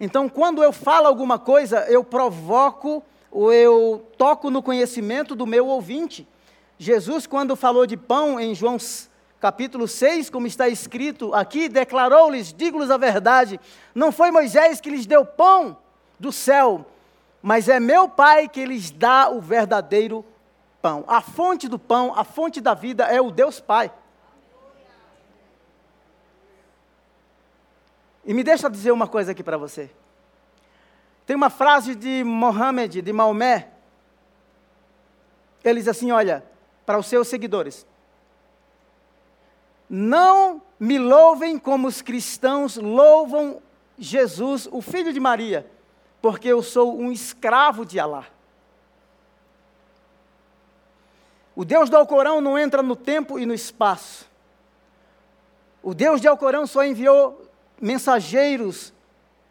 Então, 0.00 0.28
quando 0.28 0.62
eu 0.62 0.72
falo 0.72 1.06
alguma 1.06 1.38
coisa, 1.38 1.86
eu 1.88 2.02
provoco 2.02 3.02
ou 3.30 3.52
eu 3.52 4.04
toco 4.18 4.50
no 4.50 4.62
conhecimento 4.62 5.34
do 5.34 5.46
meu 5.46 5.66
ouvinte. 5.66 6.26
Jesus, 6.78 7.26
quando 7.26 7.54
falou 7.54 7.86
de 7.86 7.96
pão 7.96 8.40
em 8.40 8.54
João 8.54 8.76
capítulo 9.40 9.86
6, 9.88 10.30
como 10.30 10.46
está 10.46 10.68
escrito 10.68 11.34
aqui, 11.34 11.68
declarou-lhes, 11.68 12.52
digo-lhes 12.52 12.90
a 12.90 12.96
verdade, 12.96 13.60
não 13.94 14.12
foi 14.12 14.30
Moisés 14.30 14.80
que 14.80 14.90
lhes 14.90 15.06
deu 15.06 15.24
pão 15.24 15.76
do 16.18 16.30
céu, 16.30 16.86
mas 17.42 17.68
é 17.68 17.80
meu 17.80 18.08
Pai 18.08 18.48
que 18.48 18.64
lhes 18.64 18.90
dá 18.90 19.28
o 19.28 19.40
verdadeiro 19.40 20.24
pão. 20.80 21.04
A 21.08 21.20
fonte 21.20 21.68
do 21.68 21.78
pão, 21.78 22.12
a 22.16 22.22
fonte 22.22 22.60
da 22.60 22.72
vida 22.72 23.04
é 23.04 23.20
o 23.20 23.30
Deus 23.30 23.60
Pai. 23.60 23.92
E 28.24 28.32
me 28.32 28.44
deixa 28.44 28.70
dizer 28.70 28.92
uma 28.92 29.08
coisa 29.08 29.32
aqui 29.32 29.42
para 29.42 29.58
você. 29.58 29.90
Tem 31.26 31.34
uma 31.34 31.50
frase 31.50 31.94
de 31.94 32.22
Mohammed, 32.24 33.02
de 33.02 33.12
Maomé. 33.12 33.70
Ele 35.64 35.80
diz 35.80 35.88
assim: 35.88 36.12
olha, 36.12 36.44
para 36.86 36.98
os 36.98 37.06
seus 37.06 37.26
seguidores. 37.26 37.86
Não 39.88 40.62
me 40.78 40.98
louvem 40.98 41.58
como 41.58 41.88
os 41.88 42.00
cristãos 42.00 42.76
louvam 42.76 43.60
Jesus, 43.98 44.68
o 44.70 44.80
filho 44.80 45.12
de 45.12 45.20
Maria, 45.20 45.70
porque 46.22 46.48
eu 46.48 46.62
sou 46.62 46.96
um 46.96 47.10
escravo 47.10 47.84
de 47.84 47.98
Alá. 47.98 48.24
O 51.54 51.64
Deus 51.64 51.90
do 51.90 51.96
Alcorão 51.96 52.40
não 52.40 52.56
entra 52.56 52.80
no 52.80 52.94
tempo 52.94 53.38
e 53.38 53.44
no 53.44 53.52
espaço. 53.52 54.26
O 55.82 55.92
Deus 55.92 56.20
de 56.20 56.28
Alcorão 56.28 56.66
só 56.66 56.84
enviou 56.84 57.46
mensageiros, 57.80 58.94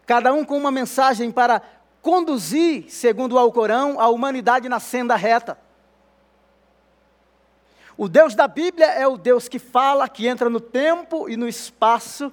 cada 0.07 0.34
um 0.34 0.45
com 0.45 0.57
uma 0.57 0.72
mensagem 0.72 1.30
para 1.30 1.61
conduzir, 2.01 2.89
segundo 2.89 3.34
o 3.34 3.38
Alcorão, 3.38 3.99
a 3.99 4.07
humanidade 4.07 4.69
na 4.69 4.80
senda 4.80 5.15
reta. 5.15 5.57
O 7.97 8.07
Deus 8.07 8.34
da 8.34 8.47
Bíblia 8.47 8.88
é 8.88 9.05
o 9.05 9.17
Deus 9.17 9.49
que 9.49 9.59
fala, 9.59 10.07
que 10.07 10.26
entra 10.26 10.49
no 10.49 10.61
tempo 10.61 11.30
e 11.30 11.36
no 11.36 11.47
espaço. 11.47 12.32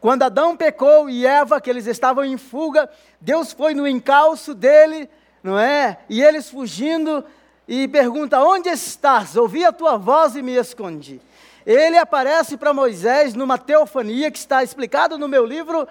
Quando 0.00 0.22
Adão 0.22 0.56
pecou 0.56 1.08
e 1.08 1.26
Eva, 1.26 1.60
que 1.60 1.70
eles 1.70 1.86
estavam 1.86 2.24
em 2.24 2.36
fuga, 2.36 2.88
Deus 3.20 3.52
foi 3.52 3.74
no 3.74 3.86
encalço 3.88 4.54
dele, 4.54 5.08
não 5.42 5.58
é? 5.58 5.98
E 6.08 6.22
eles 6.22 6.50
fugindo 6.50 7.24
e 7.66 7.88
pergunta: 7.88 8.40
Onde 8.40 8.68
estás? 8.68 9.36
Ouvi 9.36 9.64
a 9.64 9.72
tua 9.72 9.96
voz 9.96 10.36
e 10.36 10.42
me 10.42 10.52
escondi. 10.52 11.20
Ele 11.64 11.98
aparece 11.98 12.56
para 12.56 12.72
Moisés 12.72 13.34
numa 13.34 13.58
teofania 13.58 14.30
que 14.30 14.38
está 14.38 14.62
explicado 14.62 15.18
no 15.18 15.26
meu 15.26 15.44
livro. 15.44 15.88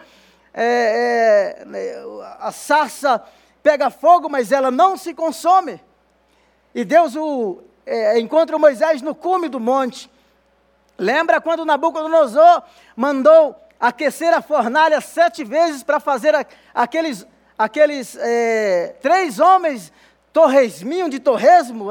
É, 0.53 1.65
é, 1.73 2.03
a 2.39 2.51
sarça 2.51 3.21
pega 3.61 3.89
fogo, 3.89 4.29
mas 4.29 4.53
ela 4.53 4.71
não 4.71 4.95
se 4.95 5.13
consome. 5.13 5.81
E 6.73 6.85
Deus 6.85 7.15
o 7.15 7.61
é, 7.85 8.17
encontra 8.19 8.57
Moisés 8.57 9.01
no 9.01 9.13
cume 9.13 9.49
do 9.49 9.59
monte. 9.59 10.09
Lembra 10.97 11.41
quando 11.41 11.65
Nabucodonosor 11.65 12.63
mandou 12.95 13.64
aquecer 13.79 14.33
a 14.33 14.41
fornalha 14.41 15.01
sete 15.01 15.43
vezes 15.43 15.83
para 15.83 15.99
fazer 15.99 16.35
aqueles, 16.73 17.25
aqueles 17.57 18.15
é, 18.17 18.95
três 19.01 19.39
homens 19.39 19.91
torresminho 20.31 21.09
de 21.09 21.19
torresmo, 21.19 21.89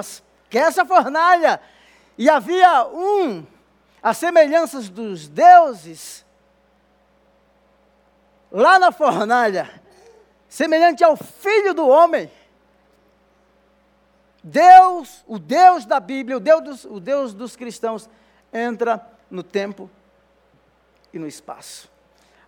que 0.51 0.59
é 0.59 0.63
essa 0.63 0.85
fornalha. 0.85 1.61
E 2.17 2.29
havia 2.29 2.87
um, 2.87 3.45
as 4.03 4.19
semelhanças 4.19 4.89
dos 4.89 5.29
deuses, 5.29 6.25
lá 8.53 8.79
na 8.79 8.93
fornalha, 8.93 9.71
semelhante 10.49 11.03
ao 11.03 11.17
filho 11.17 11.75
do 11.75 11.89
homem. 11.89 12.31
Deus, 14.43 15.25
o 15.27 15.39
Deus 15.39 15.87
da 15.87 15.99
Bíblia, 15.99 16.37
o 16.37 16.41
Deus 16.41 16.63
dos, 16.63 16.85
o 16.85 17.01
Deus 17.01 17.33
dos 17.33 17.57
cristãos, 17.57 18.09
entra 18.53 19.05
no 19.31 19.43
tempo 19.43 19.91
e 21.15 21.19
no 21.19 21.27
espaço. 21.27 21.89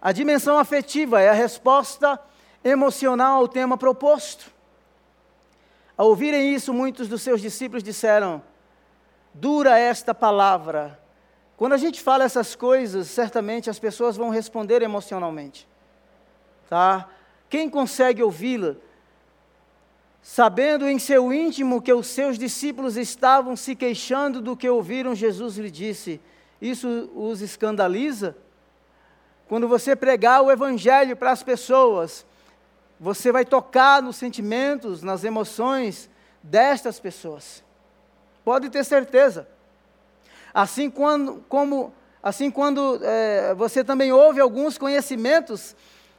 A 0.01 0.13
dimensão 0.13 0.59
afetiva 0.59 1.21
é 1.21 1.29
a 1.29 1.35
resposta 1.35 2.21
emocional 2.63 3.39
ao 3.39 3.49
tema 3.49 3.77
proposto. 3.77 4.51
Ao 5.97 6.09
ouvirem 6.09 6.55
isso, 6.55 6.75
muitos 6.75 7.09
dos 7.09 7.23
seus 7.23 7.41
discípulos 7.41 7.83
disseram: 7.83 8.43
Dura 9.33 9.79
esta 9.79 10.15
palavra. 10.15 11.01
Quando 11.57 11.73
a 11.73 11.79
gente 11.79 12.03
fala 12.03 12.25
essas 12.25 12.55
coisas, 12.55 13.09
certamente 13.09 13.71
as 13.71 13.79
pessoas 13.79 14.17
vão 14.17 14.29
responder 14.29 14.83
emocionalmente. 14.83 15.67
Tá? 16.69 17.09
Quem 17.49 17.71
consegue 17.71 18.23
ouvi-la 18.23 18.77
sabendo 20.21 20.89
em 20.89 20.99
seu 20.99 21.33
íntimo 21.33 21.81
que 21.81 21.93
os 21.93 22.09
seus 22.09 22.37
discípulos 22.37 22.97
estavam 22.97 23.55
se 23.55 23.77
queixando 23.77 24.43
do 24.43 24.57
que 24.57 24.69
ouviram, 24.69 25.15
Jesus 25.15 25.57
lhe 25.57 25.71
disse: 25.71 26.21
Isso 26.61 27.09
os 27.15 27.41
escandaliza? 27.41 28.37
Quando 29.49 29.69
você 29.69 29.95
pregar 29.95 30.43
o 30.43 30.51
Evangelho 30.51 31.17
para 31.17 31.31
as 31.31 31.43
pessoas, 31.43 32.27
você 32.99 33.31
vai 33.31 33.45
tocar 33.45 34.03
nos 34.03 34.17
sentimentos, 34.17 35.03
nas 35.03 35.23
emoções 35.23 36.11
destas 36.43 36.99
pessoas. 36.99 37.63
Pode 38.45 38.71
ter 38.71 38.85
certeza. 38.85 39.49
Assim 40.53 40.91
quando, 40.91 41.45
como, 41.49 41.93
assim 42.23 42.51
quando 42.51 43.01
é, 43.03 43.55
você 43.55 43.85
também 43.85 44.13
ouve 44.13 44.41
alguns 44.41 44.79
conhecimentos 44.79 45.77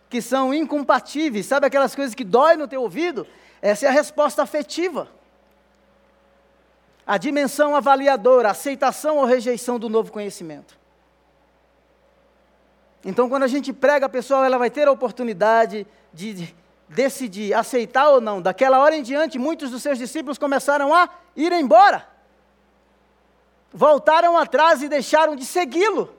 que 0.10 0.22
são 0.22 0.54
incompatíveis, 0.54 1.48
sabe 1.48 1.68
aquelas 1.68 1.96
coisas 1.96 2.16
que 2.16 2.24
dói 2.24 2.56
no 2.56 2.68
teu 2.68 2.82
ouvido? 2.82 3.28
Essa 3.62 3.88
é 3.88 3.90
a 3.90 3.92
resposta 3.92 4.42
afetiva. 4.42 5.10
A 7.06 7.18
dimensão 7.18 7.76
avaliadora, 7.76 8.52
aceitação 8.52 9.18
ou 9.18 9.26
rejeição 9.26 9.80
do 9.80 9.90
novo 9.90 10.12
conhecimento. 10.12 10.78
Então, 13.08 13.30
quando 13.30 13.44
a 13.44 13.48
gente 13.48 13.72
prega, 13.72 14.06
a 14.06 14.10
pessoa 14.10 14.46
ela 14.46 14.58
vai 14.58 14.70
ter 14.70 14.86
a 14.86 14.92
oportunidade 14.92 15.88
de 16.14 16.54
decidir 16.90 17.54
aceitar 17.54 18.10
ou 18.10 18.20
não. 18.20 18.42
Daquela 18.42 18.80
hora 18.80 18.98
em 18.98 19.02
diante, 19.02 19.40
muitos 19.40 19.72
dos 19.72 19.82
seus 19.82 19.98
discípulos 19.98 20.38
começaram 20.38 20.94
a 20.94 21.08
ir 21.34 21.54
embora. 21.54 22.06
Voltaram 23.72 24.38
atrás 24.38 24.82
e 24.82 24.90
deixaram 24.90 25.38
de 25.38 25.46
segui-lo. 25.46 26.14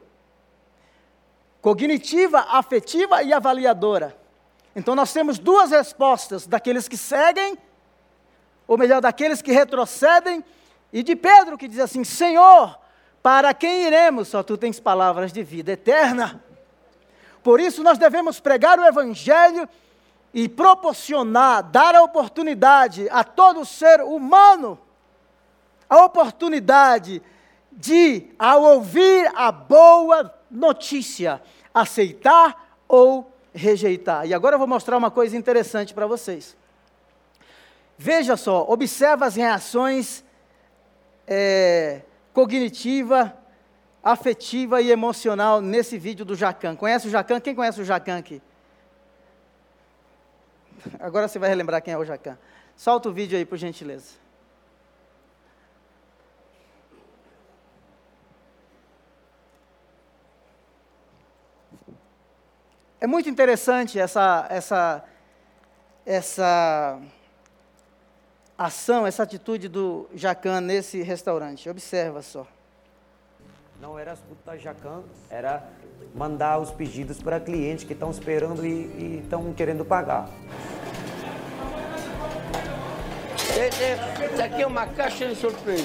Cognitiva, 1.61 2.47
afetiva 2.49 3.23
e 3.23 3.35
avaliadora. 3.35 4.17
Então 4.75 4.95
nós 4.95 5.13
temos 5.13 5.39
duas 5.39 5.71
respostas: 5.71 6.47
daqueles 6.47 6.89
que 6.89 6.97
seguem, 6.97 7.59
ou 8.67 8.79
melhor, 8.79 9.03
daqueles 9.03 9.43
que 9.43 9.53
retrocedem, 9.53 10.43
e 10.91 11.03
de 11.03 11.15
Pedro 11.15 11.59
que 11.59 11.69
diz 11.69 11.81
assim: 11.81 12.03
Senhor, 12.03 12.79
para 13.23 13.53
quem 13.53 13.83
iremos? 13.83 14.29
Só 14.29 14.43
tu 14.43 14.57
tens 14.57 14.81
palavras 14.81 15.35
de 15.35 15.43
vida 15.43 15.73
eterna. 15.73 16.48
Por 17.49 17.61
isso 17.61 17.83
nós 17.83 17.97
devemos 17.97 18.39
pregar 18.39 18.79
o 18.79 18.85
Evangelho 18.85 19.67
e 20.35 20.51
proporcionar, 20.51 21.63
dar 21.63 21.95
a 21.95 22.03
oportunidade 22.03 23.09
a 23.11 23.25
todo 23.25 23.65
ser 23.65 24.03
humano, 24.03 24.79
a 25.89 26.05
oportunidade 26.05 27.23
de, 27.73 28.27
ao 28.39 28.63
ouvir 28.63 29.33
a 29.35 29.51
boa 29.51 30.31
notícia, 30.51 31.41
aceitar 31.73 32.77
ou 32.87 33.33
rejeitar. 33.55 34.27
E 34.27 34.35
agora 34.35 34.57
eu 34.57 34.59
vou 34.59 34.69
mostrar 34.69 34.99
uma 34.99 35.11
coisa 35.11 35.35
interessante 35.35 35.95
para 35.95 36.07
vocês. 36.07 36.55
Veja 37.97 38.37
só, 38.37 38.67
observa 38.69 39.25
as 39.25 39.37
reações 39.37 40.23
é, 41.27 42.03
cognitiva, 42.35 43.38
afetiva 44.03 44.81
e 44.81 44.91
emocional 44.91 45.61
nesse 45.61 45.99
vídeo 45.99 46.25
do 46.25 46.35
Jacan. 46.35 46.77
Conhece 46.77 47.09
o 47.09 47.11
Jacan? 47.11 47.41
Quem 47.41 47.55
conhece 47.55 47.81
o 47.81 47.85
Jacan 47.85 48.19
aqui? 48.19 48.41
Agora 51.01 51.29
você 51.29 51.39
vai 51.39 51.49
relembrar 51.49 51.83
quem 51.83 51.95
é 51.95 51.99
o 51.99 52.05
Jacan. 52.05 52.39
Solta 52.77 53.09
o 53.09 53.13
vídeo 53.13 53.37
aí, 53.37 53.45
por 53.45 53.59
gentileza. 53.59 54.15
É 63.01 63.07
muito 63.07 63.29
interessante 63.29 63.99
essa, 63.99 64.47
essa, 64.51 65.05
essa 66.05 67.01
ação, 68.57 69.07
essa 69.07 69.23
atitude 69.23 69.69
do 69.69 70.09
Jacan 70.15 70.61
nesse 70.61 71.01
restaurante. 71.03 71.69
Observa 71.69 72.23
só. 72.23 72.47
Não 73.81 73.97
era 73.97 74.13
escutar 74.13 74.57
Jacan, 74.59 75.03
era 75.31 75.63
mandar 76.15 76.59
os 76.59 76.71
pedidos 76.71 77.23
para 77.23 77.39
clientes 77.39 77.85
que 77.85 77.93
estão 77.93 78.11
esperando 78.11 78.67
e 78.67 79.21
estão 79.23 79.53
querendo 79.53 79.85
pagar. 79.85 80.29
Isso 84.33 84.43
aqui 84.43 84.63
é 84.63 84.67
uma 84.67 84.87
caixa 84.87 85.29
de 85.29 85.37
surpresa. 85.37 85.85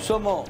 Somos 0.00 0.48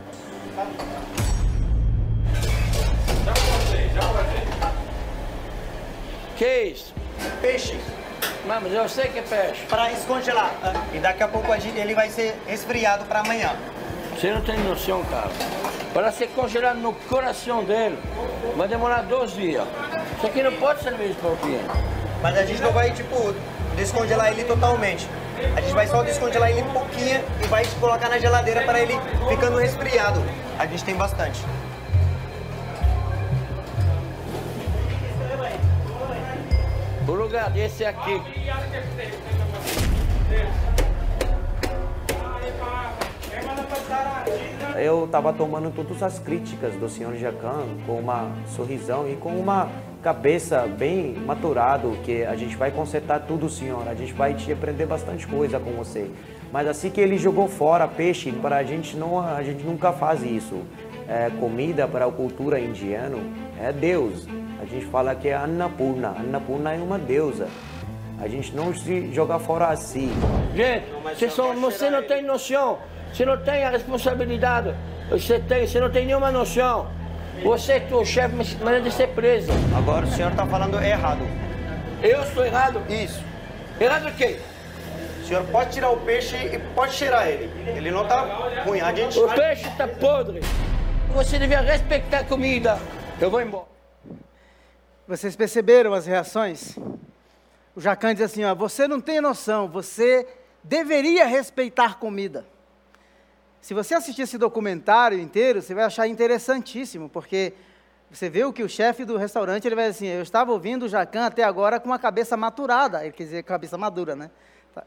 Que 6.37 6.45
é 6.45 6.65
isso? 6.65 6.93
Peixe. 7.41 7.79
Não, 8.47 8.61
mas 8.61 8.73
eu 8.73 8.89
sei 8.89 9.09
que 9.09 9.21
é 9.21 9.23
peixe. 9.23 9.65
Para 9.67 9.89
descongelar. 9.89 10.53
E 10.93 10.99
daqui 10.99 11.23
a 11.23 11.29
pouco 11.29 11.55
ele 11.55 11.95
vai 11.95 12.11
ser 12.11 12.37
resfriado 12.47 13.05
para 13.07 13.21
amanhã. 13.21 13.57
Você 14.25 14.33
não 14.33 14.41
tem 14.41 14.59
noção, 14.61 15.05
cara. 15.05 15.29
Para 15.93 16.11
ser 16.11 16.29
congelado 16.29 16.79
no 16.79 16.95
coração 16.95 17.63
dele, 17.63 17.99
vai 18.57 18.67
demorar 18.67 19.03
dois 19.03 19.35
dias. 19.35 19.67
Isso 20.17 20.27
aqui 20.27 20.43
não 20.43 20.53
pode 20.53 20.83
servir 20.83 21.15
para 21.17 21.29
o 21.29 21.37
cliente. 21.37 21.69
Mas 22.23 22.39
a 22.39 22.47
gente 22.47 22.63
não 22.63 22.73
vai, 22.73 22.91
tipo, 22.91 23.35
descongelar 23.77 24.33
ele 24.33 24.45
totalmente. 24.45 25.07
A 25.55 25.61
gente 25.61 25.75
vai 25.75 25.87
só 25.87 26.03
descongelar 26.03 26.51
ele 26.51 26.63
um 26.63 26.73
pouquinho 26.73 27.23
e 27.43 27.47
vai 27.49 27.67
colocar 27.79 28.09
na 28.09 28.17
geladeira 28.19 28.63
para 28.63 28.81
ele 28.81 28.95
ficando 29.29 29.59
resfriado. 29.59 30.23
A 30.59 30.65
gente 30.65 30.83
tem 30.85 30.95
bastante. 30.95 31.45
O 37.07 37.13
lugar 37.13 37.51
desse 37.51 37.85
aqui. 37.85 38.23
Eu 44.77 45.05
estava 45.05 45.33
tomando 45.33 45.71
todas 45.75 46.03
as 46.03 46.19
críticas 46.19 46.75
do 46.75 46.89
senhor 46.89 47.15
Jacan 47.17 47.65
com 47.87 47.99
uma 47.99 48.31
sorrisão 48.49 49.09
e 49.09 49.17
com 49.17 49.31
uma 49.31 49.69
cabeça 50.03 50.67
bem 50.67 51.15
maturado 51.15 51.97
que 52.05 52.25
a 52.25 52.37
gente 52.37 52.57
vai 52.57 52.71
consertar 52.71 53.21
tudo, 53.21 53.49
senhor. 53.49 53.89
A 53.89 53.95
gente 53.95 54.13
vai 54.13 54.35
te 54.35 54.53
aprender 54.53 54.85
bastante 54.85 55.27
coisa 55.27 55.59
com 55.59 55.71
você. 55.73 56.11
Mas 56.53 56.69
assim 56.69 56.91
que 56.91 57.01
ele 57.01 57.17
jogou 57.17 57.49
fora 57.49 57.89
peixe, 57.89 58.31
para 58.31 58.57
a 58.57 58.63
gente 58.63 58.97
não, 58.97 59.19
a 59.19 59.43
gente 59.43 59.65
nunca 59.65 59.93
faz 59.93 60.23
isso. 60.23 60.63
É, 61.09 61.31
comida 61.39 61.87
para 61.87 62.07
a 62.07 62.11
cultura 62.11 62.59
indiana 62.59 63.19
é 63.61 63.73
Deus. 63.73 64.27
A 64.61 64.65
gente 64.65 64.87
fala 64.87 65.15
que 65.15 65.29
é 65.29 65.35
Annapurna. 65.35 66.15
Annapurna 66.19 66.75
é 66.75 66.79
uma 66.79 66.99
deusa. 66.99 67.49
A 68.21 68.29
gente 68.29 68.55
não 68.55 68.75
se 68.75 69.13
joga 69.13 69.39
fora 69.39 69.69
assim. 69.69 70.11
Gente, 70.55 70.87
você, 71.03 71.29
só, 71.29 71.53
você 71.53 71.91
não 71.91 72.03
tem 72.03 72.23
noção. 72.23 72.79
Você 73.15 73.25
não 73.25 73.37
tem 73.37 73.63
a 73.63 73.71
responsabilidade. 73.71 74.75
Você 75.09 75.39
tem, 75.39 75.69
você 75.69 75.79
não 75.79 75.89
tem 75.89 76.05
nenhuma 76.05 76.33
noção. 76.33 76.91
Você 77.45 77.75
é 77.75 77.95
o 77.95 78.05
chefe, 78.05 78.35
de 78.83 78.91
ser 78.91 79.09
preso. 79.11 79.53
Agora 79.77 80.05
o 80.05 80.11
senhor 80.11 80.33
está 80.33 80.45
falando 80.45 80.83
errado. 80.83 81.21
Eu 82.03 82.23
estou 82.23 82.45
errado? 82.45 82.83
Isso. 82.91 83.23
Errado 83.81 84.09
o 84.09 84.13
quê? 84.15 84.41
O 85.23 85.27
senhor 85.27 85.45
pode 85.45 85.71
tirar 85.71 85.91
o 85.91 85.97
peixe 85.99 86.37
e 86.37 86.59
pode 86.75 86.95
cheirar 86.95 87.29
ele. 87.29 87.49
Ele 87.69 87.93
não 87.93 88.03
está 88.03 88.23
ruim. 88.65 88.81
A 88.81 88.93
gente 88.93 89.17
O 89.17 89.29
peixe 89.29 89.69
está 89.69 89.87
podre. 89.87 90.41
Você 91.15 91.39
devia 91.39 91.61
respeitar 91.61 92.19
a 92.19 92.25
comida. 92.25 92.81
Eu 93.21 93.31
vou 93.31 93.41
embora. 93.41 93.67
Vocês 95.07 95.37
perceberam 95.37 95.95
as 95.95 96.05
reações? 96.05 96.77
O 97.77 97.81
Jacan 97.81 98.13
diz 98.13 98.25
assim: 98.25 98.45
ó, 98.45 98.57
você 98.57 98.89
não 98.89 99.01
tem 99.01 99.21
noção, 99.21 99.69
você 99.69 100.27
deveria 100.65 101.27
respeitar 101.27 102.01
comida. 102.01 102.45
Se 103.65 103.73
você 103.73 103.95
assistir 103.95 104.21
esse 104.21 104.37
documentário 104.37 105.19
inteiro, 105.19 105.63
você 105.63 105.73
vai 105.73 105.85
achar 105.85 106.07
interessantíssimo, 106.07 107.09
porque 107.09 107.55
você 108.11 108.29
vê 108.29 108.45
o 108.45 108.53
que 108.53 108.63
o 108.63 108.69
chefe 108.69 109.07
do 109.07 109.17
restaurante 109.17 109.67
ele 109.67 109.75
vai 109.75 109.91
dizer 109.91 110.05
assim: 110.07 110.15
eu 110.15 110.23
estava 110.23 110.53
ouvindo 110.53 110.83
o 110.83 110.89
Jacan 110.89 111.25
até 111.25 111.43
agora 111.43 111.81
com 111.81 111.91
a 111.91 111.99
cabeça 111.99 112.37
maturada, 112.37 113.03
ele 113.03 113.13
quer 113.15 113.25
dizer 113.25 113.43
cabeça 113.43 113.79
madura, 113.79 114.15
né? 114.15 114.31
Tá. 114.75 114.85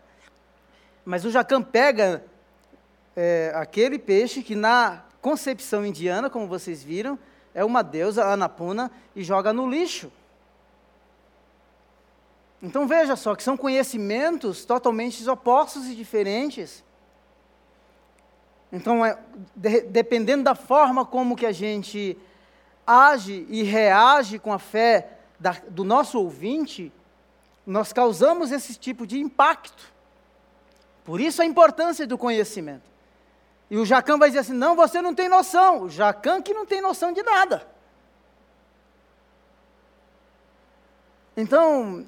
Mas 1.04 1.26
o 1.26 1.32
Jacan 1.32 1.64
pega 1.64 2.24
é, 3.16 3.52
aquele 3.56 3.98
peixe 3.98 4.44
que 4.44 4.54
na 4.54 5.02
concepção 5.24 5.84
indiana, 5.84 6.30
como 6.30 6.46
vocês 6.46 6.84
viram, 6.84 7.18
é 7.56 7.66
uma 7.66 7.82
deusa, 7.82 8.26
Anapuna, 8.26 8.92
e 9.16 9.24
joga 9.24 9.52
no 9.52 9.68
lixo. 9.68 10.12
Então 12.62 12.88
veja 12.88 13.16
só 13.16 13.34
que 13.34 13.42
são 13.42 13.58
conhecimentos 13.58 14.66
totalmente 14.66 15.28
opostos 15.28 15.88
e 15.88 15.96
diferentes. 15.96 16.86
Então, 18.72 19.06
é, 19.06 19.18
de, 19.56 19.82
dependendo 19.82 20.44
da 20.44 20.56
forma 20.56 21.06
como 21.06 21.36
que 21.36 21.46
a 21.46 21.52
gente 21.52 22.18
age 22.86 23.46
e 23.50 23.64
reage 23.64 24.40
com 24.40 24.52
a 24.52 24.60
fé 24.60 25.20
da, 25.40 25.56
do 25.70 25.84
nosso 25.84 26.20
ouvinte, 26.20 26.92
nós 27.66 27.92
causamos 27.92 28.52
esse 28.52 28.76
tipo 28.76 29.06
de 29.06 29.20
impacto. 29.20 29.94
Por 31.04 31.22
isso 31.22 31.42
a 31.42 31.46
importância 31.46 32.06
do 32.06 32.18
conhecimento. 32.18 32.88
E 33.70 33.78
o 33.78 33.86
Jacan 33.86 34.18
vai 34.18 34.30
dizer 34.30 34.40
assim: 34.40 34.54
não, 34.54 34.76
você 34.76 35.02
não 35.02 35.14
tem 35.14 35.28
noção. 35.28 35.84
O 35.84 35.90
Jacan 35.90 36.42
que 36.42 36.54
não 36.54 36.66
tem 36.66 36.82
noção 36.82 37.12
de 37.12 37.22
nada. 37.24 37.68
Então, 41.36 42.06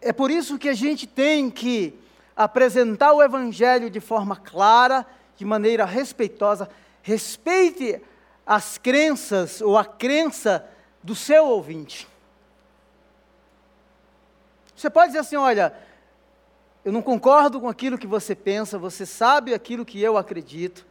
é 0.00 0.12
por 0.12 0.30
isso 0.30 0.58
que 0.58 0.68
a 0.68 0.74
gente 0.74 1.06
tem 1.06 1.50
que 1.50 1.98
apresentar 2.34 3.12
o 3.12 3.22
Evangelho 3.22 3.90
de 3.90 4.00
forma 4.00 4.36
clara, 4.36 5.04
de 5.38 5.44
maneira 5.44 5.86
respeitosa. 5.86 6.68
Respeite 7.00 8.02
as 8.44 8.76
crenças 8.76 9.62
ou 9.62 9.78
a 9.78 9.84
crença 9.84 10.68
do 11.02 11.14
seu 11.14 11.46
ouvinte. 11.46 12.08
Você 14.76 14.90
pode 14.90 15.08
dizer 15.08 15.20
assim: 15.20 15.36
olha, 15.36 15.72
eu 16.84 16.92
não 16.92 17.00
concordo 17.00 17.60
com 17.60 17.68
aquilo 17.68 17.96
que 17.96 18.06
você 18.06 18.34
pensa, 18.34 18.78
você 18.78 19.06
sabe 19.06 19.54
aquilo 19.54 19.84
que 19.84 20.02
eu 20.02 20.18
acredito. 20.18 20.84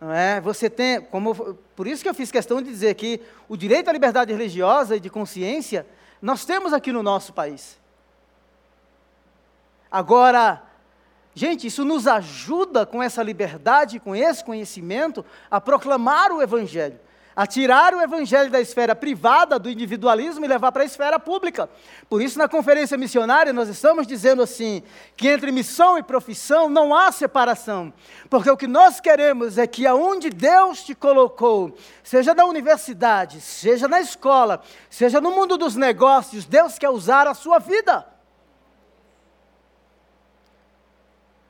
Não 0.00 0.12
é? 0.12 0.40
Você 0.40 0.68
tem, 0.68 1.00
como, 1.00 1.54
por 1.76 1.86
isso 1.86 2.02
que 2.02 2.08
eu 2.08 2.14
fiz 2.14 2.32
questão 2.32 2.60
de 2.60 2.68
dizer 2.68 2.96
que 2.96 3.20
o 3.48 3.56
direito 3.56 3.88
à 3.88 3.92
liberdade 3.92 4.32
religiosa 4.32 4.96
e 4.96 5.00
de 5.00 5.08
consciência 5.08 5.86
nós 6.20 6.44
temos 6.44 6.72
aqui 6.72 6.90
no 6.90 7.02
nosso 7.02 7.32
país. 7.32 7.78
Agora, 9.88 10.62
gente, 11.34 11.66
isso 11.66 11.84
nos 11.84 12.06
ajuda 12.06 12.84
com 12.84 13.02
essa 13.02 13.22
liberdade, 13.22 14.00
com 14.00 14.14
esse 14.14 14.44
conhecimento, 14.44 15.24
a 15.50 15.60
proclamar 15.60 16.32
o 16.32 16.42
Evangelho 16.42 16.98
a 17.34 17.46
tirar 17.46 17.94
o 17.94 18.00
evangelho 18.00 18.50
da 18.50 18.60
esfera 18.60 18.94
privada, 18.94 19.58
do 19.58 19.70
individualismo 19.70 20.44
e 20.44 20.48
levar 20.48 20.70
para 20.70 20.82
a 20.82 20.86
esfera 20.86 21.18
pública. 21.18 21.68
Por 22.08 22.20
isso, 22.20 22.38
na 22.38 22.48
conferência 22.48 22.96
missionária, 22.98 23.52
nós 23.52 23.68
estamos 23.68 24.06
dizendo 24.06 24.42
assim: 24.42 24.82
que 25.16 25.28
entre 25.28 25.50
missão 25.50 25.98
e 25.98 26.02
profissão 26.02 26.68
não 26.68 26.94
há 26.94 27.10
separação, 27.10 27.92
porque 28.28 28.50
o 28.50 28.56
que 28.56 28.66
nós 28.66 29.00
queremos 29.00 29.58
é 29.58 29.66
que 29.66 29.86
aonde 29.86 30.30
Deus 30.30 30.84
te 30.84 30.94
colocou, 30.94 31.76
seja 32.02 32.34
na 32.34 32.44
universidade, 32.44 33.40
seja 33.40 33.88
na 33.88 34.00
escola, 34.00 34.62
seja 34.90 35.20
no 35.20 35.30
mundo 35.30 35.56
dos 35.56 35.74
negócios, 35.74 36.44
Deus 36.44 36.78
quer 36.78 36.90
usar 36.90 37.26
a 37.26 37.34
sua 37.34 37.58
vida. 37.58 38.11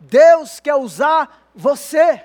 Deus 0.03 0.59
quer 0.59 0.74
usar 0.74 1.48
você. 1.55 2.24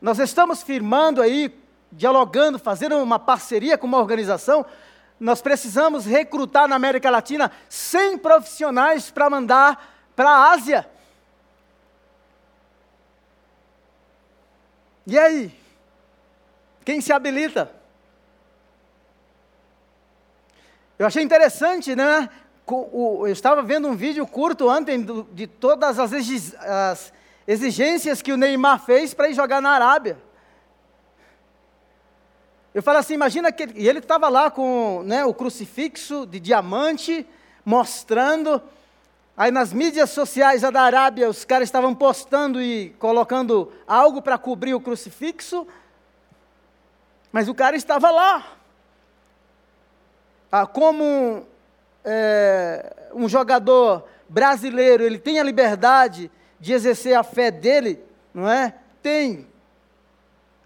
Nós 0.00 0.18
estamos 0.18 0.62
firmando 0.62 1.20
aí, 1.20 1.54
dialogando, 1.90 2.58
fazendo 2.58 2.96
uma 2.96 3.18
parceria 3.18 3.76
com 3.76 3.86
uma 3.86 3.98
organização. 3.98 4.64
Nós 5.18 5.42
precisamos 5.42 6.06
recrutar 6.06 6.68
na 6.68 6.76
América 6.76 7.10
Latina 7.10 7.50
100 7.68 8.18
profissionais 8.18 9.10
para 9.10 9.28
mandar 9.28 9.94
para 10.14 10.30
a 10.30 10.52
Ásia. 10.52 10.88
E 15.06 15.18
aí? 15.18 15.60
Quem 16.84 17.00
se 17.00 17.12
habilita? 17.12 17.70
Eu 20.98 21.06
achei 21.06 21.22
interessante, 21.22 21.96
né? 21.96 22.28
Eu 22.72 23.26
estava 23.26 23.62
vendo 23.62 23.88
um 23.88 23.96
vídeo 23.96 24.26
curto 24.26 24.68
ontem 24.68 25.04
de 25.32 25.46
todas 25.46 25.98
as, 25.98 26.12
as 26.12 27.12
exigências 27.46 28.22
que 28.22 28.32
o 28.32 28.36
Neymar 28.36 28.84
fez 28.84 29.12
para 29.12 29.28
ir 29.28 29.34
jogar 29.34 29.60
na 29.60 29.70
Arábia. 29.70 30.18
Eu 32.72 32.82
falo 32.82 32.98
assim, 32.98 33.14
imagina 33.14 33.50
que 33.50 33.64
ele 33.74 33.98
estava 33.98 34.28
lá 34.28 34.48
com 34.48 35.02
né, 35.04 35.24
o 35.24 35.34
crucifixo 35.34 36.24
de 36.24 36.38
diamante, 36.38 37.26
mostrando. 37.64 38.62
Aí 39.36 39.50
nas 39.50 39.72
mídias 39.72 40.10
sociais 40.10 40.62
da 40.62 40.80
Arábia, 40.80 41.28
os 41.28 41.44
caras 41.44 41.66
estavam 41.66 41.92
postando 41.92 42.62
e 42.62 42.90
colocando 42.90 43.72
algo 43.88 44.22
para 44.22 44.38
cobrir 44.38 44.74
o 44.74 44.80
crucifixo. 44.80 45.66
Mas 47.32 47.48
o 47.48 47.54
cara 47.54 47.74
estava 47.74 48.10
lá. 48.10 48.52
Ah, 50.52 50.66
como 50.66 51.46
é, 52.04 53.10
um 53.14 53.28
jogador 53.28 54.04
brasileiro, 54.28 55.02
ele 55.02 55.18
tem 55.18 55.40
a 55.40 55.42
liberdade 55.42 56.30
de 56.58 56.72
exercer 56.72 57.16
a 57.16 57.22
fé 57.22 57.50
dele, 57.50 58.02
não 58.32 58.48
é? 58.48 58.74
Tem. 59.02 59.46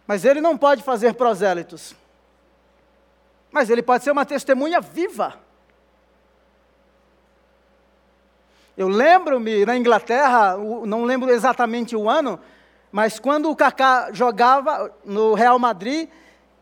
Mas 0.07 0.25
ele 0.25 0.41
não 0.41 0.57
pode 0.57 0.83
fazer 0.83 1.15
prosélitos. 1.15 1.95
Mas 3.51 3.71
ele 3.71 3.83
pode 3.83 4.05
ser 4.05 4.11
uma 4.11 4.27
testemunha 4.27 4.81
viva. 4.81 5.35
Eu 8.77 8.89
lembro-me 8.89 9.65
na 9.65 9.77
Inglaterra, 9.77 10.57
não 10.85 11.05
lembro 11.05 11.31
exatamente 11.31 11.95
o 11.95 12.11
ano, 12.11 12.41
Mas 12.95 13.19
quando 13.19 13.51
o 13.51 13.57
Kaká 13.57 14.13
jogava 14.13 14.89
no 15.05 15.35
Real 15.35 15.59
Madrid, 15.59 16.09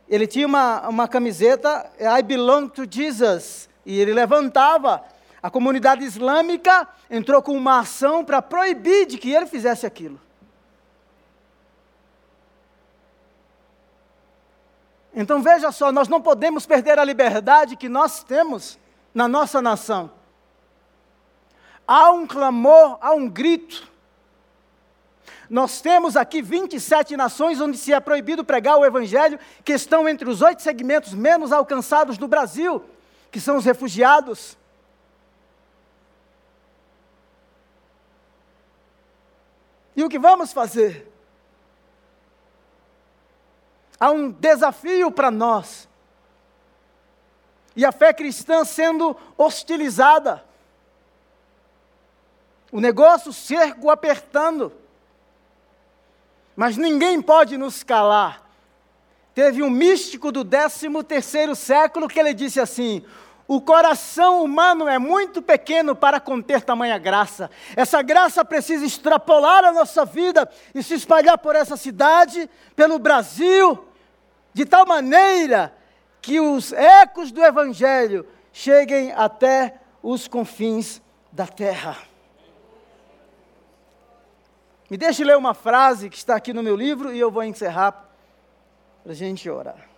ele 0.09 0.27
tinha 0.27 0.47
uma, 0.47 0.89
uma 0.89 1.07
camiseta, 1.07 1.93
I 2.01 2.23
belong 2.23 2.69
to 2.69 2.87
Jesus. 2.91 3.69
E 3.85 3.99
ele 3.99 4.13
levantava. 4.13 5.05
A 5.43 5.51
comunidade 5.51 6.05
islâmica 6.05 6.87
entrou 7.11 7.43
com 7.43 7.57
uma 7.57 7.81
ação 7.81 8.25
para 8.25 8.41
proibir 8.41 9.07
de 9.07 9.19
que 9.19 9.33
ele 9.33 9.47
fizesse 9.47 9.85
aquilo. 9.85 10.21
Então 15.15 15.43
veja 15.43 15.71
só, 15.71 15.93
nós 15.93 16.09
não 16.09 16.23
podemos 16.23 16.65
perder 16.65 16.99
a 16.99 17.05
liberdade 17.05 17.77
que 17.77 17.89
nós 17.89 18.23
temos 18.23 18.79
na 19.13 19.29
nossa 19.29 19.61
nação. 19.61 20.11
Há 21.87 22.11
um 22.13 22.27
clamor, 22.27 22.97
há 23.01 23.13
um 23.13 23.29
grito. 23.29 23.91
Nós 25.51 25.83
temos 25.83 26.17
aqui 26.17 26.41
27 26.41 27.15
nações 27.15 27.61
onde 27.61 27.77
se 27.77 27.93
é 27.93 28.01
proibido 28.01 28.43
pregar 28.43 28.79
o 28.79 28.87
Evangelho, 28.87 29.39
que 29.63 29.73
estão 29.73 30.09
entre 30.09 30.29
os 30.31 30.41
oito 30.41 30.63
segmentos 30.63 31.13
menos 31.13 31.53
alcançados 31.53 32.17
do 32.17 32.27
Brasil, 32.27 32.83
que 33.33 33.41
são 33.41 33.57
os 33.57 33.65
refugiados. 33.65 34.57
E 39.97 40.05
o 40.05 40.09
que 40.09 40.19
vamos 40.19 40.53
fazer? 40.53 41.13
há 44.03 44.11
um 44.11 44.33
desafio 44.33 45.13
para 45.13 45.31
nós. 45.31 45.89
E 47.77 47.87
a 47.87 47.93
fé 47.93 48.13
cristã 48.13 48.65
sendo 48.65 49.17
hostilizada. 49.39 50.45
O 52.73 52.81
negócio 52.81 53.33
cerco 53.33 53.91
apertando. 53.91 54.73
Mas 56.57 56.77
ninguém 56.77 57.23
pode 57.23 57.57
nos 57.57 57.85
calar. 57.85 58.43
Teve 59.35 59.63
um 59.63 59.71
místico 59.71 60.31
do 60.31 60.45
13 60.45 60.89
terceiro 61.05 61.55
século 61.57 62.09
que 62.09 62.21
ele 62.21 62.35
disse 62.35 62.61
assim: 62.61 63.03
o 63.49 63.61
coração 63.61 64.43
humano 64.43 64.89
é 64.89 64.99
muito 64.99 65.43
pequeno 65.43 65.97
para 65.97 66.21
conter 66.21 66.63
tamanha 66.63 66.99
graça. 66.99 67.51
Essa 67.77 68.03
graça 68.03 68.45
precisa 68.45 68.85
extrapolar 68.85 69.65
a 69.65 69.73
nossa 69.73 70.05
vida 70.05 70.49
e 70.75 70.83
se 70.83 70.95
espalhar 70.95 71.39
por 71.39 71.57
essa 71.57 71.77
cidade, 71.77 72.49
pelo 72.77 72.99
Brasil, 72.99 73.87
de 74.53 74.65
tal 74.65 74.87
maneira 74.87 75.75
que 76.21 76.41
os 76.41 76.73
ecos 76.73 77.33
do 77.33 77.43
Evangelho 77.43 78.27
cheguem 78.53 79.13
até 79.13 79.81
os 80.03 80.29
confins 80.29 81.03
da 81.33 81.47
terra. 81.47 81.97
Me 84.91 84.97
deixe 84.97 85.25
ler 85.25 85.37
uma 85.37 85.55
frase 85.55 86.11
que 86.11 86.17
está 86.17 86.37
aqui 86.37 86.53
no 86.53 86.63
meu 86.63 86.77
livro 86.77 87.13
e 87.13 87.19
eu 87.19 87.31
vou 87.31 87.43
encerrar 87.43 88.12
para 89.03 89.13
a 89.13 89.15
gente 89.15 89.49
orar. 89.49 89.89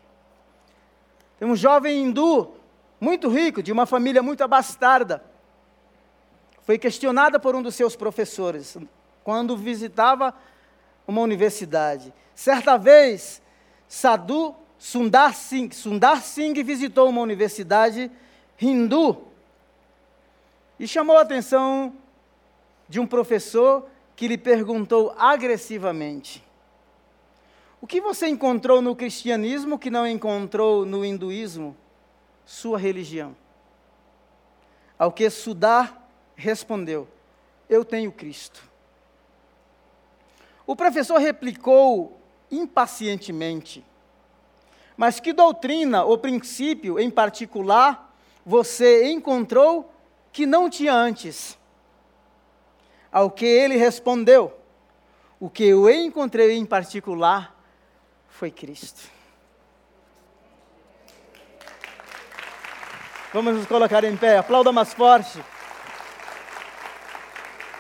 Tem 1.39 1.49
um 1.49 1.57
jovem 1.57 2.03
hindu, 2.03 2.55
muito 3.01 3.29
rico, 3.29 3.63
de 3.63 3.73
uma 3.73 3.87
família 3.87 4.23
muito 4.23 4.43
abastarda. 4.43 5.23
Foi 6.63 6.79
questionada 6.79 7.39
por 7.39 7.55
um 7.55 7.63
dos 7.63 7.75
seus 7.75 7.95
professores 7.95 8.77
quando 9.23 9.57
visitava 9.57 10.35
uma 11.07 11.21
universidade. 11.21 12.13
Certa 12.35 12.77
vez, 12.77 13.43
Sadhu 13.89 14.55
Sundar 14.79 15.35
Singh. 15.35 15.73
Sundar 15.73 16.23
Singh 16.23 16.63
visitou 16.63 17.09
uma 17.09 17.23
universidade 17.23 18.11
hindu 18.61 19.29
e 20.79 20.87
chamou 20.87 21.17
a 21.17 21.23
atenção 21.23 21.95
de 22.87 23.01
um 23.01 23.07
professor 23.07 23.89
que 24.15 24.29
lhe 24.29 24.37
perguntou 24.37 25.15
agressivamente: 25.17 26.43
O 27.85 27.87
que 27.87 28.01
você 28.01 28.28
encontrou 28.28 28.80
no 28.80 28.97
cristianismo 28.97 29.78
que 29.78 29.91
não 29.91 30.07
encontrou 30.07 30.87
no 30.87 31.05
hinduísmo? 31.05 31.76
Sua 32.47 32.78
religião. 32.78 33.37
Ao 34.99 35.12
que 35.12 35.28
Sudar 35.28 36.09
respondeu: 36.35 37.07
Eu 37.68 37.85
tenho 37.85 38.11
Cristo. 38.11 38.66
O 40.66 40.74
professor 40.74 41.18
replicou 41.18 42.18
impacientemente. 42.51 43.85
Mas 44.97 45.20
que 45.20 45.35
doutrina 45.35 46.05
ou 46.05 46.16
princípio 46.16 46.99
em 46.99 47.11
particular 47.11 48.16
você 48.47 49.11
encontrou 49.11 49.93
que 50.32 50.47
não 50.47 50.70
tinha 50.70 50.95
antes? 50.95 51.59
Ao 53.12 53.30
que 53.30 53.45
ele 53.45 53.76
respondeu: 53.76 54.59
O 55.39 55.51
que 55.51 55.64
eu 55.64 55.91
encontrei 55.91 56.57
em 56.57 56.64
particular 56.64 57.54
foi 58.35 58.51
Cristo. 58.51 59.09
Vamos 63.32 63.55
nos 63.55 63.66
colocar 63.66 64.03
em 64.03 64.16
pé, 64.16 64.39
aplauda 64.39 64.72
mais 64.72 64.93
forte. 64.93 65.43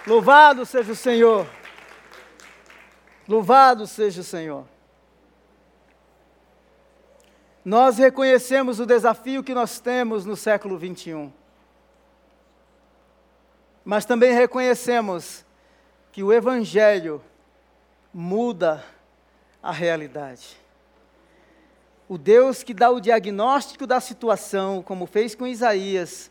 Louvado 0.06 0.64
seja 0.64 0.92
o 0.92 0.96
Senhor. 0.96 1.46
Louvado 3.26 3.84
seja 3.84 4.20
o 4.20 4.24
Senhor. 4.24 4.64
Nós 7.64 7.98
reconhecemos 7.98 8.78
o 8.78 8.86
desafio 8.86 9.42
que 9.42 9.54
nós 9.54 9.80
temos 9.80 10.24
no 10.24 10.36
século 10.36 10.78
21. 10.78 11.32
Mas 13.84 14.04
também 14.04 14.32
reconhecemos 14.32 15.44
que 16.12 16.22
o 16.22 16.32
Evangelho 16.32 17.20
muda 18.12 18.84
a 19.64 19.72
realidade. 19.72 20.58
O 22.06 22.18
Deus 22.18 22.62
que 22.62 22.74
dá 22.74 22.90
o 22.90 23.00
diagnóstico 23.00 23.86
da 23.86 23.98
situação, 23.98 24.82
como 24.82 25.06
fez 25.06 25.34
com 25.34 25.46
Isaías, 25.46 26.30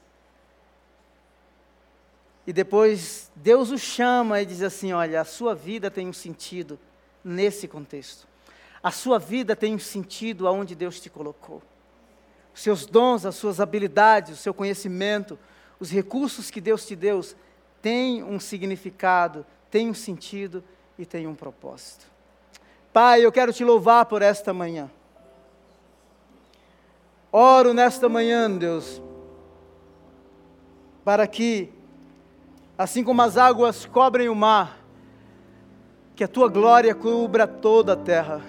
e 2.45 2.53
depois 2.53 3.31
Deus 3.35 3.71
o 3.71 3.77
chama 3.77 4.39
e 4.39 4.45
diz 4.45 4.61
assim: 4.61 4.93
Olha, 4.93 5.19
a 5.19 5.25
sua 5.25 5.55
vida 5.55 5.89
tem 5.89 6.07
um 6.07 6.13
sentido 6.13 6.79
nesse 7.23 7.67
contexto. 7.67 8.27
A 8.83 8.91
sua 8.91 9.17
vida 9.17 9.55
tem 9.55 9.73
um 9.73 9.79
sentido 9.79 10.47
aonde 10.47 10.75
Deus 10.75 10.99
te 10.99 11.09
colocou. 11.09 11.63
Os 12.53 12.61
seus 12.61 12.85
dons, 12.85 13.25
as 13.25 13.35
suas 13.35 13.59
habilidades, 13.59 14.33
o 14.33 14.41
seu 14.41 14.53
conhecimento, 14.53 15.39
os 15.79 15.89
recursos 15.89 16.51
que 16.51 16.61
Deus 16.61 16.85
te 16.85 16.95
deu, 16.95 17.19
têm 17.81 18.21
um 18.23 18.39
significado, 18.39 19.43
têm 19.71 19.89
um 19.89 19.93
sentido 19.93 20.63
e 20.99 21.05
têm 21.05 21.25
um 21.25 21.33
propósito. 21.33 22.12
Pai, 22.93 23.25
eu 23.25 23.31
quero 23.31 23.51
te 23.51 23.65
louvar 23.65 24.05
por 24.05 24.21
esta 24.21 24.53
manhã. 24.53 24.89
Oro 27.31 27.73
nesta 27.73 28.07
manhã, 28.07 28.49
Deus, 28.51 29.01
para 31.03 31.25
que 31.25 31.73
assim 32.77 33.03
como 33.03 33.23
as 33.23 33.35
águas 33.35 33.87
cobrem 33.87 34.29
o 34.29 34.35
mar, 34.35 34.77
que 36.15 36.23
a 36.23 36.27
tua 36.27 36.47
glória 36.47 36.93
cubra 36.93 37.47
toda 37.47 37.93
a 37.93 37.97
terra. 37.97 38.41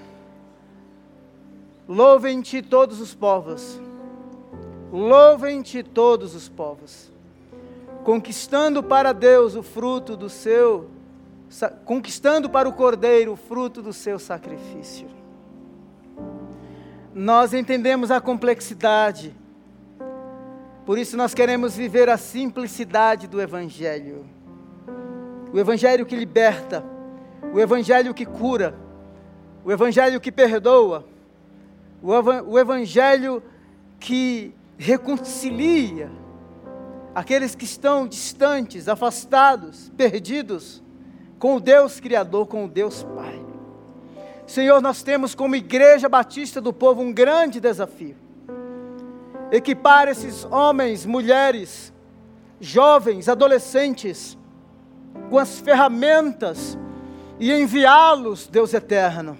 Louvem-te 1.88 2.60
todos 2.60 3.00
os 3.00 3.14
povos, 3.14 3.80
louvem-te 4.92 5.82
todos 5.82 6.34
os 6.34 6.50
povos, 6.50 7.10
conquistando 8.04 8.82
para 8.82 9.14
Deus 9.14 9.54
o 9.54 9.62
fruto 9.62 10.14
do 10.14 10.28
seu, 10.28 10.90
conquistando 11.84 12.48
para 12.48 12.68
o 12.68 12.72
Cordeiro 12.72 13.32
o 13.32 13.36
fruto 13.36 13.82
do 13.82 13.92
seu 13.92 14.18
sacrifício. 14.18 15.08
Nós 17.14 17.54
entendemos 17.54 18.10
a 18.10 18.20
complexidade, 18.20 19.34
por 20.84 20.98
isso 20.98 21.16
nós 21.16 21.32
queremos 21.32 21.76
viver 21.76 22.10
a 22.10 22.16
simplicidade 22.16 23.26
do 23.26 23.40
Evangelho. 23.40 24.26
O 25.52 25.58
Evangelho 25.58 26.04
que 26.04 26.16
liberta, 26.16 26.84
o 27.52 27.60
Evangelho 27.60 28.12
que 28.12 28.26
cura, 28.26 28.74
o 29.64 29.70
Evangelho 29.70 30.20
que 30.20 30.32
perdoa, 30.32 31.06
o 32.02 32.58
Evangelho 32.58 33.42
que 34.00 34.52
reconcilia 34.76 36.10
aqueles 37.14 37.54
que 37.54 37.64
estão 37.64 38.06
distantes, 38.06 38.88
afastados, 38.88 39.90
perdidos, 39.96 40.82
com 41.44 41.56
o 41.56 41.60
Deus 41.60 42.00
Criador, 42.00 42.46
com 42.46 42.64
o 42.64 42.68
Deus 42.68 43.02
Pai. 43.02 43.38
Senhor, 44.46 44.80
nós 44.80 45.02
temos 45.02 45.34
como 45.34 45.54
Igreja 45.54 46.08
Batista 46.08 46.58
do 46.58 46.72
Povo 46.72 47.02
um 47.02 47.12
grande 47.12 47.60
desafio 47.60 48.16
equipar 49.52 50.08
esses 50.08 50.46
homens, 50.46 51.04
mulheres, 51.04 51.92
jovens, 52.58 53.28
adolescentes, 53.28 54.38
com 55.28 55.38
as 55.38 55.60
ferramentas 55.60 56.78
e 57.38 57.52
enviá-los, 57.52 58.46
Deus 58.46 58.72
eterno, 58.72 59.36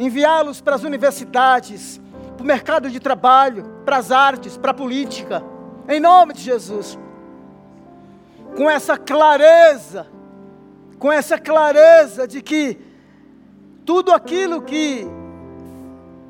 enviá-los 0.00 0.60
para 0.60 0.74
as 0.74 0.82
universidades, 0.82 2.00
para 2.36 2.42
o 2.42 2.46
mercado 2.46 2.90
de 2.90 2.98
trabalho, 2.98 3.64
para 3.84 3.98
as 3.98 4.10
artes, 4.10 4.56
para 4.56 4.72
a 4.72 4.74
política, 4.74 5.40
em 5.88 6.00
nome 6.00 6.34
de 6.34 6.42
Jesus. 6.42 6.98
Com 8.56 8.68
essa 8.68 8.98
clareza, 8.98 10.08
com 11.02 11.10
essa 11.10 11.36
clareza 11.36 12.28
de 12.28 12.40
que 12.40 12.78
tudo 13.84 14.12
aquilo 14.12 14.62
que, 14.62 15.04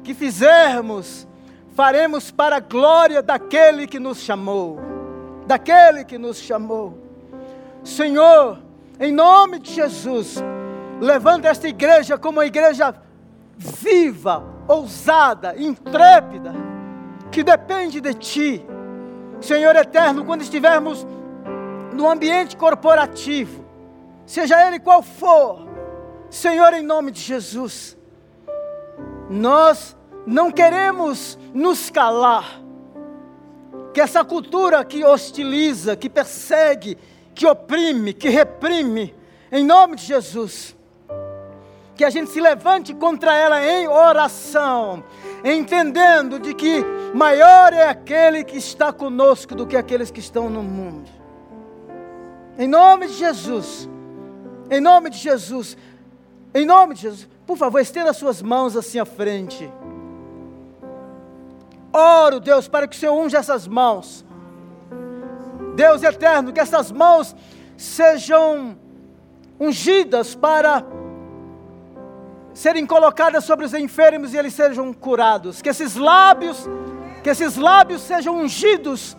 que 0.03 0.15
fizermos, 0.15 1.29
faremos 1.77 2.31
para 2.31 2.57
a 2.57 2.61
glória 2.61 3.21
daquele 3.21 3.87
que 3.87 4.01
nos 4.01 4.21
chamou. 4.21 4.81
Daquele 5.47 6.07
que 6.07 6.17
nos 6.17 6.39
chamou. 6.39 6.99
Senhor, 7.85 8.61
em 8.99 9.13
nome 9.13 9.59
de 9.59 9.75
Jesus, 9.75 10.43
levanta 10.99 11.49
esta 11.49 11.69
igreja 11.69 12.17
como 12.17 12.39
uma 12.39 12.47
igreja 12.47 12.95
viva, 13.59 14.43
ousada, 14.67 15.55
intrépida, 15.59 16.55
que 17.31 17.45
depende 17.45 18.01
de 18.01 18.15
Ti. 18.15 18.67
Senhor 19.39 19.77
eterno, 19.77 20.25
quando 20.25 20.41
estivermos 20.41 21.07
no 21.93 22.09
ambiente 22.09 22.57
corporativo, 22.57 23.62
seja 24.33 24.67
ele 24.67 24.79
qual 24.79 25.03
for, 25.03 25.69
Senhor, 26.31 26.73
em 26.73 26.83
nome 26.83 27.11
de 27.11 27.21
Jesus, 27.21 27.99
nós 29.29 29.95
não 30.27 30.51
queremos 30.51 31.39
nos 31.53 31.91
calar, 31.91 32.59
que 33.93 34.01
essa 34.01 34.25
cultura 34.25 34.83
que 34.87 35.05
hostiliza, 35.05 35.95
que 35.97 36.09
persegue, 36.09 36.97
que 37.35 37.47
oprime, 37.47 38.15
que 38.15 38.31
reprime, 38.31 39.15
em 39.51 39.63
nome 39.63 39.97
de 39.97 40.07
Jesus, 40.07 40.75
que 41.95 42.03
a 42.03 42.09
gente 42.09 42.31
se 42.31 42.41
levante 42.41 42.95
contra 42.95 43.37
ela 43.37 43.63
em 43.63 43.87
oração, 43.87 45.05
entendendo 45.45 46.39
de 46.39 46.55
que 46.55 46.83
maior 47.13 47.75
é 47.75 47.87
aquele 47.87 48.45
que 48.45 48.57
está 48.57 48.95
conosco 48.95 49.55
do 49.55 49.67
que 49.67 49.77
aqueles 49.77 50.11
que 50.11 50.21
estão 50.21 50.49
no 50.49 50.63
mundo. 50.63 51.11
Em 52.57 52.67
nome 52.67 53.09
de 53.09 53.13
Jesus, 53.13 53.92
em 54.73 54.81
nome 54.81 55.11
de 55.11 55.19
Jesus, 55.19 55.77
em 56.55 56.65
nome 56.65 56.95
de 56.95 57.03
Jesus, 57.03 57.29
por 57.47 57.59
favor, 57.59 57.79
estenda 57.79 58.13
suas 58.15 58.41
mãos 58.41 58.75
assim 58.75 58.99
à 58.99 59.05
frente. 59.05 59.71
Oro, 61.93 62.41
Deus, 62.41 62.69
para 62.69 62.89
que 62.89 62.97
o 62.97 62.99
Senhor 62.99 63.15
unja 63.15 63.37
essas 63.37 63.69
mãos. 63.69 64.25
Deus 65.75 66.03
eterno, 66.03 66.55
que 66.55 66.61
essas 66.61 66.91
mãos 66.91 67.37
sejam 67.77 68.79
ungidas 69.61 70.35
para 70.35 70.83
serem 72.55 72.87
colocadas 72.87 73.45
sobre 73.45 73.67
os 73.67 73.75
enfermos 73.75 74.33
e 74.33 74.39
eles 74.39 74.55
sejam 74.55 74.91
curados. 74.95 75.61
Que 75.61 75.69
esses 75.69 75.97
lábios, 75.97 76.67
que 77.23 77.29
esses 77.29 77.57
lábios 77.57 78.01
sejam 78.01 78.39
ungidos 78.39 79.19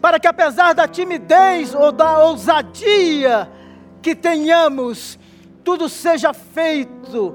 para 0.00 0.18
que 0.18 0.26
apesar 0.26 0.74
da 0.74 0.88
timidez 0.88 1.74
ou 1.74 1.92
da 1.92 2.20
ousadia 2.20 3.50
que 4.06 4.14
tenhamos, 4.14 5.18
tudo 5.64 5.88
seja 5.88 6.32
feito 6.32 7.34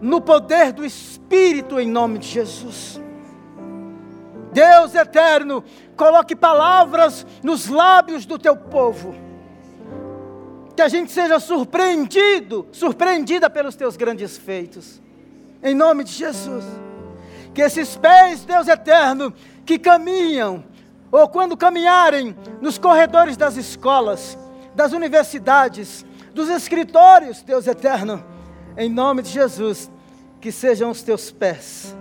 no 0.00 0.20
poder 0.20 0.72
do 0.72 0.84
Espírito 0.84 1.78
em 1.78 1.88
nome 1.88 2.18
de 2.18 2.26
Jesus. 2.26 3.00
Deus 4.52 4.96
eterno, 4.96 5.62
coloque 5.96 6.34
palavras 6.34 7.24
nos 7.40 7.68
lábios 7.68 8.26
do 8.26 8.36
teu 8.36 8.56
povo. 8.56 9.14
Que 10.74 10.82
a 10.82 10.88
gente 10.88 11.12
seja 11.12 11.38
surpreendido, 11.38 12.66
surpreendida 12.72 13.48
pelos 13.48 13.76
teus 13.76 13.96
grandes 13.96 14.36
feitos. 14.36 15.00
Em 15.62 15.72
nome 15.72 16.02
de 16.02 16.10
Jesus. 16.10 16.64
Que 17.54 17.62
esses 17.62 17.96
pés, 17.96 18.44
Deus 18.44 18.66
eterno, 18.66 19.32
que 19.64 19.78
caminham, 19.78 20.64
ou 21.12 21.28
quando 21.28 21.56
caminharem 21.56 22.34
nos 22.60 22.76
corredores 22.76 23.36
das 23.36 23.56
escolas, 23.56 24.36
das 24.76 24.92
universidades, 24.92 26.06
dos 26.32 26.48
escritórios, 26.48 27.42
Deus 27.42 27.66
eterno, 27.66 28.24
em 28.76 28.88
nome 28.88 29.22
de 29.22 29.30
Jesus, 29.30 29.90
que 30.40 30.52
sejam 30.52 30.90
os 30.90 31.02
teus 31.02 31.32
pés 31.32 31.96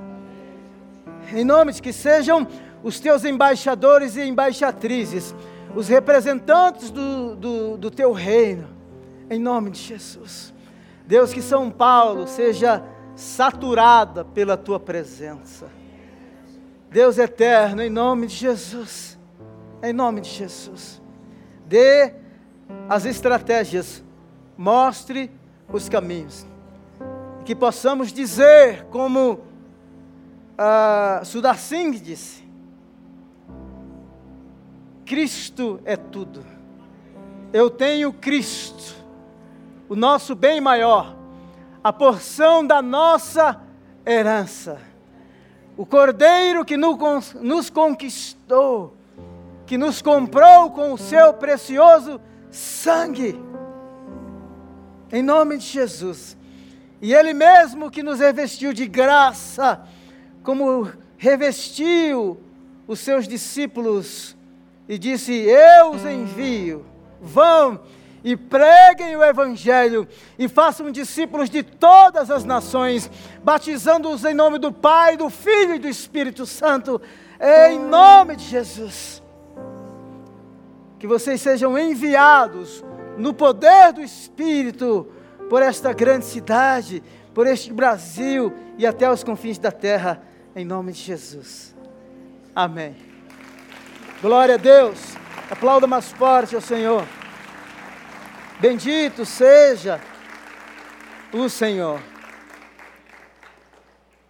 em 1.34 1.44
nome 1.44 1.72
de 1.72 1.82
que 1.82 1.94
sejam 1.94 2.48
os 2.84 3.00
teus 3.00 3.24
embaixadores 3.26 4.16
e 4.16 4.22
embaixatrizes, 4.22 5.34
os 5.76 5.88
representantes 5.88 6.92
do, 6.92 7.36
do, 7.36 7.78
do 7.78 7.92
teu 7.92 8.12
reino, 8.12 8.70
em 9.30 9.40
nome 9.40 9.72
de 9.72 9.80
Jesus. 9.80 10.54
Deus, 11.06 11.34
que 11.34 11.42
São 11.42 11.72
Paulo 11.72 12.28
seja 12.28 12.84
saturada 13.16 14.24
pela 14.24 14.58
tua 14.58 14.80
presença. 14.80 15.68
Deus 16.90 17.18
eterno, 17.18 17.82
em 17.82 17.90
nome 17.90 18.28
de 18.28 18.36
Jesus, 18.36 19.18
em 19.82 19.92
nome 19.92 20.22
de 20.22 20.30
Jesus, 20.30 21.02
dê 21.66 22.14
as 22.88 23.06
estratégias, 23.06 24.04
mostre 24.58 25.32
os 25.72 25.90
caminhos, 25.90 26.46
que 27.44 27.56
possamos 27.56 28.12
dizer 28.12 28.86
como 28.86 29.34
uh, 29.34 31.26
Sudar 31.26 31.58
Singh 31.58 32.00
disse: 32.00 32.44
Cristo 35.06 35.80
é 35.86 35.96
tudo. 35.96 36.44
Eu 37.54 37.70
tenho 37.70 38.12
Cristo, 38.12 38.96
o 39.88 39.96
nosso 39.96 40.36
bem 40.36 40.60
maior, 40.60 41.16
a 41.84 41.94
porção 41.94 42.66
da 42.66 42.82
nossa 42.82 43.62
herança. 44.06 44.80
O 45.78 45.86
Cordeiro 45.86 46.64
que 46.64 46.78
nos 46.78 47.70
conquistou, 47.70 48.96
que 49.66 49.78
nos 49.78 50.02
comprou 50.02 50.72
com 50.72 50.94
o 50.94 50.98
seu 50.98 51.34
precioso 51.34 52.20
sangue. 52.56 53.40
Em 55.12 55.22
nome 55.22 55.58
de 55.58 55.66
Jesus. 55.66 56.38
E 57.02 57.14
Ele 57.14 57.34
mesmo 57.34 57.92
que 57.92 58.02
nos 58.02 58.20
revestiu 58.20 58.74
de 58.74 58.88
graça 58.88 59.82
como 60.44 60.90
revestiu 61.18 62.40
os 62.88 63.00
seus 63.00 63.28
discípulos 63.28 64.36
e 64.88 64.98
disse: 64.98 65.34
Eu 65.34 65.92
os 65.92 66.06
envio, 66.06 66.86
vão 67.22 67.82
e 68.24 68.36
preguem 68.36 69.16
o 69.16 69.24
Evangelho 69.24 70.08
e 70.38 70.48
façam 70.48 70.90
discípulos 70.90 71.50
de 71.50 71.62
todas 71.62 72.32
as 72.32 72.44
nações, 72.44 73.10
batizando-os 73.44 74.24
em 74.26 74.34
nome 74.34 74.58
do 74.58 74.72
Pai, 74.72 75.16
do 75.18 75.30
Filho 75.30 75.76
e 75.76 75.80
do 75.80 75.88
Espírito 75.88 76.46
Santo, 76.46 77.02
em 77.40 77.80
nome 77.80 78.36
de 78.36 78.46
Jesus. 78.46 79.22
Que 81.00 81.08
vocês 81.08 81.42
sejam 81.42 81.78
enviados 81.78 82.84
no 83.18 83.34
poder 83.34 83.94
do 83.94 84.02
Espírito 84.02 85.08
por 85.50 85.62
esta 85.62 85.94
grande 85.94 86.26
cidade, 86.26 87.04
por 87.34 87.48
este 87.48 87.72
Brasil 87.72 88.54
e 88.78 88.86
até 88.86 89.10
os 89.10 89.24
confins 89.24 89.58
da 89.58 89.72
terra 89.72 90.22
em 90.56 90.66
nome 90.66 90.92
de 90.92 91.00
Jesus. 91.00 91.76
Amém. 92.56 92.96
Glória 94.22 94.56
a 94.56 94.58
Deus. 94.58 95.16
Aplauda 95.50 95.86
mais 95.86 96.12
forte 96.12 96.56
ao 96.56 96.62
Senhor. 96.62 97.06
Bendito 98.60 99.26
seja 99.26 100.00
o 101.34 101.50
Senhor. 101.50 102.02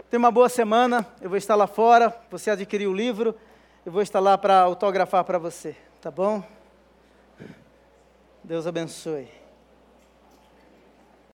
Tenha 0.09 0.19
uma 0.19 0.31
boa 0.31 0.49
semana. 0.49 1.05
Eu 1.21 1.29
vou 1.29 1.37
estar 1.37 1.55
lá 1.55 1.67
fora. 1.67 2.13
Você 2.31 2.49
adquiriu 2.49 2.91
o 2.91 2.95
livro. 2.95 3.35
Eu 3.85 3.91
vou 3.91 4.01
estar 4.01 4.19
lá 4.19 4.37
para 4.37 4.59
autografar 4.59 5.23
para 5.23 5.37
você. 5.37 5.75
Tá 6.01 6.09
bom? 6.09 6.43
Deus 8.47 8.67
abençoe. 8.67 9.27